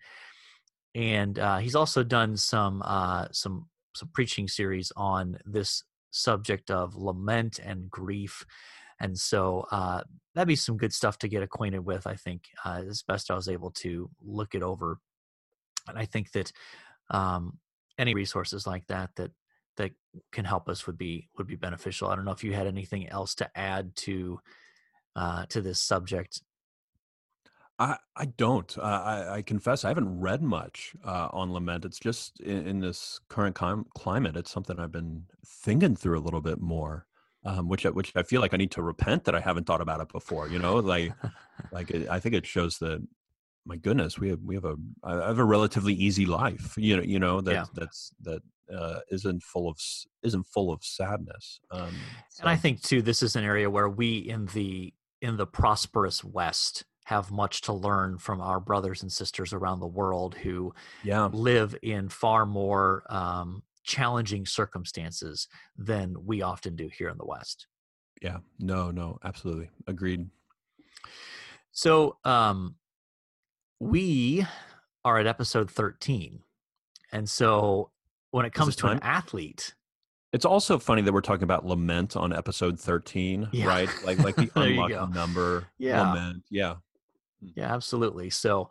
And 0.94 1.38
uh, 1.38 1.56
he's 1.56 1.76
also 1.76 2.02
done 2.02 2.36
some 2.36 2.82
uh, 2.84 3.28
some 3.32 3.70
some 3.96 4.10
preaching 4.12 4.48
series 4.48 4.92
on 4.96 5.38
this 5.46 5.82
subject 6.12 6.70
of 6.70 6.94
lament 6.94 7.58
and 7.58 7.90
grief 7.90 8.46
and 9.02 9.18
so 9.18 9.66
uh, 9.72 10.02
that'd 10.34 10.46
be 10.46 10.56
some 10.56 10.76
good 10.76 10.92
stuff 10.92 11.18
to 11.18 11.28
get 11.28 11.42
acquainted 11.42 11.84
with. 11.84 12.06
I 12.06 12.14
think 12.14 12.44
uh, 12.64 12.82
as 12.88 13.02
best 13.02 13.32
I 13.32 13.34
was 13.34 13.48
able 13.48 13.72
to 13.72 14.08
look 14.22 14.54
it 14.54 14.62
over, 14.62 14.98
and 15.88 15.98
I 15.98 16.04
think 16.04 16.30
that 16.32 16.52
um, 17.10 17.58
any 17.98 18.14
resources 18.14 18.64
like 18.64 18.86
that 18.86 19.10
that 19.16 19.32
that 19.76 19.90
can 20.30 20.44
help 20.44 20.68
us 20.68 20.86
would 20.86 20.96
be 20.96 21.28
would 21.36 21.48
be 21.48 21.56
beneficial. 21.56 22.08
I 22.08 22.14
don't 22.14 22.24
know 22.24 22.30
if 22.30 22.44
you 22.44 22.52
had 22.52 22.68
anything 22.68 23.08
else 23.08 23.34
to 23.36 23.50
add 23.58 23.96
to 23.96 24.38
uh, 25.16 25.46
to 25.46 25.60
this 25.60 25.80
subject. 25.80 26.40
I, 27.82 27.96
I 28.16 28.24
don't. 28.26 28.76
Uh, 28.78 28.82
I, 28.82 29.34
I, 29.36 29.42
confess 29.42 29.84
I 29.84 29.88
haven't 29.88 30.20
read 30.20 30.42
much 30.42 30.94
uh, 31.04 31.28
on 31.32 31.52
lament. 31.52 31.84
It's 31.84 31.98
just 31.98 32.40
in, 32.40 32.66
in 32.66 32.80
this 32.80 33.20
current 33.28 33.54
com- 33.54 33.86
climate, 33.94 34.36
it's 34.36 34.50
something 34.50 34.78
I've 34.78 34.92
been 34.92 35.24
thinking 35.44 35.96
through 35.96 36.18
a 36.18 36.20
little 36.22 36.40
bit 36.40 36.60
more 36.60 37.06
um, 37.44 37.68
which 37.68 37.84
which 37.84 38.12
I 38.14 38.22
feel 38.22 38.40
like 38.40 38.54
I 38.54 38.56
need 38.56 38.70
to 38.72 38.82
repent 38.82 39.24
that 39.24 39.34
I 39.34 39.40
haven't 39.40 39.66
thought 39.66 39.80
about 39.80 40.00
it 40.00 40.08
before. 40.08 40.48
You 40.48 40.58
know, 40.58 40.76
like 40.76 41.12
like 41.72 41.90
it, 41.90 42.08
I 42.08 42.20
think 42.20 42.34
it 42.34 42.46
shows 42.46 42.78
that 42.78 43.06
my 43.64 43.76
goodness, 43.76 44.18
we 44.18 44.28
have 44.30 44.40
we 44.42 44.54
have 44.54 44.64
a 44.64 44.76
I 45.02 45.26
have 45.26 45.38
a 45.38 45.44
relatively 45.44 45.94
easy 45.94 46.26
life. 46.26 46.74
You 46.76 46.96
know, 46.96 47.02
you 47.02 47.18
know 47.18 47.40
that 47.40 47.52
yeah. 47.52 47.64
that's 47.74 48.12
that 48.22 48.42
uh, 48.72 49.00
isn't 49.10 49.42
full 49.42 49.68
of 49.68 49.78
isn't 50.22 50.46
full 50.46 50.72
of 50.72 50.84
sadness. 50.84 51.60
Um, 51.70 51.94
so. 52.30 52.42
And 52.42 52.50
I 52.50 52.56
think 52.56 52.82
too, 52.82 53.02
this 53.02 53.22
is 53.22 53.36
an 53.36 53.44
area 53.44 53.68
where 53.68 53.88
we 53.88 54.18
in 54.18 54.46
the 54.46 54.94
in 55.20 55.36
the 55.36 55.46
prosperous 55.46 56.24
West 56.24 56.84
have 57.04 57.30
much 57.30 57.62
to 57.62 57.72
learn 57.72 58.18
from 58.18 58.40
our 58.40 58.60
brothers 58.60 59.02
and 59.02 59.10
sisters 59.10 59.52
around 59.52 59.80
the 59.80 59.86
world 59.86 60.34
who 60.34 60.72
yeah. 61.02 61.28
live 61.32 61.74
in 61.82 62.08
far 62.08 62.46
more 62.46 63.02
um, 63.10 63.62
challenging 63.82 64.46
circumstances 64.46 65.48
than 65.76 66.14
we 66.24 66.42
often 66.42 66.76
do 66.76 66.88
here 66.96 67.08
in 67.08 67.18
the 67.18 67.26
West. 67.26 67.66
Yeah, 68.20 68.38
no, 68.60 68.90
no, 68.92 69.18
absolutely. 69.24 69.68
Agreed. 69.88 70.28
So, 71.72 72.16
um, 72.24 72.76
we 73.80 74.46
are 75.04 75.18
at 75.18 75.26
episode 75.26 75.70
13. 75.70 76.40
And 77.10 77.28
so 77.28 77.90
when 78.30 78.46
it 78.46 78.52
comes 78.54 78.74
it 78.74 78.78
to 78.78 78.86
an 78.88 79.00
athlete, 79.02 79.74
It's 80.32 80.44
also 80.44 80.78
funny 80.78 81.02
that 81.02 81.12
we're 81.12 81.20
talking 81.20 81.42
about 81.42 81.66
lament 81.66 82.16
on 82.16 82.32
episode 82.32 82.78
13, 82.78 83.48
Yeah. 83.52 83.66
right? 83.66 83.88
Like 84.04 84.18
like 84.20 84.36
the 84.36 84.50
unlucky 84.54 85.12
number 85.12 85.66
Yeah. 85.78 86.12
lament. 86.12 86.44
Yeah. 86.48 86.76
Yeah, 87.42 87.72
absolutely. 87.74 88.30
So 88.30 88.70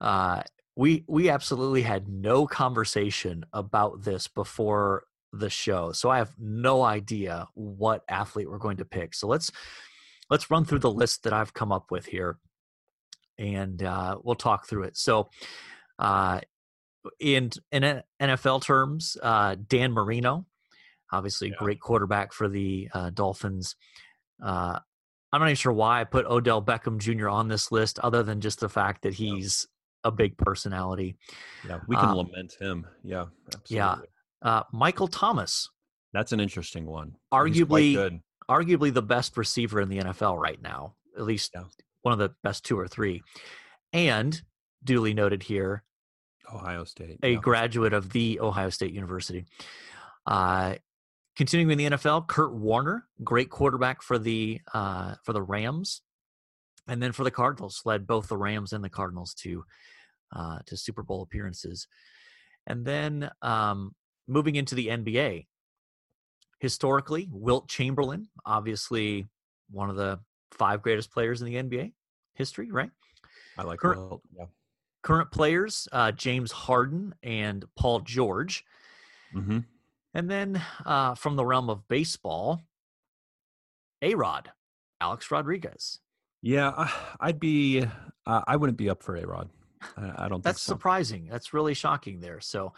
uh, 0.00 0.42
we 0.76 1.04
we 1.08 1.28
absolutely 1.28 1.82
had 1.82 2.08
no 2.08 2.46
conversation 2.46 3.44
about 3.52 4.02
this 4.04 4.28
before 4.28 5.04
the 5.32 5.50
show, 5.50 5.92
so 5.92 6.08
I 6.10 6.18
have 6.18 6.34
no 6.38 6.82
idea 6.82 7.46
what 7.54 8.04
athlete 8.08 8.48
we're 8.50 8.58
going 8.58 8.78
to 8.78 8.84
pick. 8.84 9.14
So 9.14 9.26
let's 9.28 9.50
let's 10.30 10.50
run 10.50 10.64
through 10.64 10.78
the 10.80 10.90
list 10.90 11.24
that 11.24 11.32
I've 11.32 11.52
come 11.54 11.72
up 11.72 11.90
with 11.90 12.06
here, 12.06 12.38
and 13.38 13.82
uh, 13.82 14.18
we'll 14.22 14.34
talk 14.36 14.66
through 14.68 14.84
it. 14.84 14.96
So. 14.96 15.28
Uh, 15.98 16.40
in 17.20 17.50
in 17.72 18.02
NFL 18.20 18.62
terms, 18.62 19.16
uh, 19.22 19.56
Dan 19.66 19.92
Marino, 19.92 20.46
obviously 21.10 21.48
Yeah. 21.48 21.54
great 21.58 21.80
quarterback 21.80 22.32
for 22.32 22.48
the 22.48 22.88
uh, 22.92 23.10
Dolphins. 23.10 23.76
Uh, 24.42 24.80
I'm 25.32 25.40
not 25.40 25.46
even 25.48 25.56
sure 25.56 25.72
why 25.72 26.00
I 26.00 26.04
put 26.04 26.26
Odell 26.26 26.62
Beckham 26.62 26.98
Jr. 26.98 27.28
on 27.28 27.48
this 27.48 27.70
list, 27.70 27.98
other 27.98 28.22
than 28.22 28.40
just 28.40 28.60
the 28.60 28.68
fact 28.68 29.02
that 29.02 29.14
he's 29.14 29.66
a 30.04 30.10
big 30.10 30.38
personality. 30.38 31.16
Yeah. 31.66 31.80
We 31.86 31.96
can 31.96 32.08
Um, 32.10 32.16
lament 32.16 32.54
him. 32.58 32.86
Yeah. 33.02 33.26
yeah. 33.66 33.96
Uh, 34.40 34.62
Michael 34.72 35.08
Thomas, 35.08 35.68
That's 36.14 36.32
an 36.32 36.40
interesting 36.40 36.86
one. 36.86 37.16
Arguably- 37.32 37.94
good. 37.94 38.20
arguably 38.48 38.92
the 38.94 39.02
best 39.02 39.36
receiver 39.36 39.80
in 39.80 39.90
the 39.90 39.98
NFL 39.98 40.38
right 40.38 40.60
now, 40.62 40.94
at 41.16 41.24
least 41.24 41.50
Yeah. 41.54 41.64
one 42.02 42.12
of 42.12 42.18
the 42.18 42.34
best 42.42 42.64
two 42.64 42.78
or 42.78 42.88
three, 42.88 43.22
and 43.92 44.40
duly 44.82 45.12
noted 45.12 45.42
here, 45.42 45.82
Ohio 46.50 46.84
State. 46.84 47.18
a 47.22 47.32
yeah. 47.32 47.38
graduate 47.38 47.92
of 47.92 48.10
the 48.12 48.40
Ohio 48.40 48.70
State 48.70 48.92
University. 48.94 49.44
Uh, 50.24 50.76
continuing 51.38 51.70
in 51.70 51.78
the 51.78 51.96
NFL, 51.96 52.26
Kurt 52.26 52.52
Warner, 52.52 53.06
great 53.22 53.48
quarterback 53.48 54.02
for 54.02 54.18
the 54.18 54.60
uh, 54.74 55.14
for 55.24 55.32
the 55.32 55.40
Rams, 55.40 56.02
and 56.88 57.00
then 57.00 57.12
for 57.12 57.24
the 57.24 57.30
Cardinals, 57.30 57.80
led 57.84 58.06
both 58.06 58.28
the 58.28 58.36
Rams 58.36 58.72
and 58.72 58.84
the 58.84 58.90
Cardinals 58.90 59.32
to 59.34 59.64
uh, 60.34 60.58
to 60.66 60.76
Super 60.76 61.02
Bowl 61.02 61.22
appearances. 61.22 61.86
And 62.66 62.84
then 62.84 63.30
um, 63.40 63.94
moving 64.26 64.56
into 64.56 64.74
the 64.74 64.88
NBA, 64.88 65.46
historically, 66.58 67.28
Wilt 67.30 67.68
Chamberlain, 67.68 68.28
obviously 68.44 69.26
one 69.70 69.88
of 69.88 69.96
the 69.96 70.18
five 70.50 70.82
greatest 70.82 71.12
players 71.12 71.40
in 71.40 71.46
the 71.46 71.54
NBA 71.54 71.92
history, 72.34 72.70
right? 72.70 72.90
I 73.56 73.62
like 73.62 73.78
Kurt- 73.78 73.96
Wilt. 73.96 74.22
Yeah. 74.36 74.46
Current 75.02 75.30
players, 75.30 75.88
uh, 75.92 76.10
James 76.10 76.50
Harden 76.50 77.14
and 77.22 77.64
Paul 77.76 78.00
George. 78.00 78.64
hmm 79.32 79.60
And 80.14 80.30
then 80.30 80.62
uh, 80.86 81.14
from 81.14 81.36
the 81.36 81.44
realm 81.44 81.70
of 81.70 81.86
baseball, 81.88 82.62
A 84.02 84.14
Rod, 84.14 84.50
Alex 85.00 85.30
Rodriguez. 85.30 86.00
Yeah. 86.42 86.88
I'd 87.20 87.40
be, 87.40 87.84
uh, 88.26 88.42
I 88.46 88.56
wouldn't 88.56 88.78
be 88.78 88.90
up 88.90 89.02
for 89.02 89.16
A 89.16 89.26
Rod. 89.26 89.50
I, 89.96 90.24
I 90.24 90.28
don't 90.28 90.42
That's 90.42 90.58
think 90.58 90.66
so. 90.66 90.72
surprising. 90.72 91.28
That's 91.30 91.52
really 91.52 91.74
shocking 91.74 92.20
there. 92.20 92.40
So, 92.40 92.72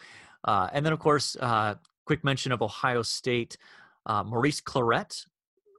uh, 0.45 0.69
and 0.73 0.85
then 0.85 0.93
of 0.93 0.99
course, 0.99 1.37
uh, 1.41 1.77
quick 2.05 2.25
mention 2.25 2.53
of 2.53 2.63
Ohio 2.63 3.03
State, 3.03 3.57
uh, 4.07 4.23
Maurice 4.25 4.61
Clarett, 4.61 5.25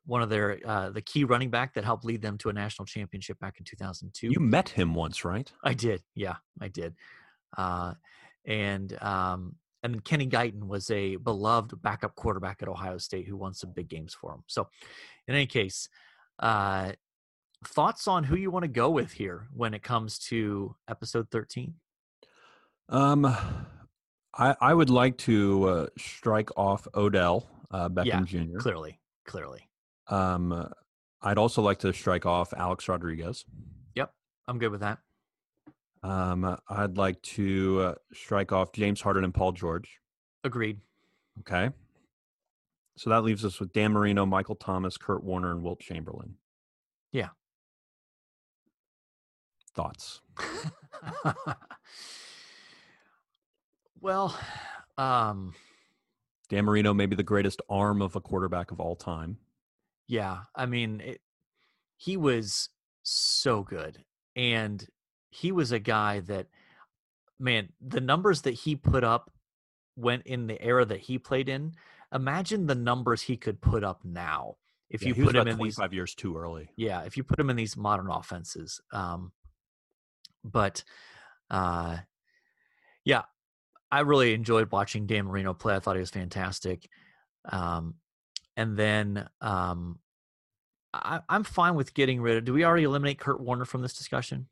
one 0.06 0.22
of 0.22 0.30
their 0.30 0.60
uh, 0.66 0.90
the 0.90 1.02
key 1.02 1.24
running 1.24 1.50
back 1.50 1.76
that 1.76 1.84
helped 1.84 2.06
lead 2.06 2.22
them 2.22 2.38
to 2.40 2.50
a 2.50 2.54
national 2.54 2.86
championship 2.86 3.40
back 3.40 3.56
in 3.60 3.66
2002. 3.66 4.28
You 4.32 4.40
met 4.40 4.70
him 4.70 4.96
once, 4.96 5.24
right? 5.24 5.52
I 5.64 5.74
did. 5.74 6.02
Yeah, 6.16 6.36
I 6.60 6.70
did. 6.70 6.96
Uh, 7.56 7.94
and 8.46 8.98
um, 9.02 9.56
and 9.84 9.94
then 9.94 10.00
Kenny 10.02 10.28
Guiton 10.28 10.68
was 10.68 10.90
a 10.92 11.16
beloved 11.16 11.82
backup 11.82 12.16
quarterback 12.16 12.62
at 12.62 12.68
Ohio 12.68 12.98
State 12.98 13.28
who 13.28 13.36
won 13.36 13.54
some 13.54 13.72
big 13.72 13.88
games 13.88 14.14
for 14.14 14.34
him. 14.34 14.44
So, 14.48 14.68
in 15.28 15.36
any 15.36 15.48
case, 15.48 15.90
uh, 16.40 16.92
thoughts 17.66 18.08
on 18.08 18.24
who 18.24 18.36
you 18.36 18.52
want 18.52 18.64
to 18.64 18.70
go 18.70 18.90
with 18.90 19.12
here 19.12 19.48
when 19.54 19.74
it 19.74 19.84
comes 19.84 20.20
to 20.20 20.76
episode 20.90 21.30
13? 21.32 21.74
Um, 22.90 23.26
I 24.38 24.56
I 24.60 24.74
would 24.74 24.90
like 24.90 25.18
to 25.20 25.68
uh, 25.68 25.88
strike 25.98 26.50
off 26.58 26.88
Odell 26.96 27.48
uh, 27.72 27.90
Beckham 27.90 28.06
Yeah, 28.06 28.22
Jr. 28.44 28.60
Clearly, 28.60 29.00
clearly. 29.26 29.70
Um, 30.08 30.72
I'd 31.22 31.38
also 31.38 31.62
like 31.62 31.80
to 31.80 31.94
strike 31.94 32.26
off 32.26 32.54
Alex 32.54 32.88
Rodriguez. 32.88 33.46
Yep, 33.96 34.12
I'm 34.48 34.60
good 34.60 34.72
with 34.72 34.82
that. 34.82 35.00
Um, 36.04 36.58
I'd 36.70 36.98
like 36.98 37.22
to 37.22 37.82
uh, 37.82 37.96
strike 38.14 38.52
off 38.52 38.72
James 38.72 39.02
Harden 39.02 39.24
and 39.24 39.34
Paul 39.34 39.52
George. 39.52 40.00
Agreed. 40.44 40.80
Okay. 41.40 41.70
So 42.98 43.10
that 43.10 43.24
leaves 43.24 43.46
us 43.46 43.60
with 43.60 43.72
Dan 43.74 43.94
Marino, 43.94 44.26
Michael 44.26 44.56
Thomas, 44.56 44.98
Kurt 44.98 45.24
Warner, 45.24 45.52
and 45.52 45.64
Wilt 45.64 45.80
Chamberlain. 45.80 46.36
Yeah. 47.12 47.30
Thoughts? 49.74 50.22
well, 54.02 54.38
um, 54.98 55.54
Dan 56.50 56.66
Marino, 56.66 56.94
maybe 56.94 57.16
the 57.16 57.24
greatest 57.24 57.62
arm 57.70 58.02
of 58.02 58.16
a 58.16 58.22
quarterback 58.22 58.72
of 58.72 58.80
all 58.80 58.96
time. 58.96 59.38
Yeah, 60.08 60.40
I 60.56 60.66
mean, 60.66 61.00
it, 61.00 61.22
he 61.96 62.18
was 62.18 62.70
so 63.04 63.64
good, 63.64 64.04
and 64.36 64.86
he 65.32 65.52
was 65.52 65.72
a 65.72 65.80
guy 65.80 66.20
that, 66.20 66.48
man, 67.40 67.70
the 67.82 68.02
numbers 68.02 68.44
that 68.44 68.52
he 68.52 68.76
put 68.76 69.04
up 69.04 69.32
went 69.96 70.28
in 70.28 70.46
the 70.46 70.62
era 70.62 70.86
that 70.86 71.00
he 71.00 71.18
played 71.18 71.50
in. 71.50 71.74
Imagine 72.14 72.68
the 72.68 72.76
numbers 72.76 73.22
he 73.22 73.38
could 73.38 73.62
put 73.62 73.84
up 73.84 74.02
now 74.04 74.58
if 74.90 75.02
Yeah, 75.02 75.10
you 75.10 75.24
put 75.24 75.36
him 75.36 75.48
in 75.48 75.58
these. 75.58 75.76
25 75.76 75.94
years 75.94 76.14
too 76.14 76.38
early. 76.38 76.70
Yeah, 76.76 77.04
if 77.04 77.16
you 77.16 77.24
put 77.24 77.40
him 77.40 77.50
in 77.50 77.56
these 77.56 77.78
modern 77.78 78.10
offenses. 78.10 78.82
Um, 78.92 79.32
but, 80.44 80.84
uh, 81.50 82.00
yeah, 83.06 83.24
I 83.90 84.02
really 84.02 84.34
enjoyed 84.34 84.72
watching 84.72 85.08
Dan 85.08 85.26
Marino 85.26 85.54
play. 85.54 85.76
I 85.76 85.80
thought 85.80 85.96
he 85.96 86.02
was 86.02 86.12
fantastic. 86.12 86.90
Um, 87.46 87.96
and 88.58 88.76
then 88.76 89.30
um, 89.40 90.00
I, 90.94 91.22
I'm 91.30 91.46
fine 91.46 91.76
with 91.76 91.94
getting 91.94 92.22
rid 92.22 92.38
of. 92.38 92.46
Do 92.46 92.54
we 92.54 92.66
already 92.66 92.84
eliminate 92.84 93.20
Kurt 93.20 93.40
Warner 93.40 93.66
from 93.66 93.82
this 93.82 93.94
discussion? 93.94 94.48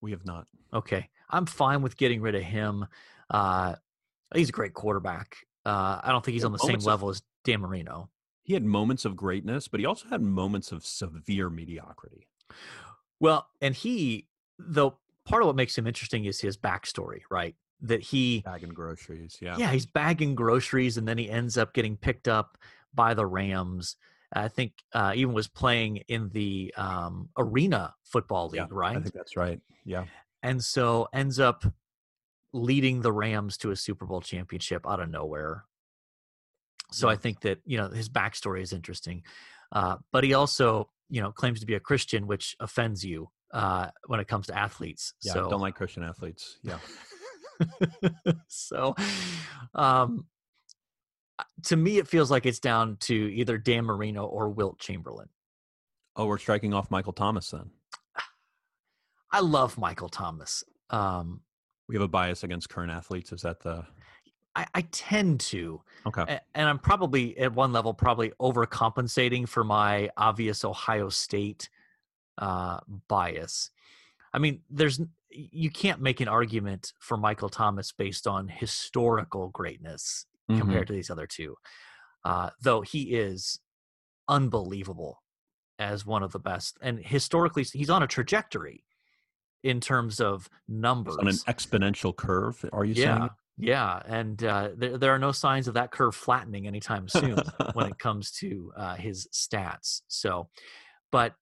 We 0.00 0.10
have 0.12 0.24
not. 0.24 0.46
Okay, 0.72 1.08
I'm 1.30 1.46
fine 1.46 1.82
with 1.82 1.96
getting 1.96 2.20
rid 2.20 2.34
of 2.34 2.42
him. 2.42 2.86
Uh, 3.30 3.74
he's 4.34 4.48
a 4.48 4.52
great 4.52 4.74
quarterback. 4.74 5.36
Uh, 5.66 6.00
I 6.02 6.12
don't 6.12 6.24
think 6.24 6.34
he's 6.34 6.44
on 6.44 6.52
the 6.52 6.58
same 6.58 6.76
of- 6.76 6.84
level 6.86 7.08
as 7.10 7.22
Dan 7.44 7.60
Marino. 7.60 8.10
He 8.42 8.54
had 8.54 8.64
moments 8.64 9.04
of 9.04 9.14
greatness, 9.14 9.68
but 9.68 9.78
he 9.78 9.84
also 9.84 10.08
had 10.08 10.22
moments 10.22 10.72
of 10.72 10.82
severe 10.86 11.50
mediocrity. 11.50 12.26
Well, 13.20 13.46
and 13.60 13.74
he, 13.74 14.26
though, 14.58 14.96
part 15.26 15.42
of 15.42 15.46
what 15.48 15.56
makes 15.56 15.76
him 15.76 15.86
interesting 15.86 16.24
is 16.24 16.40
his 16.40 16.56
backstory, 16.56 17.20
right? 17.30 17.54
That 17.82 18.00
he, 18.00 18.40
Bagging 18.40 18.70
groceries. 18.70 19.36
Yeah. 19.42 19.56
yeah, 19.58 19.70
he's 19.70 19.84
bagging 19.84 20.34
groceries, 20.34 20.96
and 20.96 21.06
then 21.06 21.18
he 21.18 21.28
ends 21.28 21.58
up 21.58 21.74
getting 21.74 21.96
picked 21.98 22.26
up 22.26 22.56
by 22.94 23.12
the 23.12 23.26
Rams. 23.26 23.96
I 24.32 24.48
think 24.48 24.72
uh, 24.92 25.12
even 25.14 25.32
was 25.34 25.48
playing 25.48 25.98
in 26.08 26.28
the 26.30 26.74
um, 26.76 27.30
arena 27.36 27.94
football 28.04 28.48
league, 28.48 28.60
Yeah, 28.60 28.66
right? 28.70 28.96
I 28.96 29.00
think 29.00 29.14
that's 29.14 29.36
right. 29.36 29.60
Yeah. 29.84 30.04
and 30.42 30.62
so 30.62 31.08
ends 31.12 31.40
up 31.40 31.64
leading 32.52 33.00
the 33.02 33.12
Rams 33.12 33.56
to 33.58 33.70
a 33.70 33.76
Super 33.76 34.06
Bowl 34.06 34.20
championship 34.20 34.86
out 34.86 35.00
of 35.00 35.10
nowhere. 35.10 35.64
So 36.90 37.08
I 37.08 37.16
think 37.16 37.40
that 37.40 37.58
you 37.66 37.76
know 37.76 37.88
his 37.88 38.08
backstory 38.08 38.62
is 38.62 38.72
interesting, 38.72 39.22
uh, 39.72 39.96
but 40.10 40.24
he 40.24 40.32
also 40.34 40.88
you 41.10 41.20
know 41.20 41.32
claims 41.32 41.60
to 41.60 41.66
be 41.66 41.74
a 41.74 41.80
Christian, 41.80 42.26
which 42.26 42.56
offends 42.60 43.04
you 43.04 43.28
uh, 43.52 43.88
when 44.06 44.20
it 44.20 44.28
comes 44.28 44.46
to 44.46 44.58
athletes. 44.58 45.12
Yeah. 45.22 45.34
so 45.34 45.50
Don't 45.50 45.60
like 45.60 45.74
Christian 45.74 46.02
athletes. 46.02 46.58
Yeah. 46.62 46.78
so 48.48 48.94
um, 49.74 50.26
to 51.64 51.76
me, 51.76 51.98
it 51.98 52.08
feels 52.08 52.30
like 52.30 52.46
it's 52.46 52.58
down 52.58 52.96
to 53.00 53.14
either 53.14 53.58
Dan 53.58 53.84
Marino 53.84 54.24
or 54.24 54.48
Wilt 54.48 54.78
Chamberlain. 54.78 55.28
Oh, 56.16 56.26
we're 56.26 56.38
striking 56.38 56.74
off 56.74 56.90
Michael 56.90 57.12
Thomas 57.12 57.50
then. 57.50 57.70
I 59.32 59.40
love 59.40 59.78
Michael 59.78 60.08
Thomas. 60.08 60.64
Um, 60.90 61.42
We 61.88 61.94
have 61.94 62.02
a 62.02 62.08
bias 62.08 62.42
against 62.44 62.68
current 62.68 62.90
athletes. 62.90 63.32
Is 63.32 63.42
that 63.42 63.60
the 63.60 63.84
I, 64.56 64.66
I 64.74 64.80
tend 64.90 65.38
to. 65.40 65.80
okay? 66.06 66.22
A- 66.22 66.40
and 66.54 66.68
I'm 66.68 66.78
probably 66.80 67.38
at 67.38 67.54
one 67.54 67.72
level 67.72 67.94
probably 67.94 68.32
overcompensating 68.40 69.48
for 69.48 69.62
my 69.62 70.10
obvious 70.16 70.64
Ohio 70.64 71.08
State 71.10 71.68
uh, 72.38 72.80
bias. 73.06 73.70
I 74.32 74.38
mean, 74.38 74.62
there's 74.68 75.00
you 75.30 75.70
can't 75.70 76.00
make 76.00 76.20
an 76.20 76.28
argument 76.28 76.94
for 76.98 77.16
Michael 77.16 77.48
Thomas 77.50 77.92
based 77.92 78.26
on 78.26 78.48
historical 78.48 79.48
greatness 79.50 80.26
Mhm. 80.50 80.58
compared 80.60 80.86
to 80.86 80.92
these 80.92 81.10
other 81.10 81.26
two, 81.26 81.56
uh, 82.24 82.50
though 82.60 82.80
he 82.80 83.14
is 83.14 83.60
unbelievable 84.28 85.22
as 85.78 86.04
one 86.04 86.22
of 86.22 86.32
the 86.32 86.38
best, 86.38 86.76
and 86.82 86.98
historically 87.04 87.64
he's 87.64 87.90
on 87.90 88.02
a 88.02 88.06
trajectory 88.06 88.84
in 89.62 89.80
terms 89.80 90.20
of 90.20 90.48
numbers. 90.66 91.16
on 91.16 91.28
an 91.28 91.34
exponential 91.48 92.14
curve. 92.16 92.64
Are 92.72 92.84
you 92.84 92.94
yeah, 92.94 93.18
saying? 93.18 93.30
Yeah, 93.58 94.02
and 94.06 94.42
uh, 94.44 94.70
there, 94.76 94.98
there 94.98 95.14
are 95.14 95.18
no 95.18 95.32
signs 95.32 95.66
of 95.68 95.74
that 95.74 95.90
curve 95.90 96.14
flattening 96.14 96.66
anytime 96.66 97.08
soon 97.08 97.38
when 97.74 97.86
it 97.86 97.98
comes 97.98 98.30
to 98.32 98.72
uh, 98.76 98.94
his 98.94 99.26
stats. 99.32 100.02
So, 100.08 100.48
but 101.10 101.34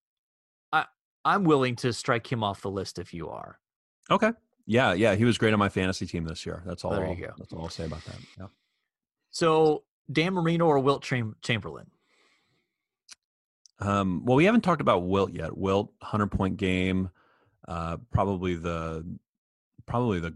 I 0.72 0.86
I'm 1.24 1.44
willing 1.44 1.76
to 1.76 1.92
strike 1.92 2.30
him 2.30 2.42
off 2.42 2.62
the 2.62 2.70
list 2.70 2.98
if 2.98 3.12
you 3.12 3.28
are. 3.28 3.59
Okay. 4.11 4.32
Yeah, 4.66 4.94
yeah, 4.94 5.14
he 5.14 5.24
was 5.24 5.38
great 5.38 5.52
on 5.52 5.59
my 5.59 5.68
fantasy 5.68 6.07
team 6.07 6.24
this 6.24 6.44
year. 6.44 6.62
That's 6.66 6.84
all. 6.84 6.90
There 6.92 7.04
you 7.04 7.11
I'll- 7.11 7.16
go. 7.16 7.34
That's 7.38 7.52
all 7.52 7.62
I'll 7.62 7.68
say 7.68 7.84
about 7.84 8.04
that. 8.07 8.16
Yeah. 8.38 8.46
So 9.37 9.84
Dan 10.11 10.32
Marino 10.32 10.64
or 10.64 10.78
Wilt 10.78 11.03
Cham- 11.03 11.37
Chamberlain? 11.43 11.91
Um, 13.78 14.24
well, 14.24 14.34
we 14.34 14.47
haven't 14.47 14.62
talked 14.62 14.80
about 14.80 15.07
Wilt 15.07 15.34
yet. 15.34 15.55
Wilt, 15.55 15.93
hundred 16.01 16.28
point 16.28 16.57
game, 16.57 17.11
uh, 17.68 17.99
probably 18.11 18.55
the 18.55 19.05
probably 19.84 20.20
the 20.20 20.34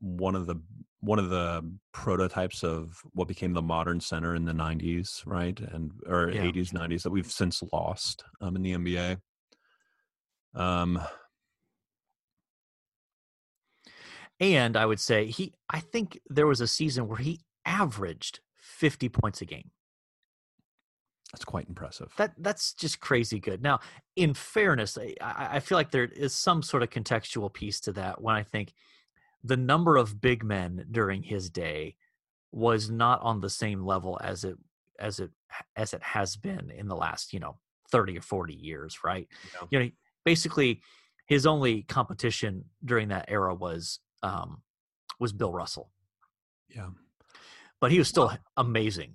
one 0.00 0.34
of 0.34 0.46
the 0.46 0.56
one 1.00 1.18
of 1.18 1.30
the 1.30 1.64
prototypes 1.92 2.62
of 2.62 3.00
what 3.14 3.26
became 3.26 3.54
the 3.54 3.62
modern 3.62 4.00
center 4.00 4.34
in 4.34 4.44
the 4.44 4.52
'90s, 4.52 5.22
right, 5.24 5.58
and 5.58 5.90
or 6.06 6.28
Yeah. 6.30 6.42
'80s, 6.42 6.74
'90s 6.74 7.02
that 7.04 7.10
we've 7.10 7.32
since 7.32 7.62
lost 7.72 8.22
um, 8.42 8.54
in 8.54 8.60
the 8.60 8.72
NBA. 8.72 9.18
Um, 10.54 11.00
And 14.38 14.76
I 14.76 14.84
would 14.84 15.00
say 15.00 15.26
he. 15.26 15.54
I 15.70 15.80
think 15.80 16.20
there 16.28 16.46
was 16.46 16.60
a 16.60 16.66
season 16.66 17.08
where 17.08 17.18
he 17.18 17.40
averaged 17.64 18.40
50 18.58 19.08
points 19.08 19.40
a 19.42 19.44
game. 19.44 19.70
that's 21.32 21.44
quite 21.44 21.68
impressive. 21.68 22.12
That 22.16 22.32
that's 22.38 22.72
just 22.74 23.00
crazy 23.00 23.38
good. 23.38 23.62
Now, 23.62 23.80
in 24.16 24.34
fairness, 24.34 24.98
I, 24.98 25.14
I 25.20 25.60
feel 25.60 25.78
like 25.78 25.90
there 25.92 26.04
is 26.04 26.34
some 26.34 26.62
sort 26.62 26.82
of 26.82 26.90
contextual 26.90 27.52
piece 27.52 27.80
to 27.82 27.92
that 27.92 28.20
when 28.20 28.34
I 28.34 28.42
think 28.42 28.72
the 29.44 29.56
number 29.56 29.96
of 29.96 30.20
big 30.20 30.44
men 30.44 30.86
during 30.90 31.22
his 31.22 31.48
day 31.48 31.96
was 32.52 32.90
not 32.90 33.22
on 33.22 33.40
the 33.40 33.48
same 33.50 33.84
level 33.84 34.18
as 34.22 34.44
it 34.44 34.56
as 34.98 35.20
it 35.20 35.30
as 35.76 35.94
it 35.94 36.02
has 36.02 36.36
been 36.36 36.70
in 36.70 36.88
the 36.88 36.96
last 36.96 37.32
you 37.32 37.38
know 37.40 37.56
30 37.90 38.18
or 38.18 38.22
40 38.22 38.54
years 38.54 38.98
right 39.04 39.28
Yeah. 39.54 39.66
you 39.70 39.78
know 39.78 39.90
basically 40.24 40.82
his 41.26 41.46
only 41.46 41.82
competition 41.84 42.64
during 42.84 43.08
that 43.08 43.26
era 43.28 43.54
was 43.54 44.00
um 44.22 44.62
was 45.20 45.32
bill 45.32 45.52
russell 45.52 45.90
yeah. 46.68 46.88
But 47.80 47.90
he 47.90 47.98
was 47.98 48.08
still 48.08 48.32
amazing 48.56 49.14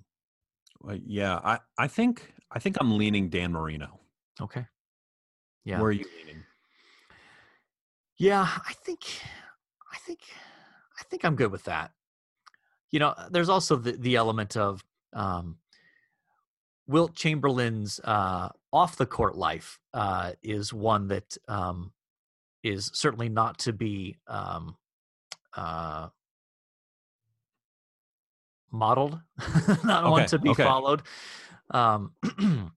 Well, 0.80 0.98
yeah, 1.04 1.40
I, 1.42 1.58
I 1.78 1.88
think 1.88 2.32
I 2.50 2.58
think 2.58 2.76
I'm 2.80 2.96
leaning 2.98 3.28
Dan 3.28 3.52
Marino. 3.52 4.00
okay 4.40 4.66
yeah 5.64 5.78
Where 5.80 5.88
are 5.88 5.92
you 5.92 6.06
leaning? 6.18 6.42
Yeah, 8.18 8.48
I 8.66 8.72
think, 8.72 9.00
I 9.92 9.98
think, 9.98 10.20
I 10.98 11.02
think 11.10 11.24
I'm 11.24 11.36
good 11.36 11.52
with 11.52 11.64
that. 11.64 11.90
You 12.90 12.98
know, 13.00 13.14
there's 13.30 13.50
also 13.50 13.76
the 13.76 13.92
the 13.92 14.16
element 14.16 14.56
of 14.56 14.82
um, 15.12 15.58
Wilt 16.86 17.14
Chamberlain's 17.14 18.00
uh, 18.04 18.48
off 18.72 18.96
the 18.96 19.06
court 19.06 19.36
life 19.36 19.78
uh, 19.92 20.32
is 20.42 20.72
one 20.72 21.08
that 21.08 21.36
um, 21.48 21.92
is 22.62 22.90
certainly 22.94 23.28
not 23.28 23.58
to 23.58 23.72
be 23.72 24.16
um, 24.28 24.76
uh, 25.54 26.08
modeled, 28.76 29.18
not 29.84 30.10
one 30.10 30.26
to 30.26 30.38
be 30.38 30.50
okay. 30.50 30.64
Um, 31.70 32.12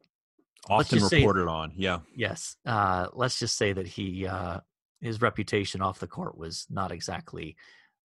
Let's 0.70 0.94
Often 0.94 1.18
reported 1.18 1.48
on. 1.48 1.72
Yeah. 1.76 2.00
Yes. 2.16 2.56
Uh, 2.64 3.08
let's 3.14 3.40
just 3.40 3.58
say 3.58 3.74
that 3.74 3.88
he 3.88 4.28
uh, 4.28 4.60
his 5.02 5.20
reputation 5.20 5.82
off 5.82 5.98
the 6.00 6.06
court 6.08 6.38
was 6.38 6.68
not 6.70 6.92
exactly 6.92 7.56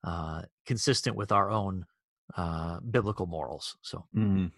uh, 0.03 0.43
consistent 0.65 1.15
with 1.15 1.31
our 1.31 1.51
own 1.51 1.85
uh, 2.37 2.81
biblical 2.81 3.27
morals. 3.27 3.77
So, 3.83 4.07
Mhm. 4.17 4.51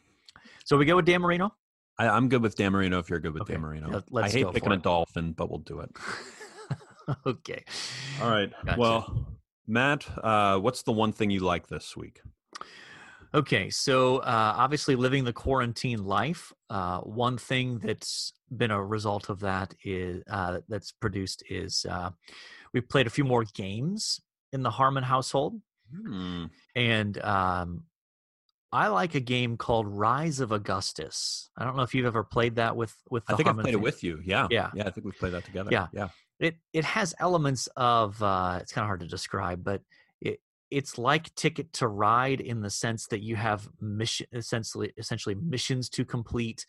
so 0.64 0.76
we 0.76 0.84
go 0.84 0.94
with 0.94 1.04
Dan 1.06 1.20
Marino. 1.20 1.52
I, 1.98 2.08
I'm 2.08 2.28
good 2.28 2.42
with 2.42 2.54
Dan 2.54 2.72
Marino 2.72 3.00
if 3.00 3.10
you're 3.10 3.18
good 3.18 3.32
with 3.32 3.42
Okay, 3.42 3.54
Dan 3.54 3.62
Marino. 3.62 3.88
let- 3.90 4.12
let's 4.12 4.32
I 4.34 4.38
hate 4.38 4.52
picking 4.52 4.70
a 4.72 4.76
dolphin, 4.76 5.32
but 5.32 5.50
we'll 5.50 5.60
do 5.60 5.80
it. 5.80 5.90
okay. 7.26 7.64
All 8.22 8.30
right. 8.30 8.52
Gotcha. 8.64 8.78
Well, 8.78 9.26
Matt, 9.66 10.06
uh, 10.22 10.58
what's 10.58 10.82
the 10.82 10.92
one 10.92 11.10
thing 11.12 11.30
you 11.30 11.40
like 11.40 11.66
this 11.66 11.96
week? 11.96 12.20
Okay, 13.34 13.70
so 13.70 14.18
uh, 14.18 14.54
obviously 14.56 14.96
living 14.96 15.24
the 15.24 15.32
quarantine 15.32 16.04
life. 16.04 16.52
Uh, 16.70 17.00
one 17.00 17.38
thing 17.38 17.78
that's 17.78 18.32
been 18.56 18.70
a 18.70 18.82
result 18.82 19.28
of 19.28 19.40
that 19.40 19.74
is 19.84 20.22
uh, 20.30 20.58
that's 20.68 20.92
produced 20.92 21.42
is 21.48 21.84
uh, 21.88 22.10
we've 22.72 22.88
played 22.88 23.06
a 23.06 23.10
few 23.10 23.24
more 23.24 23.44
games 23.54 24.20
in 24.52 24.62
the 24.62 24.70
Harmon 24.70 25.04
household. 25.04 25.60
Hmm. 25.94 26.46
and 26.74 27.16
um, 27.22 27.84
I 28.72 28.88
like 28.88 29.14
a 29.14 29.20
game 29.20 29.56
called 29.56 29.86
Rise 29.86 30.40
of 30.40 30.50
Augustus. 30.50 31.48
I 31.56 31.64
don't 31.64 31.76
know 31.76 31.82
if 31.82 31.94
you've 31.94 32.06
ever 32.06 32.24
played 32.24 32.56
that 32.56 32.76
with 32.76 32.94
with. 33.08 33.24
The 33.26 33.34
I 33.34 33.36
think 33.36 33.48
I've 33.48 33.54
Harmon 33.54 33.62
played 33.64 33.74
it 33.74 33.80
with 33.80 34.02
you. 34.02 34.20
Yeah. 34.24 34.48
Yeah. 34.50 34.70
Yeah. 34.74 34.86
I 34.86 34.90
think 34.90 35.04
we've 35.04 35.16
played 35.16 35.32
that 35.32 35.44
together. 35.44 35.70
Yeah. 35.72 35.86
Yeah. 35.92 36.08
It 36.40 36.56
it 36.72 36.84
has 36.84 37.14
elements 37.20 37.68
of 37.76 38.20
uh, 38.22 38.58
it's 38.60 38.72
kind 38.72 38.82
of 38.82 38.88
hard 38.88 39.00
to 39.00 39.06
describe, 39.06 39.62
but 39.62 39.80
it's 40.70 40.98
like 40.98 41.34
Ticket 41.34 41.72
to 41.74 41.88
Ride 41.88 42.40
in 42.40 42.60
the 42.60 42.70
sense 42.70 43.06
that 43.08 43.22
you 43.22 43.36
have 43.36 43.68
mission 43.80 44.26
essentially 44.32 44.92
essentially 44.96 45.34
missions 45.34 45.88
to 45.90 46.04
complete, 46.04 46.66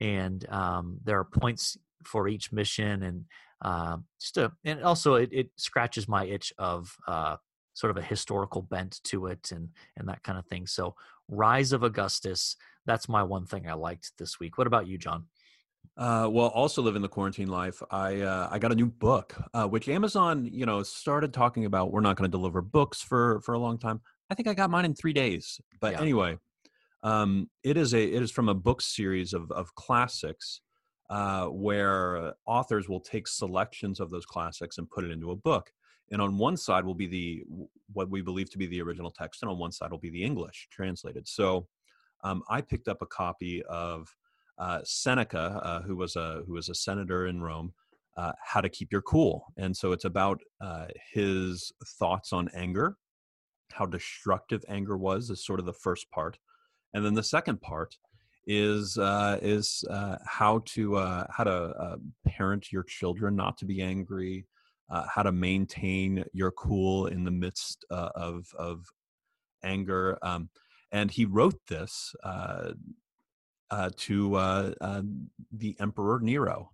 and 0.00 0.48
um, 0.50 0.98
there 1.04 1.18
are 1.18 1.24
points 1.24 1.76
for 2.04 2.28
each 2.28 2.52
mission, 2.52 3.02
and 3.02 3.24
uh, 3.62 3.98
just 4.20 4.36
a 4.36 4.52
and 4.64 4.82
also 4.82 5.14
it, 5.14 5.30
it 5.32 5.50
scratches 5.56 6.08
my 6.08 6.24
itch 6.24 6.52
of 6.58 6.96
uh, 7.06 7.36
sort 7.74 7.90
of 7.90 7.96
a 7.96 8.02
historical 8.06 8.62
bent 8.62 9.00
to 9.04 9.26
it 9.26 9.52
and 9.52 9.68
and 9.96 10.08
that 10.08 10.22
kind 10.22 10.38
of 10.38 10.46
thing. 10.46 10.66
So 10.66 10.94
Rise 11.28 11.72
of 11.72 11.82
Augustus, 11.82 12.56
that's 12.86 13.08
my 13.08 13.22
one 13.22 13.46
thing 13.46 13.68
I 13.68 13.74
liked 13.74 14.12
this 14.18 14.40
week. 14.40 14.58
What 14.58 14.66
about 14.66 14.86
you, 14.86 14.98
John? 14.98 15.26
Uh, 15.98 16.28
well, 16.30 16.46
also 16.48 16.80
living 16.80 17.02
the 17.02 17.08
quarantine 17.08 17.48
life. 17.48 17.82
I 17.90 18.20
uh, 18.20 18.48
I 18.52 18.60
got 18.60 18.70
a 18.70 18.74
new 18.76 18.86
book, 18.86 19.34
uh, 19.52 19.66
which 19.66 19.88
Amazon, 19.88 20.48
you 20.50 20.64
know, 20.64 20.84
started 20.84 21.34
talking 21.34 21.64
about. 21.64 21.90
We're 21.90 22.00
not 22.00 22.16
going 22.16 22.30
to 22.30 22.36
deliver 22.36 22.62
books 22.62 23.02
for 23.02 23.40
for 23.40 23.52
a 23.54 23.58
long 23.58 23.78
time. 23.78 24.00
I 24.30 24.36
think 24.36 24.46
I 24.46 24.54
got 24.54 24.70
mine 24.70 24.84
in 24.84 24.94
three 24.94 25.12
days. 25.12 25.60
But 25.80 25.94
Yeah. 25.94 26.02
anyway, 26.02 26.38
um, 27.02 27.50
it 27.64 27.76
is 27.76 27.94
a 27.94 28.02
it 28.02 28.22
is 28.22 28.30
from 28.30 28.48
a 28.48 28.54
book 28.54 28.80
series 28.80 29.32
of 29.32 29.50
of 29.50 29.74
classics, 29.74 30.60
uh, 31.10 31.46
where 31.46 32.32
authors 32.46 32.88
will 32.88 33.00
take 33.00 33.26
selections 33.26 33.98
of 33.98 34.12
those 34.12 34.24
classics 34.24 34.78
and 34.78 34.88
put 34.88 35.04
it 35.04 35.10
into 35.10 35.32
a 35.32 35.36
book. 35.36 35.72
And 36.12 36.22
on 36.22 36.38
one 36.38 36.56
side 36.56 36.84
will 36.84 36.94
be 36.94 37.08
the 37.08 37.42
what 37.92 38.08
we 38.08 38.22
believe 38.22 38.50
to 38.50 38.58
be 38.58 38.66
the 38.66 38.80
original 38.82 39.10
text, 39.10 39.42
and 39.42 39.50
on 39.50 39.58
one 39.58 39.72
side 39.72 39.90
will 39.90 39.98
be 39.98 40.10
the 40.10 40.22
English 40.22 40.68
translated. 40.70 41.26
So, 41.26 41.66
um, 42.22 42.44
I 42.48 42.60
picked 42.60 42.86
up 42.86 43.02
a 43.02 43.06
copy 43.06 43.64
of 43.64 44.16
uh, 44.58 44.80
Seneca, 44.84 45.60
uh, 45.62 45.82
who 45.82 45.96
was 45.96 46.16
a 46.16 46.42
who 46.46 46.54
was 46.54 46.68
a 46.68 46.74
senator 46.74 47.26
in 47.26 47.40
Rome, 47.40 47.72
uh, 48.16 48.32
how 48.44 48.60
to 48.60 48.68
keep 48.68 48.90
your 48.90 49.02
cool, 49.02 49.52
and 49.56 49.76
so 49.76 49.92
it's 49.92 50.04
about 50.04 50.40
uh, 50.60 50.86
his 51.12 51.72
thoughts 51.98 52.32
on 52.32 52.50
anger, 52.54 52.96
how 53.72 53.86
destructive 53.86 54.64
anger 54.68 54.96
was, 54.96 55.30
is 55.30 55.44
sort 55.44 55.60
of 55.60 55.66
the 55.66 55.72
first 55.72 56.10
part, 56.10 56.38
and 56.94 57.04
then 57.04 57.14
the 57.14 57.22
second 57.22 57.60
part 57.60 57.96
is 58.46 58.98
uh, 58.98 59.38
is 59.42 59.84
uh, 59.90 60.16
how 60.26 60.58
to 60.66 60.96
how 61.30 61.44
to 61.44 61.98
parent 62.26 62.72
your 62.72 62.82
children 62.82 63.36
not 63.36 63.56
to 63.58 63.64
be 63.64 63.80
angry, 63.80 64.44
how 65.14 65.22
to 65.22 65.32
maintain 65.32 66.24
your 66.32 66.50
cool 66.52 67.06
in 67.06 67.24
the 67.24 67.30
midst 67.30 67.84
of 67.90 68.46
of 68.58 68.84
anger. 69.62 70.18
Um, 70.22 70.48
and 70.90 71.10
he 71.10 71.26
wrote 71.26 71.60
this 71.68 72.14
uh, 73.70 73.90
to 73.96 74.34
uh, 74.34 74.72
uh, 74.80 75.02
the 75.52 75.76
Emperor 75.80 76.20
Nero, 76.20 76.70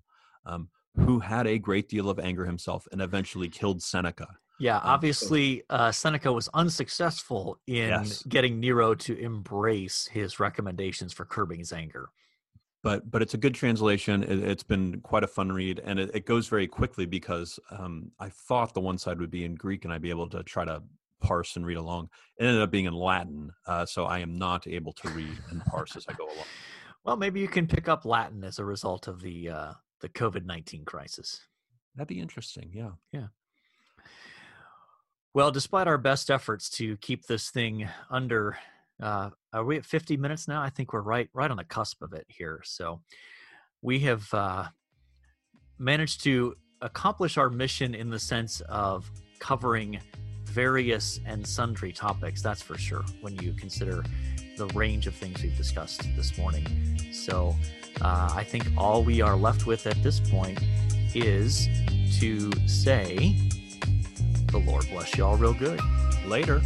um, 0.47 0.68
who 0.97 1.18
had 1.18 1.47
a 1.47 1.59
great 1.59 1.88
deal 1.88 2.09
of 2.09 2.18
anger 2.18 2.45
himself 2.45 2.86
and 2.92 3.01
eventually 3.01 3.49
killed 3.49 3.82
Seneca. 3.82 4.28
Yeah, 4.61 4.78
obviously, 4.78 5.64
uh, 5.68 5.90
Seneca 5.90 6.32
was 6.32 6.49
unsuccessful 6.55 7.59
in 7.66 7.88
Yes. 7.88 8.22
getting 8.22 8.61
Nero 8.61 8.95
to 8.95 9.18
embrace 9.18 10.09
his 10.12 10.38
recommendations 10.38 11.12
for 11.12 11.24
curbing 11.24 11.59
his 11.59 11.72
anger. 11.72 12.11
But 12.84 13.11
but 13.11 13.22
it's 13.22 13.34
a 13.34 13.38
good 13.38 13.55
translation. 13.55 14.22
It, 14.22 14.38
it's 14.45 14.62
been 14.62 15.01
quite 15.01 15.24
a 15.24 15.26
fun 15.26 15.51
read, 15.51 15.80
and 15.84 15.99
it, 15.99 16.11
it 16.14 16.26
goes 16.26 16.49
very 16.49 16.68
quickly 16.68 17.07
because 17.07 17.59
um, 17.70 18.12
I 18.20 18.28
thought 18.28 18.74
the 18.74 18.80
one 18.80 18.99
side 18.99 19.18
would 19.18 19.30
be 19.30 19.45
in 19.45 19.55
Greek 19.55 19.84
and 19.84 19.92
I'd 19.92 20.03
be 20.03 20.11
able 20.11 20.28
to 20.28 20.42
try 20.45 20.64
to 20.64 20.82
parse 21.20 21.57
and 21.57 21.66
read 21.66 21.78
along. 21.78 22.11
It 22.38 22.45
ended 22.45 22.62
up 22.62 22.70
being 22.70 22.84
in 22.84 22.92
Latin, 22.95 23.51
uh, 23.66 23.86
so 23.86 24.05
I 24.05 24.18
am 24.18 24.36
not 24.38 24.66
able 24.66 24.92
to 24.92 25.09
read 25.09 25.36
and 25.51 25.64
parse 25.64 25.97
as 25.97 26.05
I 26.09 26.12
go 26.12 26.26
along. 26.26 26.47
Well, 27.05 27.17
maybe 27.17 27.41
you 27.41 27.49
can 27.49 27.67
pick 27.67 27.89
up 27.89 28.05
Latin 28.05 28.45
as 28.45 28.59
a 28.59 28.65
result 28.65 29.09
of 29.09 29.21
the 29.21 29.51
uh, 29.51 29.73
the 30.01 30.09
COVID 30.09 30.45
nineteen 30.45 30.85
crisis. 30.85 31.41
That'd 31.95 32.09
be 32.09 32.21
interesting. 32.21 32.71
Yeah. 32.73 32.91
Yeah. 33.13 33.27
Well, 35.33 35.51
despite 35.51 35.89
our 35.89 35.99
best 35.99 36.31
efforts 36.31 36.69
to 36.71 36.97
keep 36.99 37.27
this 37.27 37.51
thing 37.51 37.89
under, 38.09 38.57
uh, 39.03 39.31
are 39.53 39.65
we 39.65 39.77
at 39.77 39.85
50 39.85 40.17
minutes 40.17 40.47
now? 40.47 40.63
I 40.63 40.71
think 40.71 40.93
we're 40.93 41.03
right 41.03 41.29
right 41.35 41.51
on 41.51 41.57
the 41.57 41.65
cusp 41.65 42.03
of 42.03 42.13
it 42.13 42.25
here. 42.29 42.61
So 42.65 43.01
we 43.83 44.01
have 44.01 44.33
uh, 44.33 44.67
managed 45.79 46.23
to 46.25 46.55
accomplish 46.81 47.37
our 47.37 47.51
mission 47.51 47.95
in 47.95 48.11
the 48.11 48.19
sense 48.19 48.61
of 48.63 49.11
covering 49.41 50.01
various 50.45 51.19
and 51.27 51.45
sundry 51.47 51.93
topics, 51.93 52.41
that's 52.41 52.63
for 52.63 52.79
sure, 52.79 53.05
when 53.21 53.35
you 53.37 53.53
consider 53.55 54.05
the 54.57 54.67
range 54.69 55.07
of 55.07 55.15
things 55.15 55.43
we've 55.43 55.57
discussed 55.57 56.03
this 56.17 56.39
morning. 56.39 56.67
So 57.13 57.55
uh, 58.01 58.31
I 58.35 58.45
think 58.45 58.67
all 58.77 59.03
we 59.05 59.21
are 59.21 59.37
left 59.37 59.67
with 59.67 59.87
at 59.87 60.03
this 60.03 60.21
point 60.21 60.59
is 61.15 61.69
to 62.21 62.51
say, 62.67 63.37
the 64.51 64.59
Lord 64.59 64.89
bless 64.91 65.17
you 65.17 65.25
all 65.25 65.37
real 65.37 65.55
good. 65.55 65.81
Later. 66.27 66.63